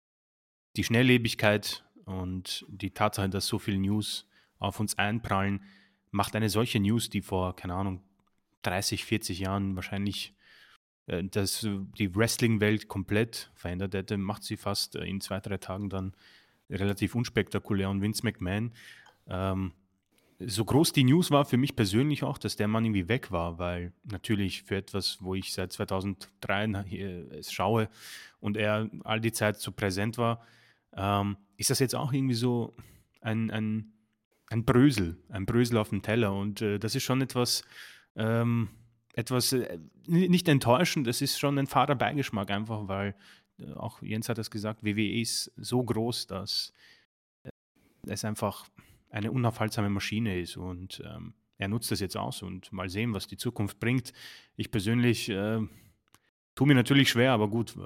[0.76, 4.26] die Schnelllebigkeit und die Tatsache, dass so viele News
[4.58, 5.62] auf uns einprallen,
[6.10, 8.02] macht eine solche News, die vor, keine Ahnung,
[8.62, 10.34] 30, 40 Jahren wahrscheinlich
[11.30, 15.90] das, äh, die Wrestling-Welt komplett verändert hätte, macht sie fast äh, in zwei, drei Tagen
[15.90, 16.12] dann
[16.70, 17.90] relativ unspektakulär.
[17.90, 18.72] Und Vince McMahon,
[19.28, 19.72] ähm,
[20.40, 23.58] so groß die News war für mich persönlich auch, dass der Mann irgendwie weg war,
[23.58, 27.88] weil natürlich für etwas, wo ich seit 2003 na- hier es schaue
[28.40, 30.46] und er all die Zeit so präsent war,
[30.94, 32.76] ähm, ist das jetzt auch irgendwie so
[33.20, 33.92] ein, ein,
[34.48, 36.32] ein Brösel, ein Brösel auf dem Teller.
[36.32, 37.64] Und äh, das ist schon etwas,
[38.14, 38.68] ähm,
[39.18, 43.16] etwas äh, nicht enttäuschend, das ist schon ein fader Beigeschmack, einfach weil
[43.58, 46.72] äh, auch Jens hat das gesagt, WWE ist so groß, dass
[47.42, 47.50] äh,
[48.06, 48.68] es einfach
[49.10, 53.26] eine unaufhaltsame Maschine ist und ähm, er nutzt das jetzt aus und mal sehen, was
[53.26, 54.12] die Zukunft bringt.
[54.54, 57.76] Ich persönlich tue mir natürlich schwer, aber gut,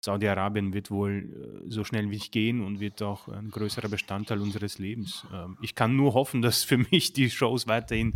[0.00, 4.80] Saudi-Arabien wird wohl so schnell wie ich gehen und wird auch ein größerer Bestandteil unseres
[4.80, 5.24] Lebens.
[5.32, 8.14] Ähm, ich kann nur hoffen, dass für mich die Shows weiterhin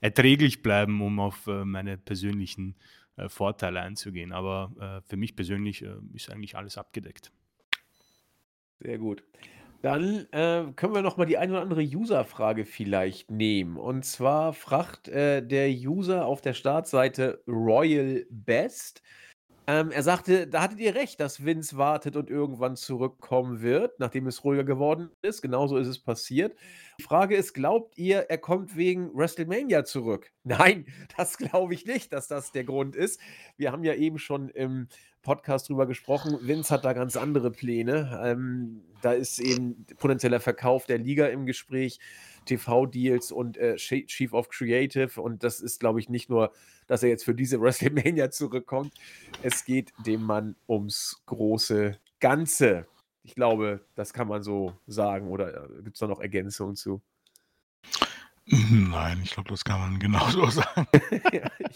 [0.00, 2.76] erträglich bleiben, um auf äh, meine persönlichen
[3.16, 4.32] äh, Vorteile einzugehen.
[4.32, 5.84] Aber äh, für mich persönlich
[6.14, 7.32] ist eigentlich alles abgedeckt.
[8.80, 9.22] Sehr gut.
[9.84, 13.76] Dann äh, können wir noch mal die eine oder andere User-Frage vielleicht nehmen.
[13.76, 19.02] Und zwar fragt äh, der User auf der Startseite Royal Best,
[19.66, 24.26] Ähm, er sagte, da hattet ihr recht, dass Vince wartet und irgendwann zurückkommen wird, nachdem
[24.26, 25.40] es ruhiger geworden ist.
[25.40, 26.54] Genauso ist es passiert.
[27.00, 30.32] Frage ist, glaubt ihr, er kommt wegen WrestleMania zurück?
[30.44, 30.86] Nein,
[31.16, 33.18] das glaube ich nicht, dass das der Grund ist.
[33.56, 34.88] Wir haben ja eben schon im
[35.24, 36.38] Podcast drüber gesprochen.
[36.40, 38.20] Vince hat da ganz andere Pläne.
[38.22, 41.98] Ähm, da ist eben potenzieller Verkauf der Liga im Gespräch,
[42.46, 45.20] TV-Deals und äh, Chief of Creative.
[45.20, 46.52] Und das ist, glaube ich, nicht nur,
[46.86, 48.92] dass er jetzt für diese WrestleMania zurückkommt.
[49.42, 52.86] Es geht dem Mann ums große Ganze.
[53.24, 55.28] Ich glaube, das kann man so sagen.
[55.28, 57.02] Oder äh, gibt es da noch Ergänzungen zu?
[58.46, 60.86] Nein, ich glaube, das kann man genauso sagen.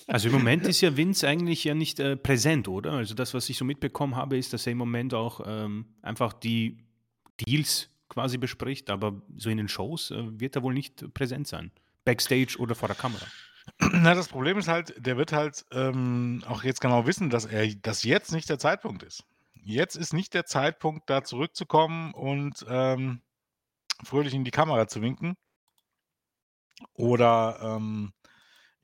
[0.07, 2.93] Also im Moment ist ja Vince eigentlich ja nicht äh, präsent, oder?
[2.93, 6.33] Also das, was ich so mitbekommen habe, ist, dass er im Moment auch ähm, einfach
[6.33, 6.79] die
[7.41, 11.73] Deals quasi bespricht, aber so in den Shows äh, wird er wohl nicht präsent sein.
[12.05, 13.27] Backstage oder vor der Kamera.
[13.93, 17.67] Na, das Problem ist halt, der wird halt ähm, auch jetzt genau wissen, dass er,
[17.75, 19.25] dass jetzt nicht der Zeitpunkt ist.
[19.55, 23.21] Jetzt ist nicht der Zeitpunkt, da zurückzukommen und ähm,
[24.05, 25.37] fröhlich in die Kamera zu winken.
[26.95, 28.13] Oder, ähm,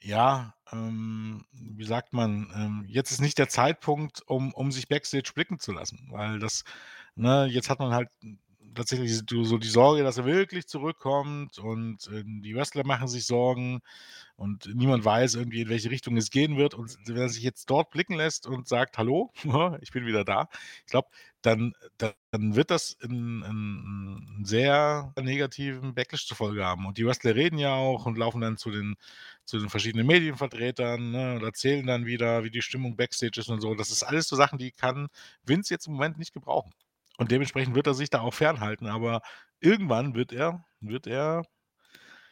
[0.02, 5.32] ja, ähm, wie sagt man, ähm, jetzt ist nicht der Zeitpunkt, um um sich Backstage
[5.34, 6.64] blicken zu lassen, weil das
[7.16, 8.10] ne, jetzt hat man halt
[8.74, 13.80] tatsächlich so die Sorge, dass er wirklich zurückkommt und, äh, die Wrestler machen sich Sorgen
[14.36, 16.74] und niemand weiß irgendwie, in welche Richtung es gehen wird.
[16.74, 19.32] Und wenn er sich jetzt dort blicken lässt und sagt: „Hallo,
[19.82, 20.48] ich bin wieder da“,
[20.86, 21.08] ich glaube,
[21.42, 26.86] dann dann wird das 'n 'n 'n sehr negativen Backlash zur Folge haben.
[26.86, 28.96] Und die Wrestler reden ja auch und laufen dann zu den
[29.44, 33.60] zu den verschiedenen Medienvertretern, ne, und erzählen dann wieder, wie die Stimmung Backstage ist und
[33.60, 33.74] so.
[33.74, 35.08] Das ist alles so Sachen, die kann
[35.44, 36.72] Vince jetzt im Moment nicht gebrauchen.
[37.18, 39.20] Und dementsprechend wird er sich da auch fernhalten, aber
[39.60, 41.44] irgendwann wird er wird er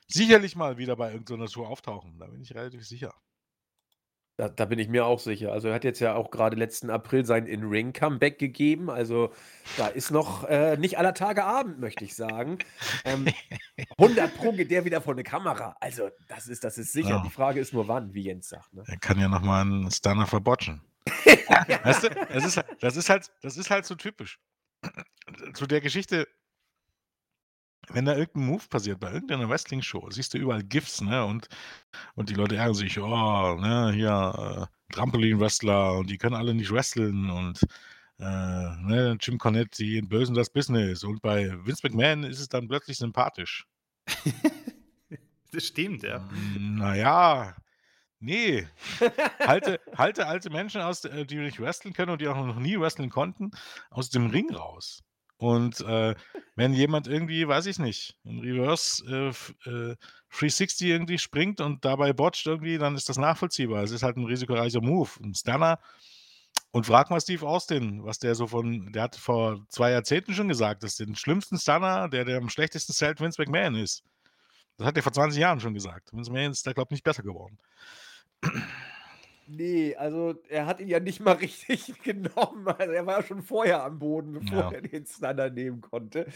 [0.09, 2.19] sicherlich mal wieder bei irgend so 'ner Show auftauchen.
[2.19, 3.15] Da bin ich relativ sicher.
[4.39, 5.53] Da da bin ich mir auch sicher.
[5.53, 8.89] Also, er hat jetzt ja auch gerade letzten April sein In-Ring-Comeback gegeben.
[8.91, 9.33] Also,
[9.77, 12.59] da ist noch, äh, nicht aller Tage Abend, möchte ich sagen.
[13.05, 13.35] Ähm,
[14.01, 15.77] 100 Pro geht der wieder vor 'ne Kamera.
[15.81, 17.19] Also, das ist das ist sicher.
[17.19, 17.21] Ja.
[17.21, 18.89] Die Frage ist nur wann, wie Jens sagt, ne?
[18.89, 20.83] Er kann ja noch mal 'n Stunner verbotchen.
[21.85, 24.39] Weißt du, das ist das ist halt das ist halt so typisch.
[25.55, 26.27] Zu der Geschichte
[27.91, 31.49] wenn da irgend 'n Move passiert bei irgendeiner Wrestling-Show, siehst du überall GIFs, ne, und
[32.17, 36.71] und die Leute ärgern sich: „Oh, ne, hier, äh, Trampolin-Wrestler und die können alle nicht
[36.73, 37.61] wresteln und,
[38.21, 42.69] äh, ne, Jim Cornette, die entblößen das Business.“ Und bei Vince McMahon ist es dann
[42.69, 43.67] plötzlich sympathisch.
[45.53, 46.25] Das stimmt, ja.
[46.31, 47.55] Hm, na ja,
[48.21, 48.69] ne.
[49.45, 52.79] Halte halte alte Menschen aus äh, die nicht wresteln können und die auch noch nie
[52.81, 53.53] wresteln konnten,
[53.91, 55.03] aus dem Ring raus.
[55.43, 56.15] Und, äh,
[56.55, 59.05] wenn jemand irgendwie, weiß ich nicht, in Reverse,
[59.67, 59.97] äh, äh,
[60.31, 63.83] 360 irgendwie springt und dabei botcht irgendwie, dann ist das nachvollziehbar.
[63.83, 65.11] Es ist halt 'n risikoreicher Move.
[65.21, 65.81] 'N Stunner
[66.73, 70.49] und frag mal Steve Austin, was der so von der hat vor 2 Jahrzehnten schon
[70.49, 74.05] gesagt, dass den schlimmsten Stunner, der der am schlechtesten zählt, Vince McMahon ist.
[74.79, 76.13] Das hat er vor 20 Jahren schon gesagt.
[76.13, 77.59] Vince McMahon ist da, glaube ich, nicht besser geworden.
[79.47, 82.69] Ne, also, er hat ihn ja nicht mal richtig genommen.
[82.69, 84.71] Also, er war ja schon vorher am Boden, bevor Ja.
[84.71, 86.27] er den Stunner nehmen konnte.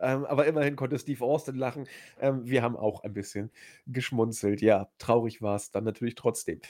[0.00, 1.86] Ähm, aber immerhin konnte Steve Austin lachen.
[2.18, 3.50] Ähm, wir haben auch ein bisschen
[3.86, 4.62] geschmunzelt.
[4.62, 6.60] Ja, traurig war's dann natürlich trotzdem.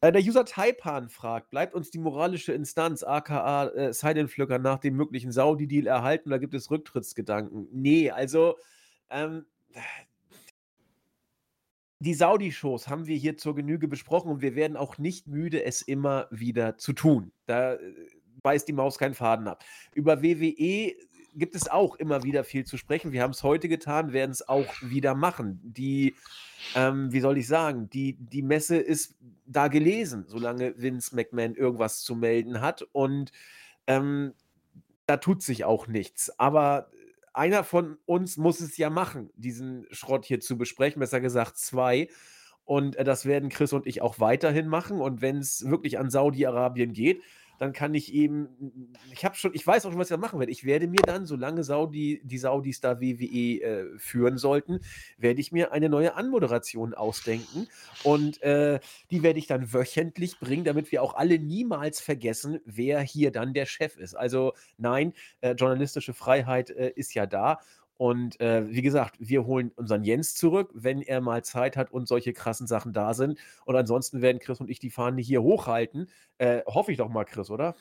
[0.00, 4.96] Äh, der User Taipan fragt: „Bleibt uns die moralische Instanz, aka, äh, Silent-Flücker nach dem
[4.96, 8.56] möglichen Saudi-Deal erhalten oder gibt es Rücktrittsgedanken?“ Ne, also,
[9.10, 9.46] ähm
[11.98, 15.82] die Saudi-Shows haben wir hier zur Genüge besprochen und wir werden auch nicht müde, es
[15.82, 17.32] immer wieder zu tun.
[17.46, 17.78] Da, äh,
[18.42, 19.64] beißt die Maus keinen Faden ab.
[19.94, 20.94] Über WWE
[21.34, 23.12] gibt es auch immer wieder viel zu sprechen.
[23.12, 25.60] Wir haben's heute getan, werden's auch wieder machen.
[25.62, 26.14] Die,
[26.74, 29.16] ähm, wie soll ich sagen, die die Messe ist
[29.46, 33.32] da gelesen, solange Vince McMahon irgendwas zu melden hat und,
[33.86, 34.32] ähm,
[35.06, 36.36] da tut sich auch nichts.
[36.38, 36.90] Aber
[37.36, 42.08] einer von uns muss es ja machen, diesen Schrott hier zu besprechen, besser gesagt 2.
[42.64, 45.00] Und, äh, das werden Chris und ich auch weiterhin machen.
[45.00, 47.22] Und wenn's wirklich an Saudi-Arabien geht,
[47.58, 48.48] dann kann ich eben
[49.12, 50.52] ich habe schon ich weiß auch schon, was ich da machen werde.
[50.52, 54.80] Ich werde mir dann, solange Saudi die Saudis da WWE, äh, führen sollten,
[55.18, 57.68] werde ich mir eine neue Anmoderation ausdenken
[58.02, 58.80] und, äh,
[59.10, 63.54] die werde ich dann wöchentlich bringen, damit wir auch alle niemals vergessen, wer hier dann
[63.54, 64.14] der Chef ist.
[64.14, 67.60] Also, nein, äh, journalistische Freiheit, äh, ist ja da.
[67.98, 72.06] Und, äh, wie gesagt, wir holen unseren Jens zurück, wenn er mal Zeit hat und
[72.08, 73.38] solche krassen Sachen da sind.
[73.64, 76.08] Und ansonsten werden Chris und ich die Fahne hier hochhalten.
[76.38, 77.74] Äh, hoffe ich doch mal, Chris, oder?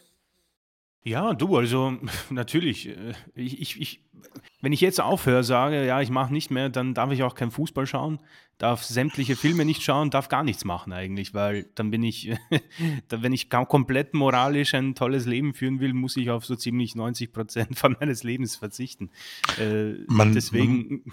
[1.06, 1.98] Ja, du, also
[2.32, 2.90] natürlich.
[2.90, 4.04] äh, Ich, ich, ich,
[4.62, 7.52] wenn ich jetzt aufhöre, sage, ja, ich mache nicht mehr, dann darf ich auch kein
[7.52, 8.20] Fußball schauen,
[8.58, 12.36] darf sämtliche Filme nicht schauen, darf gar nichts machen eigentlich, weil dann bin ich,
[13.08, 16.96] dann, wenn ich komplett moralisch ein tolles Leben führen will, muss ich auf so ziemlich
[16.96, 19.12] 90 Prozent von meines Lebens verzichten.
[19.60, 21.04] Äh, Man, man, deswegen,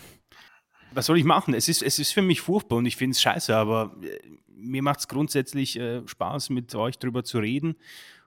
[0.94, 1.52] was soll ich machen?
[1.52, 4.82] Es ist, es ist für mich furchtbar und ich finde es scheiße, aber äh, mir
[4.82, 7.77] macht es grundsätzlich äh, Spaß, mit euch drüber zu reden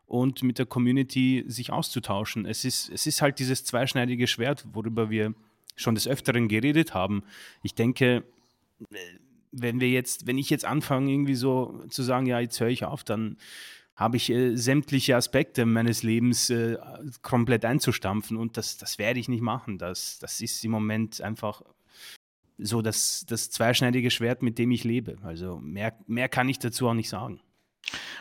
[0.07, 2.45] und mit der Community sich auszutauschen.
[2.45, 5.33] Es ist, es ist halt dieses zweischneidige Schwert, worüber wir
[5.75, 7.23] schon des Öfteren geredet haben.
[7.63, 8.23] Ich denke,
[8.91, 8.95] äh,
[9.51, 12.83] wenn wir jetzt, wenn ich jetzt anfange, irgendwie so zu sagen, ja, jetzt höre ich
[12.83, 13.37] auf, dann
[13.95, 16.77] habe ich äh, sämtliche Aspekte meines Lebens äh,
[17.21, 19.77] komplett einzustampfen und das, das werde ich nicht machen.
[19.77, 21.61] Das, das ist im Moment einfach
[22.57, 25.17] so das, das zweischneidige Schwert, mit dem ich lebe.
[25.23, 27.41] Also mehr, mehr kann ich dazu auch nicht sagen.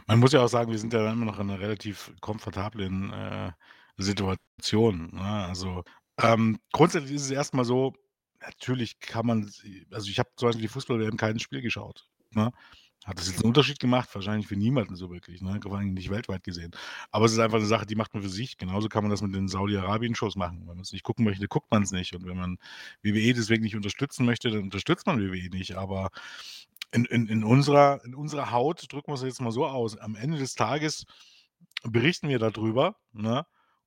[0.06, 3.52] Man muss ja auch sagen, wir sind ja immer noch in einer relativ komfortablen äh,
[3.96, 5.10] Situation.
[5.12, 5.22] Ne?
[5.22, 5.84] Also
[6.20, 7.94] ähm, grundsätzlich ist es erstmal so,
[8.40, 9.50] natürlich kann man,
[9.90, 12.06] also ich habe zum Beispiel die Fußball-WM kein Spiel geschaut.
[12.32, 12.52] Ne?
[13.04, 14.08] Hat das jetzt einen Unterschied gemacht?
[14.14, 15.60] Wahrscheinlich für niemanden so wirklich, ne?
[15.62, 16.70] vor allem nicht weltweit gesehen.
[17.10, 18.56] Aber es ist einfach eine Sache, die macht man für sich.
[18.56, 20.60] Genauso kann man das mit den Saudi-Arabien-Shows machen.
[20.60, 22.14] Wenn man es nicht gucken möchte, guckt man es nicht.
[22.14, 22.56] Und wenn man
[23.02, 25.76] WWE deswegen nicht unterstützen möchte, dann unterstützt man WWE nicht.
[25.76, 26.10] Aber
[26.94, 30.14] in, in, in, unserer, in unserer Haut, drücken wir es jetzt mal so aus, am
[30.14, 31.04] Ende des Tages
[31.82, 32.96] berichten wir darüber.
[33.12, 33.44] Ne?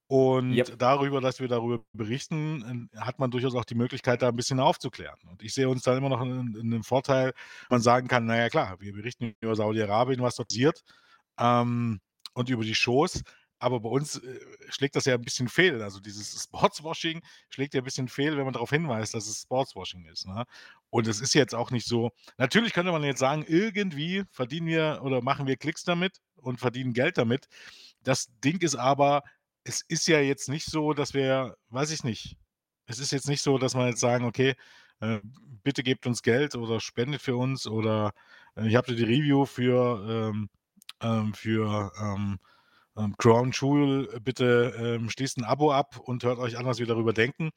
[0.08, 0.80] Und Yep.
[0.80, 4.60] darüber, dass wir darüber berichten, äh, hat man durchaus auch die Möglichkeit, da ein bisschen
[4.60, 5.20] aufzuklären.
[5.30, 7.34] Und ich sehe uns dann immer noch in, in dem Vorteil,
[7.70, 10.84] man sagen kann, naja klar, wir berichten über Saudi-Arabien, was dort passiert
[11.40, 12.00] ähm,
[12.34, 13.22] und über die Shows.
[13.60, 14.40] Aber bei uns äh,
[14.70, 15.82] schlägt das ja ein bisschen fehl.
[15.82, 20.06] Also dieses Sportswashing schlägt ja ein bisschen fehl, wenn man darauf hinweist, dass es Sportswashing
[20.06, 20.28] ist.
[20.28, 20.46] Ne?
[20.90, 22.12] Und es ist jetzt auch nicht so.
[22.38, 26.94] Natürlich könnte man jetzt sagen, irgendwie verdienen wir oder machen wir Klicks damit und verdienen
[26.94, 27.48] Geld damit.
[28.04, 29.24] Das Ding ist aber,
[29.64, 32.38] es ist ja jetzt nicht so, dass wir, weiß ich nicht,
[32.86, 34.56] es ist jetzt nicht so, dass man jetzt sagen, okay,
[35.00, 35.20] äh,
[35.64, 38.14] bitte gebt uns Geld oder spendet für uns oder
[38.56, 40.50] äh, ich habe die Review für, ähm,
[41.02, 42.40] ähm, für ähm,
[42.98, 46.86] ähm, Crown Jewel, bitte ähm, schließt ein Abo ab und hört euch an, was wir
[46.86, 47.52] darüber denken.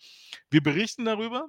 [0.50, 1.48] Wir berichten darüber.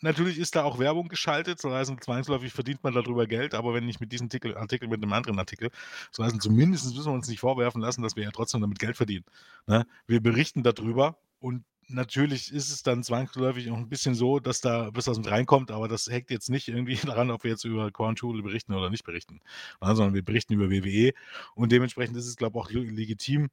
[0.00, 3.84] Natürlich ist da auch Werbung geschaltet, so heißen zwangsläufig verdient man darüber Geld, aber wenn
[3.84, 5.70] nicht mit diesem Artikel, Artikel mit einem anderen Artikel,
[6.12, 8.96] so heißen zumindest müssen wir uns nicht vorwerfen lassen, dass wir ja trotzdem damit Geld
[8.96, 9.24] verdienen.
[9.66, 9.86] Ne?
[10.06, 14.90] Wir berichten darüber und natürlich ist es dann zwangsläufig auch ein bisschen so, dass da
[14.90, 17.90] bis was mit reinkommt, aber das hängt jetzt nicht irgendwie daran, ob wir jetzt über
[17.90, 19.40] Jewel berichten oder nicht berichten,
[19.80, 21.12] sondern wir berichten über WWE
[21.54, 23.48] und dementsprechend ist es, glaube ich, auch legitim,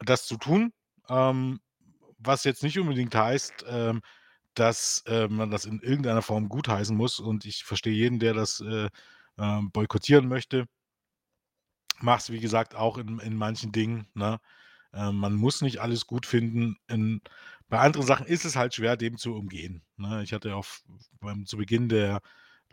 [0.00, 0.72] das zu tun.
[1.08, 1.60] Ähm,
[2.18, 4.02] was jetzt nicht unbedingt heißt, ähm,
[4.54, 7.18] dass äh, man das in irgendeiner Form gutheißen muss.
[7.18, 8.88] Und ich verstehe jeden, der das äh,
[9.38, 10.66] äh, boykottieren möchte.
[12.00, 14.06] Mach's, wie gesagt, auch in, in manchen Dingen.
[14.14, 14.40] Ne?
[14.92, 16.76] Äh, man muss nicht alles gut finden.
[16.88, 17.22] In,
[17.72, 19.82] bei anderen Sachen ist es halt schwer, dem zu umgehen.
[19.96, 20.22] Ne?
[20.22, 20.66] Ich hatte auch
[21.20, 22.20] beim, zu Beginn der,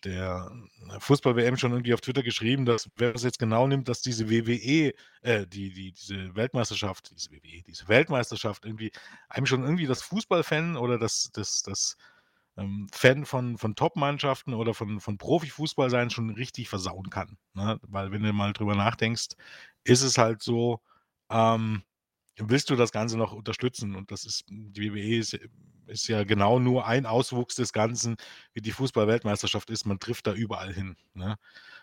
[0.04, 0.52] der
[1.00, 4.94] Fußball-WM schon irgendwie auf Twitter geschrieben, dass wer das jetzt genau nimmt, dass diese WWE,
[5.22, 8.92] äh, die, die, diese Weltmeisterschaft, diese WWE, diese Weltmeisterschaft irgendwie
[9.30, 11.96] einem schon irgendwie das Fußballfan oder das, das, das
[12.58, 17.38] ähm, Fan von, von Top-Mannschaften oder von, von Profifußball sein schon richtig versauen kann.
[17.54, 17.80] Ne?
[17.84, 19.30] Weil wenn du mal drüber nachdenkst,
[19.86, 20.82] ist es halt so,
[21.30, 21.84] ähm,
[22.46, 23.96] willst du das Ganze noch unterstützen?
[23.96, 25.38] Und das ist, die WWE ist,
[25.88, 28.16] ist ja genau nur ein Auswuchs des Ganzen,
[28.54, 29.86] wie die Fußball-Weltmeisterschaft ist.
[29.86, 30.96] Man trifft da überall hin.
[31.14, 31.38] Ne?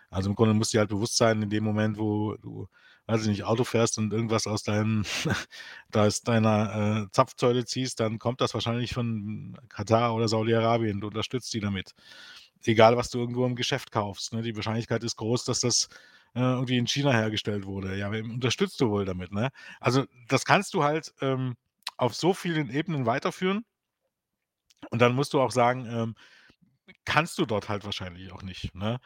[0.09, 2.67] Also im Grunde musst du dir halt bewusst sein, in dem Moment, wo du,
[3.07, 5.03] weiß ich nicht, Auto fährst und irgendwas aus deinem,
[5.91, 11.01] da ist deiner äh, Zapfsäule ziehst, dann kommt das wahrscheinlich von Katar oder Saudi-Arabien.
[11.01, 11.93] Du unterstützt die damit.
[12.63, 14.33] Egal, was du irgendwo im Geschäft kaufst.
[14.33, 14.41] Ne?
[14.41, 15.89] Die Wahrscheinlichkeit ist groß, dass das
[16.37, 17.97] äh, irgendwie in China hergestellt wurde.
[17.97, 19.31] Ja, wem unterstützt du wohl damit?
[19.31, 19.49] Ne?
[19.79, 21.55] Also das kannst du halt ähm,
[21.97, 23.65] auf so vielen Ebenen weiterführen.
[24.91, 26.15] Und dann musst du auch sagen, ähm,
[27.05, 28.75] kannst du dort halt wahrscheinlich auch nicht.
[28.75, 28.99] Ne?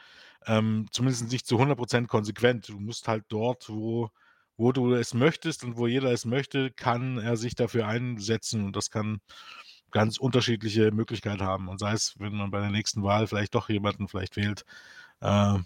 [0.46, 2.68] Ähm, zumindest nicht zu 100% konsequent.
[2.68, 4.10] Du musst halt dort, wo,
[4.58, 8.66] wo du es möchtest und wo jeder es möchte, kann er sich dafür einsetzen.
[8.66, 9.22] Und das kann
[9.92, 11.70] ganz unterschiedliche Möglichkeiten haben.
[11.70, 14.66] Und sei es, wenn man bei der nächsten Wahl vielleicht doch jemanden vielleicht wählt,
[15.22, 15.60] äh,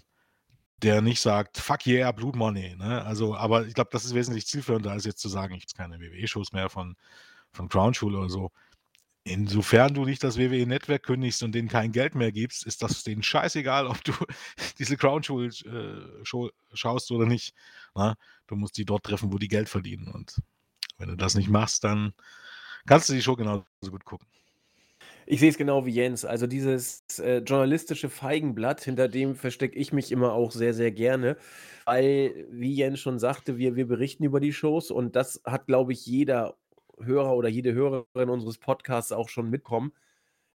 [0.82, 2.76] der nicht sagt, fuck yeah, Blood Money.
[2.76, 3.04] Ne?
[3.04, 6.00] Also, aber ich glaube, das ist wesentlich zielführender, als jetzt zu sagen, ich habe keine
[6.00, 6.96] WWE-Shows mehr von,
[7.52, 8.50] von Crown Jewel oder so.
[9.24, 13.22] Insofern du nicht das WWE-Netzwerk kündigst und denen kein Geld mehr gibst, ist das denen
[13.22, 14.12] scheißegal, ob du
[14.78, 17.54] diese Crown Jewel äh, Show schaust oder nicht.
[17.94, 18.16] Ne?
[18.46, 20.08] Du musst die dort treffen, wo die Geld verdienen.
[20.08, 20.36] Und
[20.98, 22.12] wenn du das nicht machst, dann
[22.86, 24.28] kannst du die Show genauso gut gucken.
[25.28, 26.24] Ich sehe es genau wie Jens.
[26.24, 31.36] Also dieses äh, journalistische Feigenblatt, hinter dem verstecke ich mich immer auch sehr, sehr gerne.
[31.84, 35.92] Weil, wie Jens schon sagte, wir, wir berichten über die Shows und das hat, glaube
[35.92, 36.56] ich, jeder
[37.02, 39.92] Hörer oder jede Hörerin unseres Podcasts auch schon mitkommen.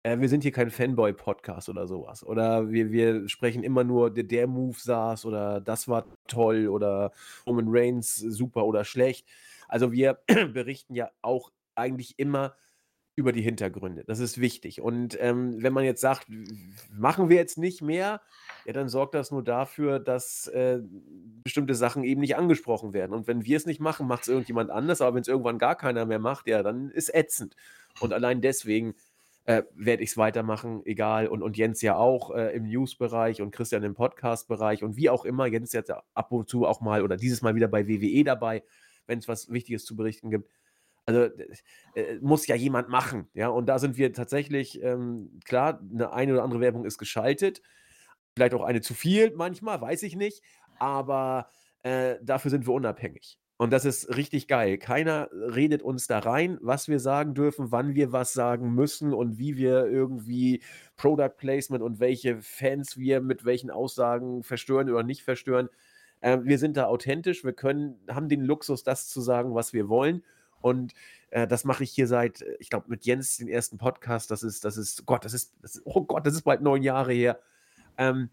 [0.02, 2.24] Äh, wir sind hier kein Fanboy-Podcast oder sowas.
[2.24, 7.12] Oder wir, wir sprechen immer nur, der, der Move saß oder das war toll oder
[7.46, 9.26] Roman Reigns super oder schlecht.
[9.66, 10.18] Also wir
[10.52, 12.54] berichten ja auch eigentlich immer
[13.18, 14.04] über die Hintergründe.
[14.06, 14.80] Das ist wichtig.
[14.80, 16.28] Und ähm, wenn man jetzt sagt,
[16.96, 18.20] machen wir jetzt nicht mehr,
[18.64, 20.78] ja, dann sorgt das nur dafür, dass äh,
[21.42, 23.12] bestimmte Sachen eben nicht angesprochen werden.
[23.14, 25.00] Und wenn wir es nicht machen, macht es irgendjemand anders.
[25.00, 27.56] Aber wenn es irgendwann gar keiner mehr macht, ja, dann ist ätzend.
[27.98, 28.94] Und allein deswegen
[29.46, 31.26] äh, werde ich es weitermachen, egal.
[31.26, 35.24] Und, und Jens ja auch äh, im News-Bereich und Christian im Podcast-Bereich und wie auch
[35.24, 35.46] immer.
[35.46, 38.62] Jens jetzt ab und zu auch mal oder dieses Mal wieder bei WWE dabei,
[39.08, 40.48] wenn es was Wichtiges zu berichten gibt.
[41.08, 41.30] Also
[41.94, 43.48] äh, muss ja jemand machen, ja.
[43.48, 47.62] Und da sind wir tatsächlich, ähm, klar, eine eine oder andere Werbung ist geschaltet.
[48.36, 50.42] Vielleicht auch eine zu viel manchmal, weiß ich nicht.
[50.78, 51.48] Aber
[51.82, 53.38] äh, dafür sind wir unabhängig.
[53.56, 54.76] Und das ist richtig geil.
[54.76, 59.38] Keiner redet uns da rein, was wir sagen dürfen, wann wir was sagen müssen und
[59.38, 60.62] wie wir irgendwie
[60.96, 65.70] Product Placement und welche Fans wir mit welchen Aussagen verstören oder nicht verstören.
[66.20, 69.88] Äh, wir sind da authentisch, wir können, haben den Luxus, das zu sagen, was wir
[69.88, 70.22] wollen.
[70.60, 70.94] Und
[71.30, 74.30] äh, das mache ich hier seit, äh, ich glaube, mit Jens den ersten Podcast.
[74.30, 76.82] Das ist, das ist, Gott, das ist, das ist oh Gott, das ist bald neun
[76.82, 77.38] Jahre her.
[77.96, 78.30] Ähm,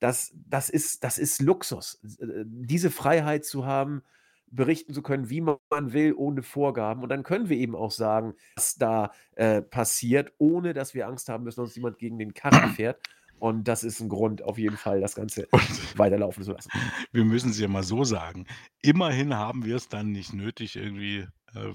[0.00, 2.00] das, das, ist, das ist Luxus.
[2.20, 4.02] Äh, diese Freiheit zu haben,
[4.50, 7.02] berichten zu können, wie man will, ohne Vorgaben.
[7.02, 11.28] Und dann können wir eben auch sagen, was da äh, passiert, ohne dass wir Angst
[11.28, 13.00] haben, dass uns jemand gegen den Karren fährt.
[13.38, 15.62] Und das ist ein Grund, auf jeden Fall das Ganze Und
[15.98, 16.70] weiterlaufen zu lassen.
[17.12, 18.46] wir müssen es ja mal so sagen.
[18.82, 21.72] Immerhin haben wir es dann nicht nötig, irgendwie äh, äh,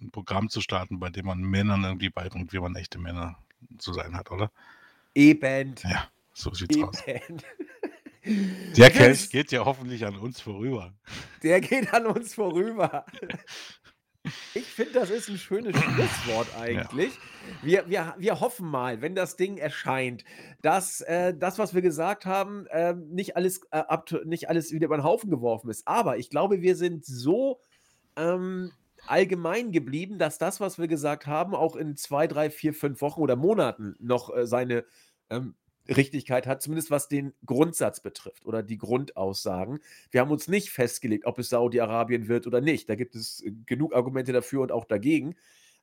[0.00, 3.36] 'n Programm zu starten, bei dem man Männern irgendwie beibringt, wie man echte Männer
[3.78, 4.50] zu sein hat, oder?
[5.14, 5.74] Eben.
[5.82, 7.06] Ja, so sieht's aus.
[7.06, 7.38] Eben.
[8.76, 10.92] Der Kelch geht ja hoffentlich an uns vorüber.
[11.42, 13.04] Der geht an uns vorüber.
[14.52, 16.60] Ich finde, das ist ein schönes Schlusswort Ja.
[16.60, 17.18] eigentlich.
[17.62, 20.24] Wir wir wir hoffen mal, wenn das Ding erscheint,
[20.60, 24.86] dass, äh, das, was wir gesagt haben, ähm, nicht alles, äh, up nicht alles wieder
[24.86, 25.88] über den Haufen geworfen ist.
[25.88, 27.60] Aber ich glaube, wir sind so,
[28.16, 28.72] ähm,
[29.06, 33.20] allgemein geblieben, dass das, was wir gesagt haben, auch in 2, 3, 4, 5 Wochen
[33.20, 34.84] oder Monaten noch, äh, seine,
[35.30, 35.54] ähm,
[35.88, 39.80] Richtigkeit hat, zumindest was den Grundsatz betrifft oder die Grundaussagen.
[40.10, 42.88] Wir haben uns nicht festgelegt, ob es Saudi-Arabien wird oder nicht.
[42.88, 45.34] Da gibt es äh, genug Argumente dafür und auch dagegen.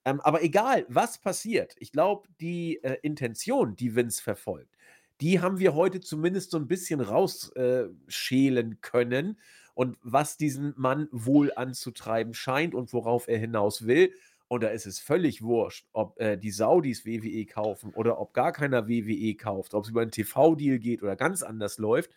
[0.05, 4.75] Ähm, aber egal, was passiert, ich glaube, die äh, Intention, die Vince verfolgt,
[5.19, 9.39] die haben wir heute zumindest so ein bisschen rausschälen äh, können
[9.77, 14.11] und was diesen Mann wohl anzutreiben scheint und worauf er hinaus will.
[14.47, 18.53] Und da ist es völlig wurscht, ob äh, die Saudis WWE kaufen oder ob gar
[18.53, 22.09] keiner WWE kauft, ob es über einen TV-Deal geht oder ganz anders läuft.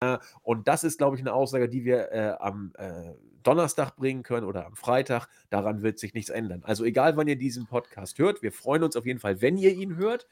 [0.00, 3.12] Äh, und das ist, glaube ich, eine Aussage, die wir äh, am äh,
[3.42, 5.28] Donnerstag bringen können oder am Freitag.
[5.50, 6.62] Daran wird sich nichts ändern.
[6.64, 9.74] Also egal, wann ihr diesen Podcast hört, wir freuen uns auf jeden Fall, wenn ihr
[9.74, 10.26] ihn hört.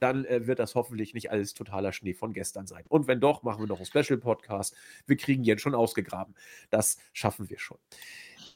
[0.00, 2.84] Dann äh, wird das hoffentlich nicht alles totaler Schnee von gestern sein.
[2.88, 4.74] Und wenn doch, machen wir noch einen Special-Podcast.
[5.06, 6.34] Wir kriegen Jens schon ausgegraben.
[6.70, 7.78] Das schaffen wir schon.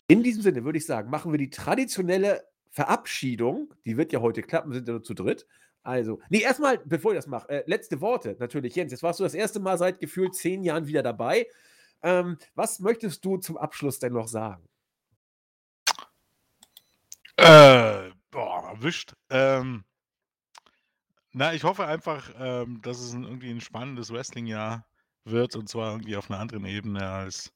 [0.06, 3.72] In diesem Sinne würde ich sagen, machen wir die traditionelle Verabschiedung.
[3.84, 5.46] Die wird ja heute klappen, sind ja nur zu dritt.
[5.82, 8.74] Also, nee, erstmal, bevor ich das mache, äh, letzte Worte natürlich.
[8.74, 11.46] Jens, jetzt warst du das erste Mal seit gefühlt zehn Jahren wieder dabei.
[12.02, 14.64] Ähm, was möchtest du zum Abschluss denn noch sagen?
[17.36, 19.14] Äh, boah, erwischt.
[19.30, 19.84] Ähm,
[21.32, 24.86] na, ich hoffe einfach, ähm, dass es 'n irgendwie 'n spannendes Wrestling-Jahr
[25.24, 27.52] wird und zwar irgendwie auf 'ner anderen Ebene als,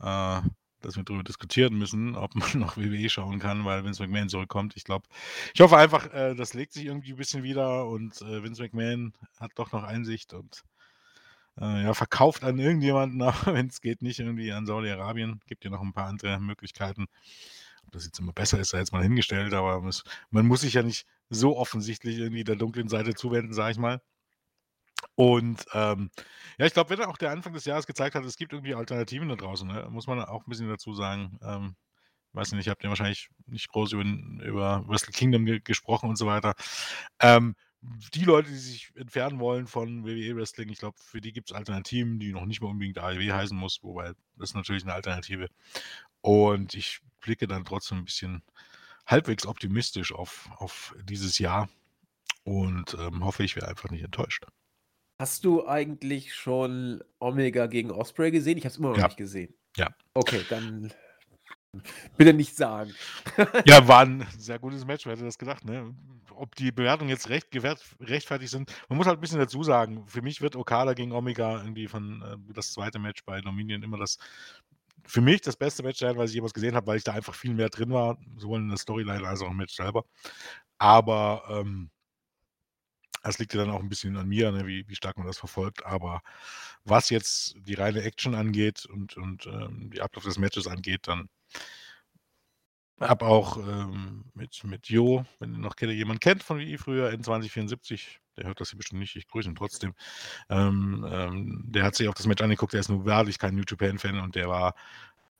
[0.00, 0.42] äh,
[0.82, 4.76] dass wir drüber diskutieren müssen, ob man noch WWE schauen kann, weil Vince McMahon zurückkommt.
[4.76, 5.08] Ich glaube
[5.54, 9.14] ich hoffe einfach, äh, das legt sich irgendwie 'n bisschen wieder und, äh, Vince McMahon
[9.40, 10.62] hat doch noch Einsicht und,
[11.60, 15.40] äh, ja, verkauft an irgendjemanden, aber wenn's geht, nicht irgendwie an Saudi-Arabien.
[15.46, 17.06] Gibt ja noch 'n paar andere Möglichkeiten.
[17.86, 20.74] Ob das jetzt immer besser ist, sei jetzt mal hingestellt, aber es man muss sich
[20.74, 24.00] ja nicht so offensichtlich irgendwie der dunklen Seite zuwenden, sage ich mal.
[25.18, 26.10] Und, ähm,
[26.58, 29.28] ja, ich glaube, wenn auch der Anfang des Jahres gezeigt hat, es gibt irgendwie Alternativen
[29.28, 31.38] da draußen, ne, muss man auch 'n bisschen dazu sagen.
[31.42, 31.76] Ähm,
[32.34, 34.04] weiß nicht, habt ihr wahrscheinlich nicht groß über
[34.44, 36.54] über Wrestle Kingdom ge gesprochen und so weiter.
[37.20, 37.56] Ähm,
[38.14, 42.18] die Leute, die sich entfernen wollen von WWE Wrestling, ich glaube, für die gibt's Alternativen,
[42.20, 45.48] die noch nicht mal unbedingt AEW heißen muss, wobei das natürlich 'ne Alternative.
[46.22, 48.42] Und ich blicke dann trotzdem 'n bisschen
[49.06, 51.68] halbwegs optimistisch auf auf dieses Jahr
[52.44, 54.44] und, ähm, hoffe, ich werde einfach nicht enttäuscht.
[55.20, 58.58] Hast du eigentlich schon Omega gegen Ospreay gesehen?
[58.58, 59.04] Ich habe es immer noch Ja.
[59.06, 59.54] nicht gesehen.
[59.76, 59.94] Ja.
[60.14, 60.92] Okay, dann
[62.16, 62.92] bitte nicht sagen.
[63.66, 65.06] Ja, war 'n sehr gutes Match.
[65.06, 65.94] Wer hätte das gedacht, ne?
[66.36, 68.72] ob die Bewertungen jetzt recht gerechtfertigt sind.
[68.88, 72.22] Man muss halt ein bisschen dazu sagen, für mich wird Okada gegen Omega irgendwie von
[72.22, 74.18] äh, das zweite Match bei Dominion immer das
[75.06, 77.34] für mich das beste Match sein, was ich jemals gesehen habe, weil ich da einfach
[77.34, 80.04] viel mehr drin war, sowohl in der Storyline als auch im Match selber.
[80.78, 81.90] Aber ähm,
[83.22, 85.38] das liegt ja dann auch ein bisschen an mir, ne, wie, wie stark man das
[85.38, 85.84] verfolgt.
[85.86, 86.20] Aber
[86.84, 91.28] was jetzt die reine Action angeht und, und ähm, die Ablauf des Matches angeht, dann
[93.00, 97.22] habe auch ähm, mit, mit Jo, wenn ihr noch jemand kennt von wie früher in
[97.22, 99.94] 2074, der hört das hier bestimmt nicht, ich grüße ihn trotzdem.
[100.48, 103.64] Ähm, ähm, der hat sich auch das Match angeguckt, der ist nur wahrlich kein New
[103.68, 104.74] Japan-Fan und der war,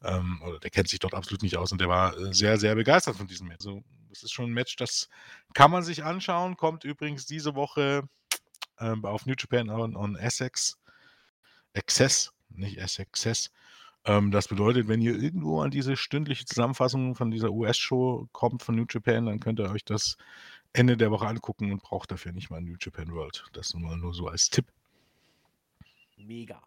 [0.03, 2.75] ähm, oder der kennt sich dort absolut nicht aus und der war äh, sehr, sehr
[2.75, 3.67] begeistert von diesem Match.
[3.67, 5.09] Also, das ist schon ein Match, das
[5.55, 8.09] kann man sich anschauen, kommt übrigens diese Woche
[8.79, 10.79] ähm, auf New Japan on, on Essex.
[11.77, 13.51] Access, nicht Essex.
[14.07, 18.77] Ähm, das bedeutet, wenn ihr irgendwo an diese stündliche Zusammenfassung von dieser US-Show kommt von
[18.77, 20.17] New Japan, dann könnt ihr euch das
[20.73, 23.45] Ende der Woche angucken und braucht dafür nicht mal New Japan World.
[23.53, 24.67] Das nur, nur so als Tipp.
[26.17, 26.61] Mega.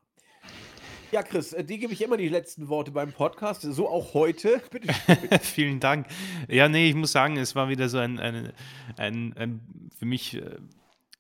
[1.12, 4.62] Ja, Chris, äh, dir gebe ich immer die letzten Worte beim Podcast, so auch heute.
[4.72, 4.94] Bitte.
[5.42, 6.08] Vielen Dank.
[6.50, 8.52] Ja, nee, ich muss sagen, es war wieder so ein, ein,
[8.98, 9.62] ein, ein
[9.98, 10.58] für mich äh,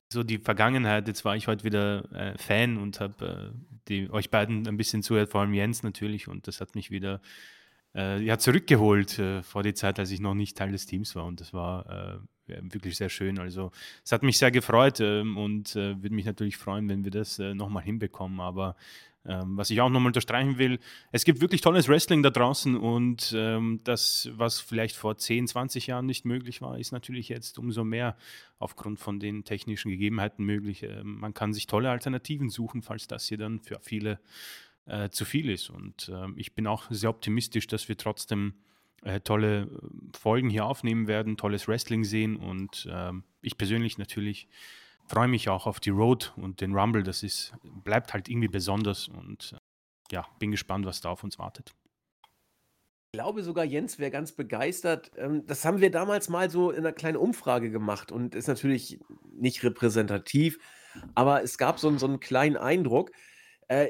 [0.10, 1.08] so die Vergangenheit.
[1.08, 3.54] Jetzt war ich heute wieder äh, Fan und habe
[3.90, 6.28] äh, euch beiden ein bisschen zuhört, vor allem Jens natürlich.
[6.28, 7.22] Und das hat mich wieder
[7.96, 11.26] äh, ja, zurückgeholt äh, vor die Zeit, als ich noch nicht Teil des Teams war.
[11.26, 13.40] Und das war äh, wirklich sehr schön.
[13.40, 13.72] Also
[14.06, 17.40] es hat mich sehr gefreut ähm, und äh, würde mich natürlich freuen, wenn wir das
[17.40, 18.40] nochmal hinbekommen.
[18.40, 18.76] Aber
[19.28, 20.80] ähm, was ich auch nochmal unterstreichen will,
[21.12, 25.88] es gibt wirklich tolles Wrestling da draußen und ähm, das, was vielleicht vor 10, 20
[25.88, 28.16] Jahren nicht möglich war, ist natürlich jetzt umso mehr
[28.60, 30.84] aufgrund von den technischen Gegebenheiten möglich.
[30.84, 34.20] Ähm, man kann sich tolle Alternativen suchen, falls das hier dann für viele
[34.86, 35.70] äh, zu viel ist.
[35.70, 38.54] Und äh, ich bin auch sehr optimistisch, dass wir trotzdem
[39.04, 44.48] äh, tolle äh, Folgen hier aufnehmen werden, tolles Wrestling sehen und ähm, ich persönlich natürlich
[45.08, 47.04] freue mich auch auf die Road und den Rumble.
[47.04, 51.40] Das ist, bleibt halt irgendwie besonders und äh, ja, bin gespannt, was da auf uns
[51.40, 51.74] wartet.
[53.14, 55.12] Ich glaube sogar, Jens wäre ganz begeistert.
[55.18, 59.00] Ähm, das haben wir damals mal so in einer kleinen Umfrage gemacht und ist natürlich
[59.32, 60.60] nicht repräsentativ,
[61.16, 63.12] aber es gab so, so einen kleinen Eindruck.
[63.68, 63.88] Äh,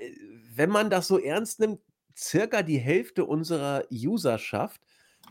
[0.53, 1.80] wenn man das so ernst nimmt,
[2.15, 4.81] circa die Hälfte unserer Userschaft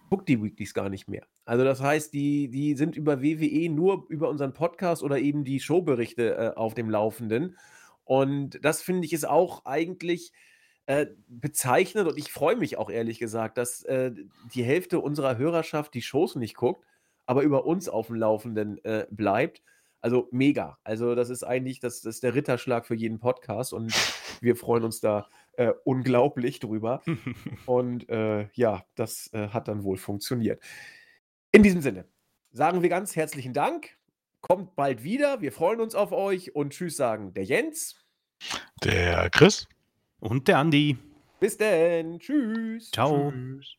[0.09, 1.27] guckt die Weeklies gar nicht mehr.
[1.45, 5.61] Also das heißt, die, die sind über WWE nur über unseren Podcast oder eben die
[5.61, 7.57] Showberichte äh, auf dem Laufenden.
[8.05, 10.33] Und das finde ich ist auch eigentlich
[10.87, 14.13] äh, bezeichnend und ich freue mich auch ehrlich gesagt, dass äh,
[14.55, 16.85] die Hälfte unserer Hörerschaft die Shows nicht guckt,
[17.27, 19.63] aber über uns auf dem Laufenden äh, bleibt.
[20.01, 20.79] Also mega.
[20.85, 23.93] Also das ist eigentlich das, das der Ritterschlag für jeden Podcast und
[24.41, 27.03] wir freuen uns da äh, unglaublich drüber.
[27.67, 30.63] und äh, ja, das äh, hat dann wohl funktioniert.
[31.53, 32.07] In diesem Sinne
[32.53, 33.97] sagen wir ganz herzlichen Dank.
[34.41, 35.41] Kommt bald wieder.
[35.41, 37.97] Wir freuen uns auf euch und tschüss sagen der Jens.
[38.85, 39.67] Der Chris.
[40.21, 40.97] Und der Andi.
[41.41, 42.19] Bis denn.
[42.19, 42.91] Tschüss.
[42.91, 43.31] Ciao.
[43.31, 43.77] Tschüss.